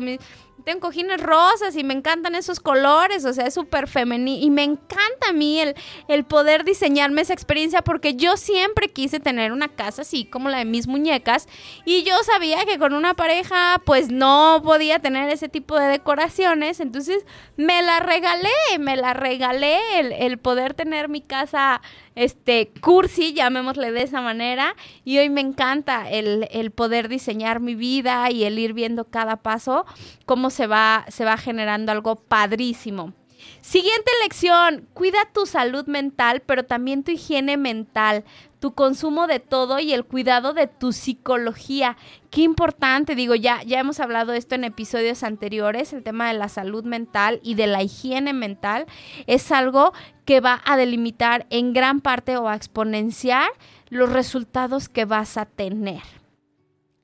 tengo 0.64 0.80
cojines 0.80 1.20
rosas 1.20 1.76
y 1.76 1.84
me 1.84 1.94
encantan 1.94 2.34
esos 2.34 2.60
colores, 2.60 3.24
o 3.24 3.32
sea, 3.32 3.46
es 3.46 3.54
súper 3.54 3.88
femenino. 3.88 4.44
Y 4.44 4.50
me 4.50 4.64
encanta 4.64 5.28
a 5.30 5.32
mí 5.32 5.60
el, 5.60 5.74
el 6.08 6.24
poder 6.24 6.64
diseñarme 6.64 7.22
esa 7.22 7.32
experiencia 7.32 7.82
porque 7.82 8.14
yo 8.14 8.36
siempre 8.36 8.88
quise 8.88 9.20
tener 9.20 9.52
una 9.52 9.68
casa 9.68 10.02
así 10.02 10.24
como 10.24 10.48
la 10.48 10.58
de 10.58 10.64
mis 10.64 10.86
muñecas. 10.86 11.48
Y 11.84 12.02
yo 12.02 12.14
sabía 12.24 12.64
que 12.64 12.78
con 12.78 12.94
una 12.94 13.14
pareja 13.14 13.80
pues 13.84 14.10
no 14.10 14.60
podía 14.64 14.98
tener 14.98 15.30
ese 15.30 15.48
tipo 15.48 15.78
de 15.78 15.86
decoraciones, 15.86 16.80
entonces 16.80 17.24
me 17.56 17.82
la 17.82 18.00
regalé, 18.00 18.50
me 18.78 18.96
la 18.96 19.14
regalé 19.14 20.00
el, 20.00 20.12
el 20.12 20.38
poder 20.38 20.74
tener 20.74 21.08
mi 21.08 21.20
casa 21.20 21.80
este, 22.14 22.70
cursi, 22.80 23.32
llamémosle 23.32 23.90
de 23.90 24.02
esa 24.02 24.20
manera, 24.20 24.76
y 25.04 25.18
hoy 25.18 25.30
me 25.30 25.40
encanta 25.40 26.10
el, 26.10 26.48
el, 26.50 26.70
poder 26.70 27.08
diseñar 27.08 27.60
mi 27.60 27.74
vida 27.74 28.30
y 28.30 28.44
el 28.44 28.58
ir 28.58 28.74
viendo 28.74 29.04
cada 29.04 29.36
paso, 29.36 29.86
cómo 30.26 30.50
se 30.52 30.68
va, 30.68 31.04
se 31.08 31.24
va 31.24 31.36
generando 31.36 31.90
algo 31.90 32.14
padrísimo. 32.14 33.12
Siguiente 33.60 34.10
lección, 34.22 34.88
cuida 34.92 35.18
tu 35.32 35.46
salud 35.46 35.86
mental, 35.86 36.42
pero 36.44 36.64
también 36.64 37.04
tu 37.04 37.12
higiene 37.12 37.56
mental, 37.56 38.24
tu 38.60 38.74
consumo 38.74 39.26
de 39.26 39.40
todo 39.40 39.78
y 39.78 39.92
el 39.92 40.04
cuidado 40.04 40.52
de 40.52 40.66
tu 40.66 40.92
psicología. 40.92 41.96
Qué 42.30 42.42
importante, 42.42 43.14
digo, 43.14 43.34
ya, 43.34 43.62
ya 43.62 43.80
hemos 43.80 44.00
hablado 44.00 44.32
esto 44.32 44.54
en 44.54 44.64
episodios 44.64 45.22
anteriores, 45.22 45.92
el 45.92 46.02
tema 46.02 46.28
de 46.28 46.38
la 46.38 46.48
salud 46.48 46.84
mental 46.84 47.40
y 47.42 47.54
de 47.54 47.66
la 47.66 47.82
higiene 47.82 48.32
mental 48.32 48.86
es 49.26 49.50
algo 49.50 49.92
que 50.24 50.40
va 50.40 50.60
a 50.64 50.76
delimitar 50.76 51.46
en 51.50 51.72
gran 51.72 52.00
parte 52.00 52.36
o 52.36 52.48
a 52.48 52.56
exponenciar 52.56 53.50
los 53.90 54.10
resultados 54.10 54.88
que 54.88 55.04
vas 55.04 55.36
a 55.36 55.46
tener. 55.46 56.21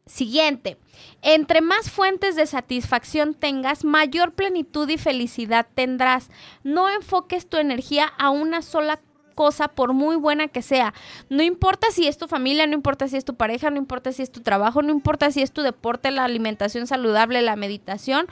Siguiente, 0.09 0.79
entre 1.21 1.61
más 1.61 1.91
fuentes 1.91 2.35
de 2.35 2.47
satisfacción 2.47 3.35
tengas, 3.35 3.85
mayor 3.85 4.33
plenitud 4.33 4.89
y 4.89 4.97
felicidad 4.97 5.67
tendrás. 5.75 6.31
No 6.65 6.89
enfoques 6.89 7.47
tu 7.47 7.59
energía 7.59 8.07
a 8.19 8.31
una 8.31 8.63
sola 8.63 9.01
cosa, 9.35 9.69
por 9.69 9.93
muy 9.93 10.17
buena 10.17 10.49
que 10.49 10.63
sea. 10.63 10.95
No 11.29 11.43
importa 11.43 11.93
si 11.93 12.09
es 12.09 12.17
tu 12.17 12.27
familia, 12.27 12.67
no 12.67 12.73
importa 12.73 13.07
si 13.07 13.17
es 13.17 13.25
tu 13.25 13.37
pareja, 13.37 13.71
no 13.71 13.77
importa 13.77 14.11
si 14.13 14.23
es 14.23 14.33
tu 14.33 14.41
trabajo, 14.41 14.83
no 14.83 14.91
importa 14.91 15.31
si 15.31 15.43
es 15.43 15.53
tu 15.53 15.63
deporte, 15.63 16.11
la 16.11 16.25
alimentación 16.25 16.87
saludable, 16.87 17.43
la 17.43 17.55
meditación. 17.55 18.27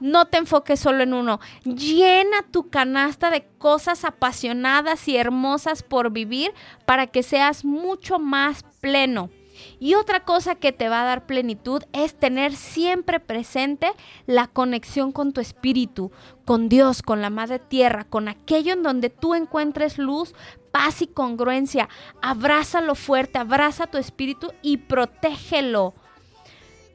No 0.00 0.24
te 0.24 0.38
enfoques 0.38 0.80
solo 0.80 1.02
en 1.02 1.12
uno. 1.12 1.40
Llena 1.64 2.42
tu 2.50 2.70
canasta 2.70 3.30
de 3.30 3.46
cosas 3.58 4.04
apasionadas 4.04 5.06
y 5.08 5.16
hermosas 5.16 5.82
por 5.82 6.10
vivir 6.10 6.52
para 6.86 7.06
que 7.06 7.22
seas 7.22 7.64
mucho 7.64 8.18
más 8.18 8.64
pleno. 8.80 9.30
Y 9.78 9.94
otra 9.94 10.24
cosa 10.24 10.54
que 10.54 10.72
te 10.72 10.88
va 10.88 11.02
a 11.02 11.06
dar 11.06 11.26
plenitud 11.26 11.82
es 11.92 12.14
tener 12.14 12.54
siempre 12.54 13.20
presente 13.20 13.90
la 14.26 14.46
conexión 14.46 15.12
con 15.12 15.32
tu 15.32 15.40
espíritu, 15.40 16.10
con 16.44 16.68
Dios, 16.68 17.02
con 17.02 17.22
la 17.22 17.30
Madre 17.30 17.58
Tierra, 17.58 18.04
con 18.04 18.28
aquello 18.28 18.72
en 18.72 18.82
donde 18.82 19.10
tú 19.10 19.34
encuentres 19.34 19.98
luz, 19.98 20.34
paz 20.70 21.02
y 21.02 21.06
congruencia. 21.06 21.88
Abrázalo 22.22 22.94
fuerte, 22.94 23.38
abraza 23.38 23.86
tu 23.86 23.98
espíritu 23.98 24.52
y 24.62 24.78
protégelo. 24.78 25.94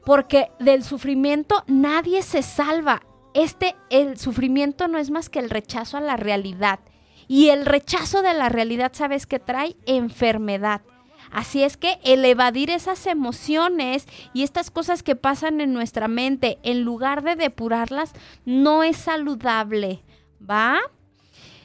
Porque 0.04 0.50
del 0.58 0.84
sufrimiento 0.84 1.64
nadie 1.66 2.22
se 2.22 2.42
salva. 2.42 3.02
Este, 3.32 3.74
el 3.90 4.18
sufrimiento 4.18 4.86
no 4.88 4.98
es 4.98 5.10
más 5.10 5.28
que 5.28 5.38
el 5.38 5.50
rechazo 5.50 5.96
a 5.96 6.00
la 6.00 6.16
realidad. 6.16 6.80
Y 7.26 7.48
el 7.48 7.64
rechazo 7.64 8.22
de 8.22 8.34
la 8.34 8.48
realidad, 8.48 8.92
¿sabes 8.94 9.26
qué 9.26 9.38
trae? 9.38 9.76
Enfermedad. 9.86 10.82
Así 11.34 11.64
es 11.64 11.76
que 11.76 11.98
el 12.04 12.24
evadir 12.24 12.70
esas 12.70 13.06
emociones 13.06 14.06
y 14.32 14.44
estas 14.44 14.70
cosas 14.70 15.02
que 15.02 15.16
pasan 15.16 15.60
en 15.60 15.72
nuestra 15.72 16.06
mente, 16.06 16.58
en 16.62 16.82
lugar 16.82 17.24
de 17.24 17.34
depurarlas, 17.34 18.12
no 18.44 18.84
es 18.84 18.96
saludable, 18.96 20.04
¿va? 20.48 20.78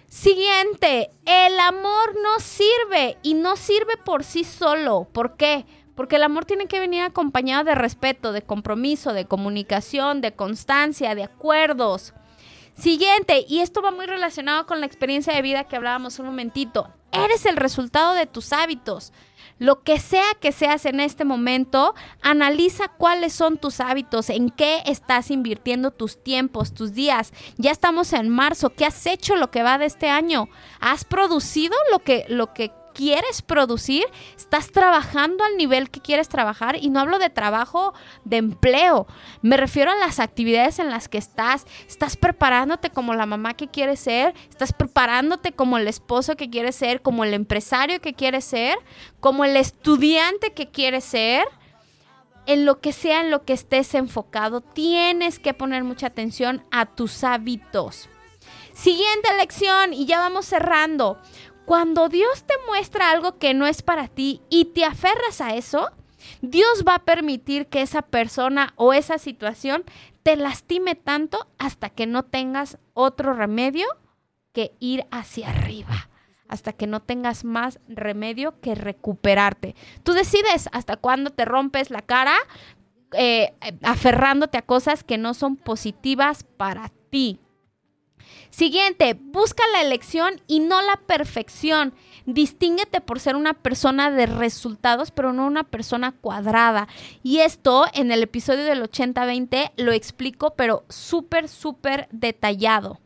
Siguiente, 0.08 1.12
el 1.24 1.60
amor 1.60 2.16
no 2.16 2.40
sirve 2.40 3.20
y 3.22 3.36
no 3.36 3.56
sirve 3.56 3.96
por 4.04 4.24
sí 4.24 4.44
solo. 4.44 5.08
¿Por 5.14 5.38
qué? 5.38 5.68
Porque 5.94 6.16
el 6.16 6.24
amor 6.24 6.46
tiene 6.46 6.66
que 6.66 6.80
venir 6.80 7.04
acompañado 7.04 7.64
de 7.66 7.76
respeto, 7.76 8.32
de 8.32 8.42
compromiso, 8.42 9.14
de 9.14 9.26
comunicación, 9.26 10.20
de 10.22 10.34
constancia, 10.34 11.14
de 11.14 11.26
acuerdos. 11.26 12.16
Siguiente, 12.74 13.46
y 13.48 13.60
esto 13.60 13.84
va 13.84 13.92
muy 13.92 14.08
relacionado 14.08 14.66
con 14.66 14.80
la 14.80 14.88
experiencia 14.88 15.36
de 15.36 15.44
vida 15.44 15.66
que 15.66 15.76
hablábamos 15.76 16.18
un 16.18 16.26
momentito. 16.26 16.92
Eres 17.12 17.46
el 17.46 17.56
resultado 17.56 18.16
de 18.16 18.26
tus 18.26 18.52
hábitos. 18.52 19.14
Lo 19.60 19.84
que 19.84 20.00
sea 20.00 20.26
que 20.40 20.52
seas 20.52 20.86
en 20.86 21.00
este 21.00 21.26
momento, 21.26 21.94
analiza 22.22 22.88
cuáles 22.88 23.34
son 23.34 23.58
tus 23.58 23.80
hábitos, 23.80 24.30
en 24.30 24.50
qué 24.50 24.82
estás 24.86 25.30
invirtiendo 25.32 25.92
tus 25.92 26.24
tiempos, 26.24 26.74
tus 26.74 26.94
días. 26.94 27.34
Ya 27.58 27.72
estamos 27.72 28.14
en 28.14 28.30
marzo, 28.30 28.72
¿qué 28.72 28.86
has 28.86 29.06
hecho 29.06 29.36
lo 29.36 29.52
que 29.52 29.62
va 29.62 29.78
de 29.78 29.86
este 29.86 30.10
año? 30.10 30.48
¿Has 30.80 31.04
producido 31.04 31.76
lo 31.92 32.00
que, 32.00 32.26
lo 32.30 32.54
que 32.54 32.72
quieres 32.94 33.42
producir, 33.42 34.06
estás 34.36 34.72
trabajando 34.72 35.44
al 35.44 35.58
nivel 35.58 35.90
que 35.90 36.02
quieres 36.02 36.30
trabajar 36.30 36.78
y 36.82 36.90
no 36.90 37.00
hablo 37.00 37.20
de 37.20 37.30
trabajo 37.30 37.94
de 38.26 38.38
empleo, 38.38 39.08
me 39.42 39.58
refiero 39.58 39.92
a 39.92 39.96
las 39.96 40.20
actividades 40.20 40.80
en 40.80 40.90
las 40.90 41.08
que 41.08 41.18
estás, 41.18 41.66
estás 41.88 42.18
preparándote 42.18 42.90
como 42.90 43.14
la 43.14 43.26
mamá 43.26 43.54
que 43.54 43.68
quieres 43.68 44.00
ser, 44.00 44.34
estás 44.50 44.74
preparándote 44.74 45.52
como 45.52 45.78
el 45.78 45.88
esposo 45.88 46.36
que 46.36 46.50
quieres 46.50 46.76
ser, 46.76 47.02
como 47.02 47.24
el 47.24 47.34
empresario 47.34 48.02
que 48.02 48.14
quieres 48.14 48.46
ser, 48.46 48.78
como 49.20 49.46
el 49.46 49.56
estudiante 49.56 50.54
que 50.54 50.70
quieres 50.70 51.04
ser. 51.04 51.46
en 52.46 52.66
lo 52.66 52.80
que 52.80 52.94
sea 52.94 53.22
en 53.22 53.30
lo 53.30 53.46
que 53.46 53.54
estés 53.54 53.94
enfocado, 53.94 54.62
tienes 54.62 55.38
que 55.38 55.54
poner 55.54 55.84
mucha 55.84 56.08
atención 56.08 56.64
a 56.72 56.88
tus 56.88 57.24
hábitos. 57.24 58.10
Siguiente 58.74 59.36
lección 59.38 59.94
y 59.94 60.06
ya 60.06 60.20
vamos 60.20 60.46
cerrando. 60.46 61.20
Cuando 61.70 62.10
Dios 62.10 62.46
te 62.46 62.56
muestra 62.66 63.12
algo 63.12 63.38
que 63.38 63.54
no 63.54 63.68
es 63.68 63.84
para 63.84 64.08
ti 64.08 64.42
y 64.50 64.66
te 64.74 64.86
aferras 64.86 65.40
a 65.40 65.54
eso, 65.54 65.92
Dios 66.42 66.84
va 66.84 66.96
a 66.96 67.06
permitir 67.06 67.68
que 67.68 67.84
esa 67.84 68.02
persona 68.02 68.74
o 68.76 68.92
esa 68.92 69.20
situación 69.20 69.84
te 70.24 70.36
lastime 70.36 70.96
tanto 70.96 71.48
hasta 71.60 71.92
que 71.92 72.08
no 72.08 72.24
tengas 72.24 72.80
otro 72.96 73.34
remedio 73.34 73.86
que 74.52 74.72
ir 74.80 75.06
hacia 75.12 75.52
arriba, 75.52 76.10
hasta 76.48 76.74
que 76.74 76.88
no 76.88 77.04
tengas 77.04 77.46
más 77.46 77.80
remedio 77.88 78.60
que 78.62 78.74
recuperarte. 78.74 79.76
Tú 80.02 80.14
decides 80.14 80.70
hasta 80.72 80.98
cuándo 80.98 81.30
te 81.30 81.46
rompes 81.46 81.92
la 81.92 82.02
cara 82.02 82.34
eh, 83.12 83.54
aferrándote 83.84 84.58
a 84.58 84.64
cosas 84.64 85.04
que 85.04 85.20
no 85.20 85.36
son 85.36 85.56
positivas 85.56 86.46
para 86.58 86.90
ti. 87.12 87.40
Siguiente, 88.60 89.18
busca 89.18 89.64
la 89.72 89.82
elección 89.82 90.42
y 90.46 90.60
no 90.60 90.82
la 90.82 90.98
perfección. 90.98 91.94
Distínguete 92.26 93.00
por 93.00 93.22
ser 93.22 93.38
una 93.38 93.54
persona 93.54 94.12
de 94.12 94.26
resultados, 94.26 95.12
pero 95.12 95.32
no 95.32 95.48
una 95.48 95.64
persona 95.64 96.12
cuadrada. 96.12 96.90
Y 97.24 97.38
esto 97.38 97.86
en 97.94 98.12
el 98.12 98.22
episodio 98.22 98.66
del 98.66 98.84
80-20 98.84 99.72
lo 99.78 99.94
explico, 99.94 100.56
pero 100.58 100.84
súper, 100.90 101.48
súper 101.48 102.10
detallado. 102.12 103.00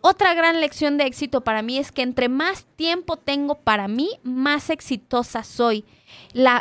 Otra 0.00 0.32
gran 0.32 0.62
lección 0.62 0.96
de 0.96 1.04
éxito 1.04 1.42
para 1.42 1.60
mí 1.60 1.76
es 1.76 1.92
que 1.92 2.00
entre 2.00 2.30
más 2.30 2.64
tiempo 2.76 3.18
tengo 3.18 3.56
para 3.56 3.88
mí, 3.88 4.08
más 4.22 4.70
exitosa 4.70 5.44
soy. 5.44 5.84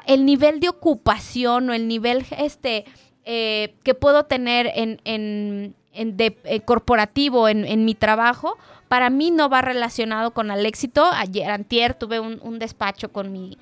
El 0.07 0.25
nivel 0.25 0.59
de 0.59 0.67
ocupación 0.67 1.69
o 1.69 1.73
el 1.73 1.88
nivel 1.88 2.25
este, 2.38 2.83
eh, 3.27 3.73
que 3.83 3.95
puedo 3.95 4.25
tener 4.25 4.69
en, 4.75 5.01
en, 5.03 5.73
de, 5.96 6.38
eh, 6.43 6.60
corporativo 6.62 7.48
en, 7.48 7.86
mi 7.86 7.96
trabajo, 7.96 8.58
para 8.88 9.10
mí 9.10 9.32
no 9.32 9.50
va 9.50 9.62
relacionado 9.62 10.32
con 10.32 10.52
el 10.52 10.66
éxito. 10.66 11.06
Ayer, 11.06 11.50
antier, 11.50 11.93
tuve 11.93 12.20
un, 12.20 12.60
despacho 12.60 13.12
con 13.12 13.32
mi, 13.32 13.58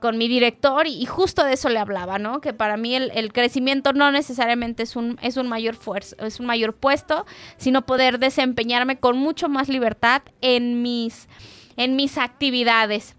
con 0.00 0.18
mi 0.18 0.28
director 0.28 0.86
y, 0.86 1.04
justo 1.06 1.44
de 1.44 1.54
eso 1.54 1.68
le 1.68 1.78
hablaba, 1.78 2.18
¿no? 2.18 2.40
Que 2.40 2.52
para 2.52 2.76
mí 2.76 2.94
el, 2.94 3.32
crecimiento 3.32 3.92
no 3.92 4.10
necesariamente 4.10 4.82
es 4.82 4.96
un, 4.96 5.18
es 5.22 5.36
un 5.36 5.48
mayor 5.48 5.74
fuerza, 5.76 6.16
es 6.20 6.40
un 6.40 6.46
mayor 6.46 6.74
puesto, 6.74 7.26
sino 7.56 7.82
poder 7.82 8.18
desempeñarme 8.18 8.98
con 8.98 9.16
mucho 9.16 9.48
más 9.48 9.68
libertad 9.68 10.22
en 10.40 10.82
mis, 10.82 11.28
en 11.76 11.96
mis 11.96 12.18
actividades. 12.18 13.16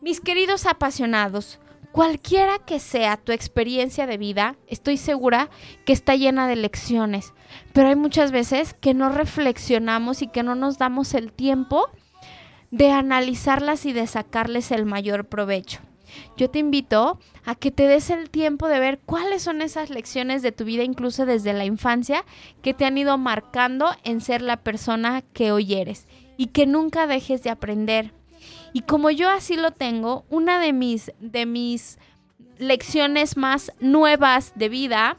Mis 0.00 0.20
queridos 0.20 0.66
apasionados, 0.66 1.58
Cualquiera 1.94 2.58
que 2.58 2.80
sea 2.80 3.16
tu 3.16 3.30
experiencia 3.30 4.08
de 4.08 4.18
vida, 4.18 4.56
estoy 4.66 4.96
segura 4.96 5.48
que 5.84 5.92
está 5.92 6.16
llena 6.16 6.48
de 6.48 6.56
lecciones, 6.56 7.32
pero 7.72 7.86
hay 7.86 7.94
muchas 7.94 8.32
veces 8.32 8.74
que 8.74 8.94
no 8.94 9.10
reflexionamos 9.10 10.20
y 10.20 10.26
que 10.26 10.42
no 10.42 10.56
nos 10.56 10.76
damos 10.76 11.14
el 11.14 11.30
tiempo 11.30 11.88
de 12.72 12.90
analizarlas 12.90 13.86
y 13.86 13.92
de 13.92 14.08
sacarles 14.08 14.72
el 14.72 14.86
mayor 14.86 15.26
provecho. 15.26 15.78
Yo 16.36 16.50
te 16.50 16.58
invito 16.58 17.20
a 17.44 17.54
que 17.54 17.70
te 17.70 17.86
des 17.86 18.10
el 18.10 18.28
tiempo 18.28 18.66
de 18.66 18.80
ver 18.80 18.98
cuáles 18.98 19.42
son 19.42 19.62
esas 19.62 19.88
lecciones 19.88 20.42
de 20.42 20.50
tu 20.50 20.64
vida, 20.64 20.82
incluso 20.82 21.26
desde 21.26 21.52
la 21.52 21.64
infancia, 21.64 22.24
que 22.60 22.74
te 22.74 22.86
han 22.86 22.98
ido 22.98 23.18
marcando 23.18 23.86
en 24.02 24.20
ser 24.20 24.42
la 24.42 24.56
persona 24.56 25.22
que 25.32 25.52
hoy 25.52 25.74
eres 25.74 26.08
y 26.36 26.48
que 26.48 26.66
nunca 26.66 27.06
dejes 27.06 27.44
de 27.44 27.50
aprender 27.50 28.12
y 28.74 28.82
como 28.82 29.08
yo 29.10 29.30
así 29.30 29.56
lo 29.56 29.70
tengo, 29.70 30.26
una 30.28 30.58
de 30.58 30.72
mis, 30.72 31.12
de 31.20 31.46
mis 31.46 31.96
lecciones 32.58 33.36
más 33.36 33.72
nuevas 33.78 34.52
de 34.56 34.68
vida 34.68 35.16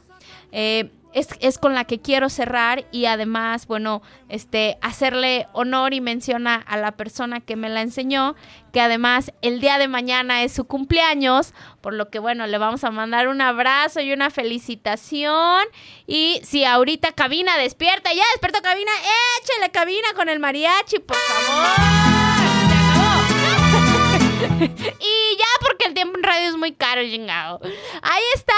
eh, 0.52 0.90
es, 1.14 1.56
con 1.56 1.74
la 1.74 1.84
que 1.84 1.98
quiero 1.98 2.28
cerrar 2.28 2.84
y 2.92 3.06
además, 3.06 3.66
bueno, 3.66 4.02
este, 4.28 4.76
hacerle 4.82 5.46
honor 5.54 5.94
y 5.94 6.02
menciona 6.02 6.56
a 6.56 6.76
la 6.76 6.92
persona 6.92 7.40
que 7.40 7.56
me 7.56 7.70
la 7.70 7.80
enseñó, 7.80 8.36
que 8.74 8.82
además 8.82 9.32
el 9.40 9.60
día 9.60 9.78
de 9.78 9.88
mañana 9.88 10.42
es 10.42 10.52
su 10.52 10.66
cumpleaños, 10.66 11.54
por 11.80 11.94
lo 11.94 12.10
que, 12.10 12.18
bueno, 12.18 12.46
le 12.46 12.58
vamos 12.58 12.84
a 12.84 12.90
mandar 12.90 13.28
un 13.28 13.40
abrazo 13.40 14.02
y 14.02 14.12
una 14.12 14.28
felicitación. 14.28 15.64
Y 16.06 16.42
si 16.44 16.66
ahorita 16.66 17.12
cabina 17.12 17.56
despierta, 17.56 18.12
ya 18.12 18.24
despertó 18.34 18.60
cabina, 18.60 18.92
échele 19.40 19.70
cabina 19.70 20.08
con 20.14 20.28
el 20.28 20.38
mariachi, 20.38 20.98
por 20.98 21.16
favor. 21.16 22.25
y 24.60 25.36
ya 25.36 25.44
porque 25.60 25.86
el 25.86 25.94
tiempo 25.94 26.16
en 26.16 26.22
radio 26.22 26.48
es 26.48 26.56
muy 26.56 26.72
caro, 26.72 27.02
chingado. 27.02 27.60
Ahí 28.02 28.22
está 28.34 28.54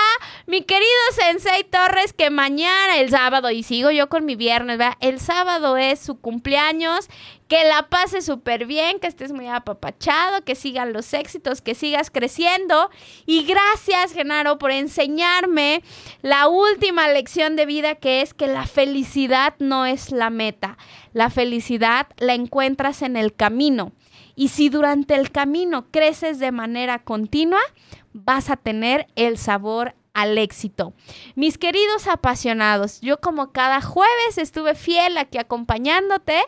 mi 0.47 0.63
querido 0.63 0.87
Sensei 1.13 1.65
Torres, 1.65 2.13
que 2.13 2.31
mañana, 2.31 2.99
el 2.99 3.11
sábado, 3.11 3.51
y 3.51 3.63
sigo 3.63 3.91
yo 3.91 4.09
con 4.09 4.25
mi 4.25 4.37
viernes, 4.37 4.79
¿verdad? 4.79 4.97
El 5.01 5.21
sábado 5.21 5.77
es 5.77 5.99
su 5.99 6.21
cumpleaños. 6.21 7.09
Que 7.49 7.65
la 7.65 7.89
pase 7.89 8.21
súper 8.21 8.67
bien, 8.67 9.01
que 9.01 9.07
estés 9.07 9.33
muy 9.33 9.49
apapachado, 9.49 10.45
que 10.45 10.55
sigan 10.55 10.93
los 10.93 11.15
éxitos, 11.15 11.63
que 11.63 11.75
sigas 11.75 12.11
creciendo. 12.11 12.91
Y 13.25 13.45
gracias, 13.45 14.13
Genaro, 14.13 14.59
por 14.59 14.71
enseñarme 14.71 15.83
la 16.21 16.49
última 16.49 17.09
lección 17.09 17.57
de 17.57 17.65
vida 17.65 17.95
que 17.95 18.21
es 18.21 18.35
que 18.35 18.49
la 18.49 18.67
felicidad 18.67 19.55
no 19.61 19.87
es 19.87 20.13
la 20.13 20.29
meta. 20.29 20.77
La 21.15 21.31
felicidad 21.31 22.09
la 22.19 22.35
encuentras 22.35 23.01
en 23.01 23.17
el 23.17 23.35
camino. 23.35 23.93
Y 24.39 24.51
si 24.51 24.69
durante 24.69 25.17
el 25.17 25.33
camino 25.33 25.91
creces 25.91 26.39
de 26.39 26.53
manera 26.53 27.01
continua, 27.01 27.59
vas 28.13 28.51
a 28.51 28.57
tener 28.57 29.09
el 29.17 29.37
sabor 29.37 29.97
al 30.15 30.39
éxito. 30.39 30.93
Mis 31.35 31.59
queridos 31.59 32.07
apasionados, 32.07 33.01
yo 33.01 33.21
como 33.21 33.51
cada 33.51 33.81
jueves 33.81 34.39
estuve 34.39 34.77
fiel 34.77 35.19
aquí 35.19 35.39
acompañándote. 35.39 36.41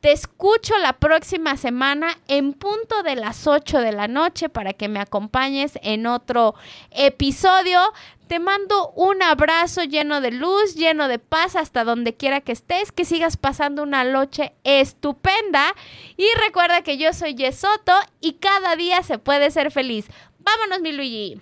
Te 0.00 0.10
escucho 0.10 0.76
la 0.78 0.94
próxima 0.94 1.56
semana 1.56 2.18
en 2.26 2.52
punto 2.52 3.04
de 3.04 3.14
las 3.14 3.46
8 3.46 3.78
de 3.78 3.92
la 3.92 4.08
noche 4.08 4.48
para 4.48 4.72
que 4.72 4.88
me 4.88 4.98
acompañes 4.98 5.78
en 5.82 6.08
otro 6.08 6.56
episodio. 6.90 7.80
Te 8.26 8.40
mando 8.40 8.90
un 8.96 9.22
abrazo 9.22 9.84
lleno 9.84 10.20
de 10.20 10.32
luz, 10.32 10.74
lleno 10.74 11.06
de 11.06 11.20
paz 11.20 11.54
hasta 11.54 11.84
donde 11.84 12.16
quiera 12.16 12.40
que 12.40 12.50
estés, 12.50 12.90
que 12.90 13.04
sigas 13.04 13.36
pasando 13.36 13.84
una 13.84 14.02
noche 14.02 14.52
estupenda 14.64 15.72
y 16.16 16.26
recuerda 16.44 16.82
que 16.82 16.98
yo 16.98 17.12
soy 17.12 17.36
Yesoto 17.36 17.92
y 18.20 18.32
cada 18.34 18.74
día 18.74 19.04
se 19.04 19.18
puede 19.18 19.52
ser 19.52 19.70
feliz. 19.70 20.06
Vámonos 20.40 20.80
mi 20.80 20.90
Luigi. 20.90 21.40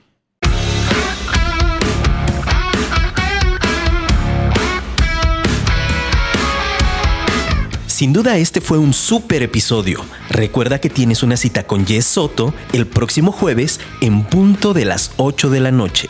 Sin 7.86 8.12
duda 8.12 8.36
este 8.36 8.60
fue 8.60 8.76
un 8.76 8.92
súper 8.92 9.42
episodio. 9.42 10.04
Recuerda 10.28 10.80
que 10.80 10.90
tienes 10.90 11.22
una 11.22 11.38
cita 11.38 11.66
con 11.66 11.86
Jess 11.86 12.04
Soto 12.04 12.52
el 12.74 12.86
próximo 12.86 13.32
jueves 13.32 13.80
en 14.02 14.24
punto 14.24 14.74
de 14.74 14.84
las 14.84 15.12
8 15.16 15.48
de 15.48 15.60
la 15.60 15.70
noche. 15.70 16.08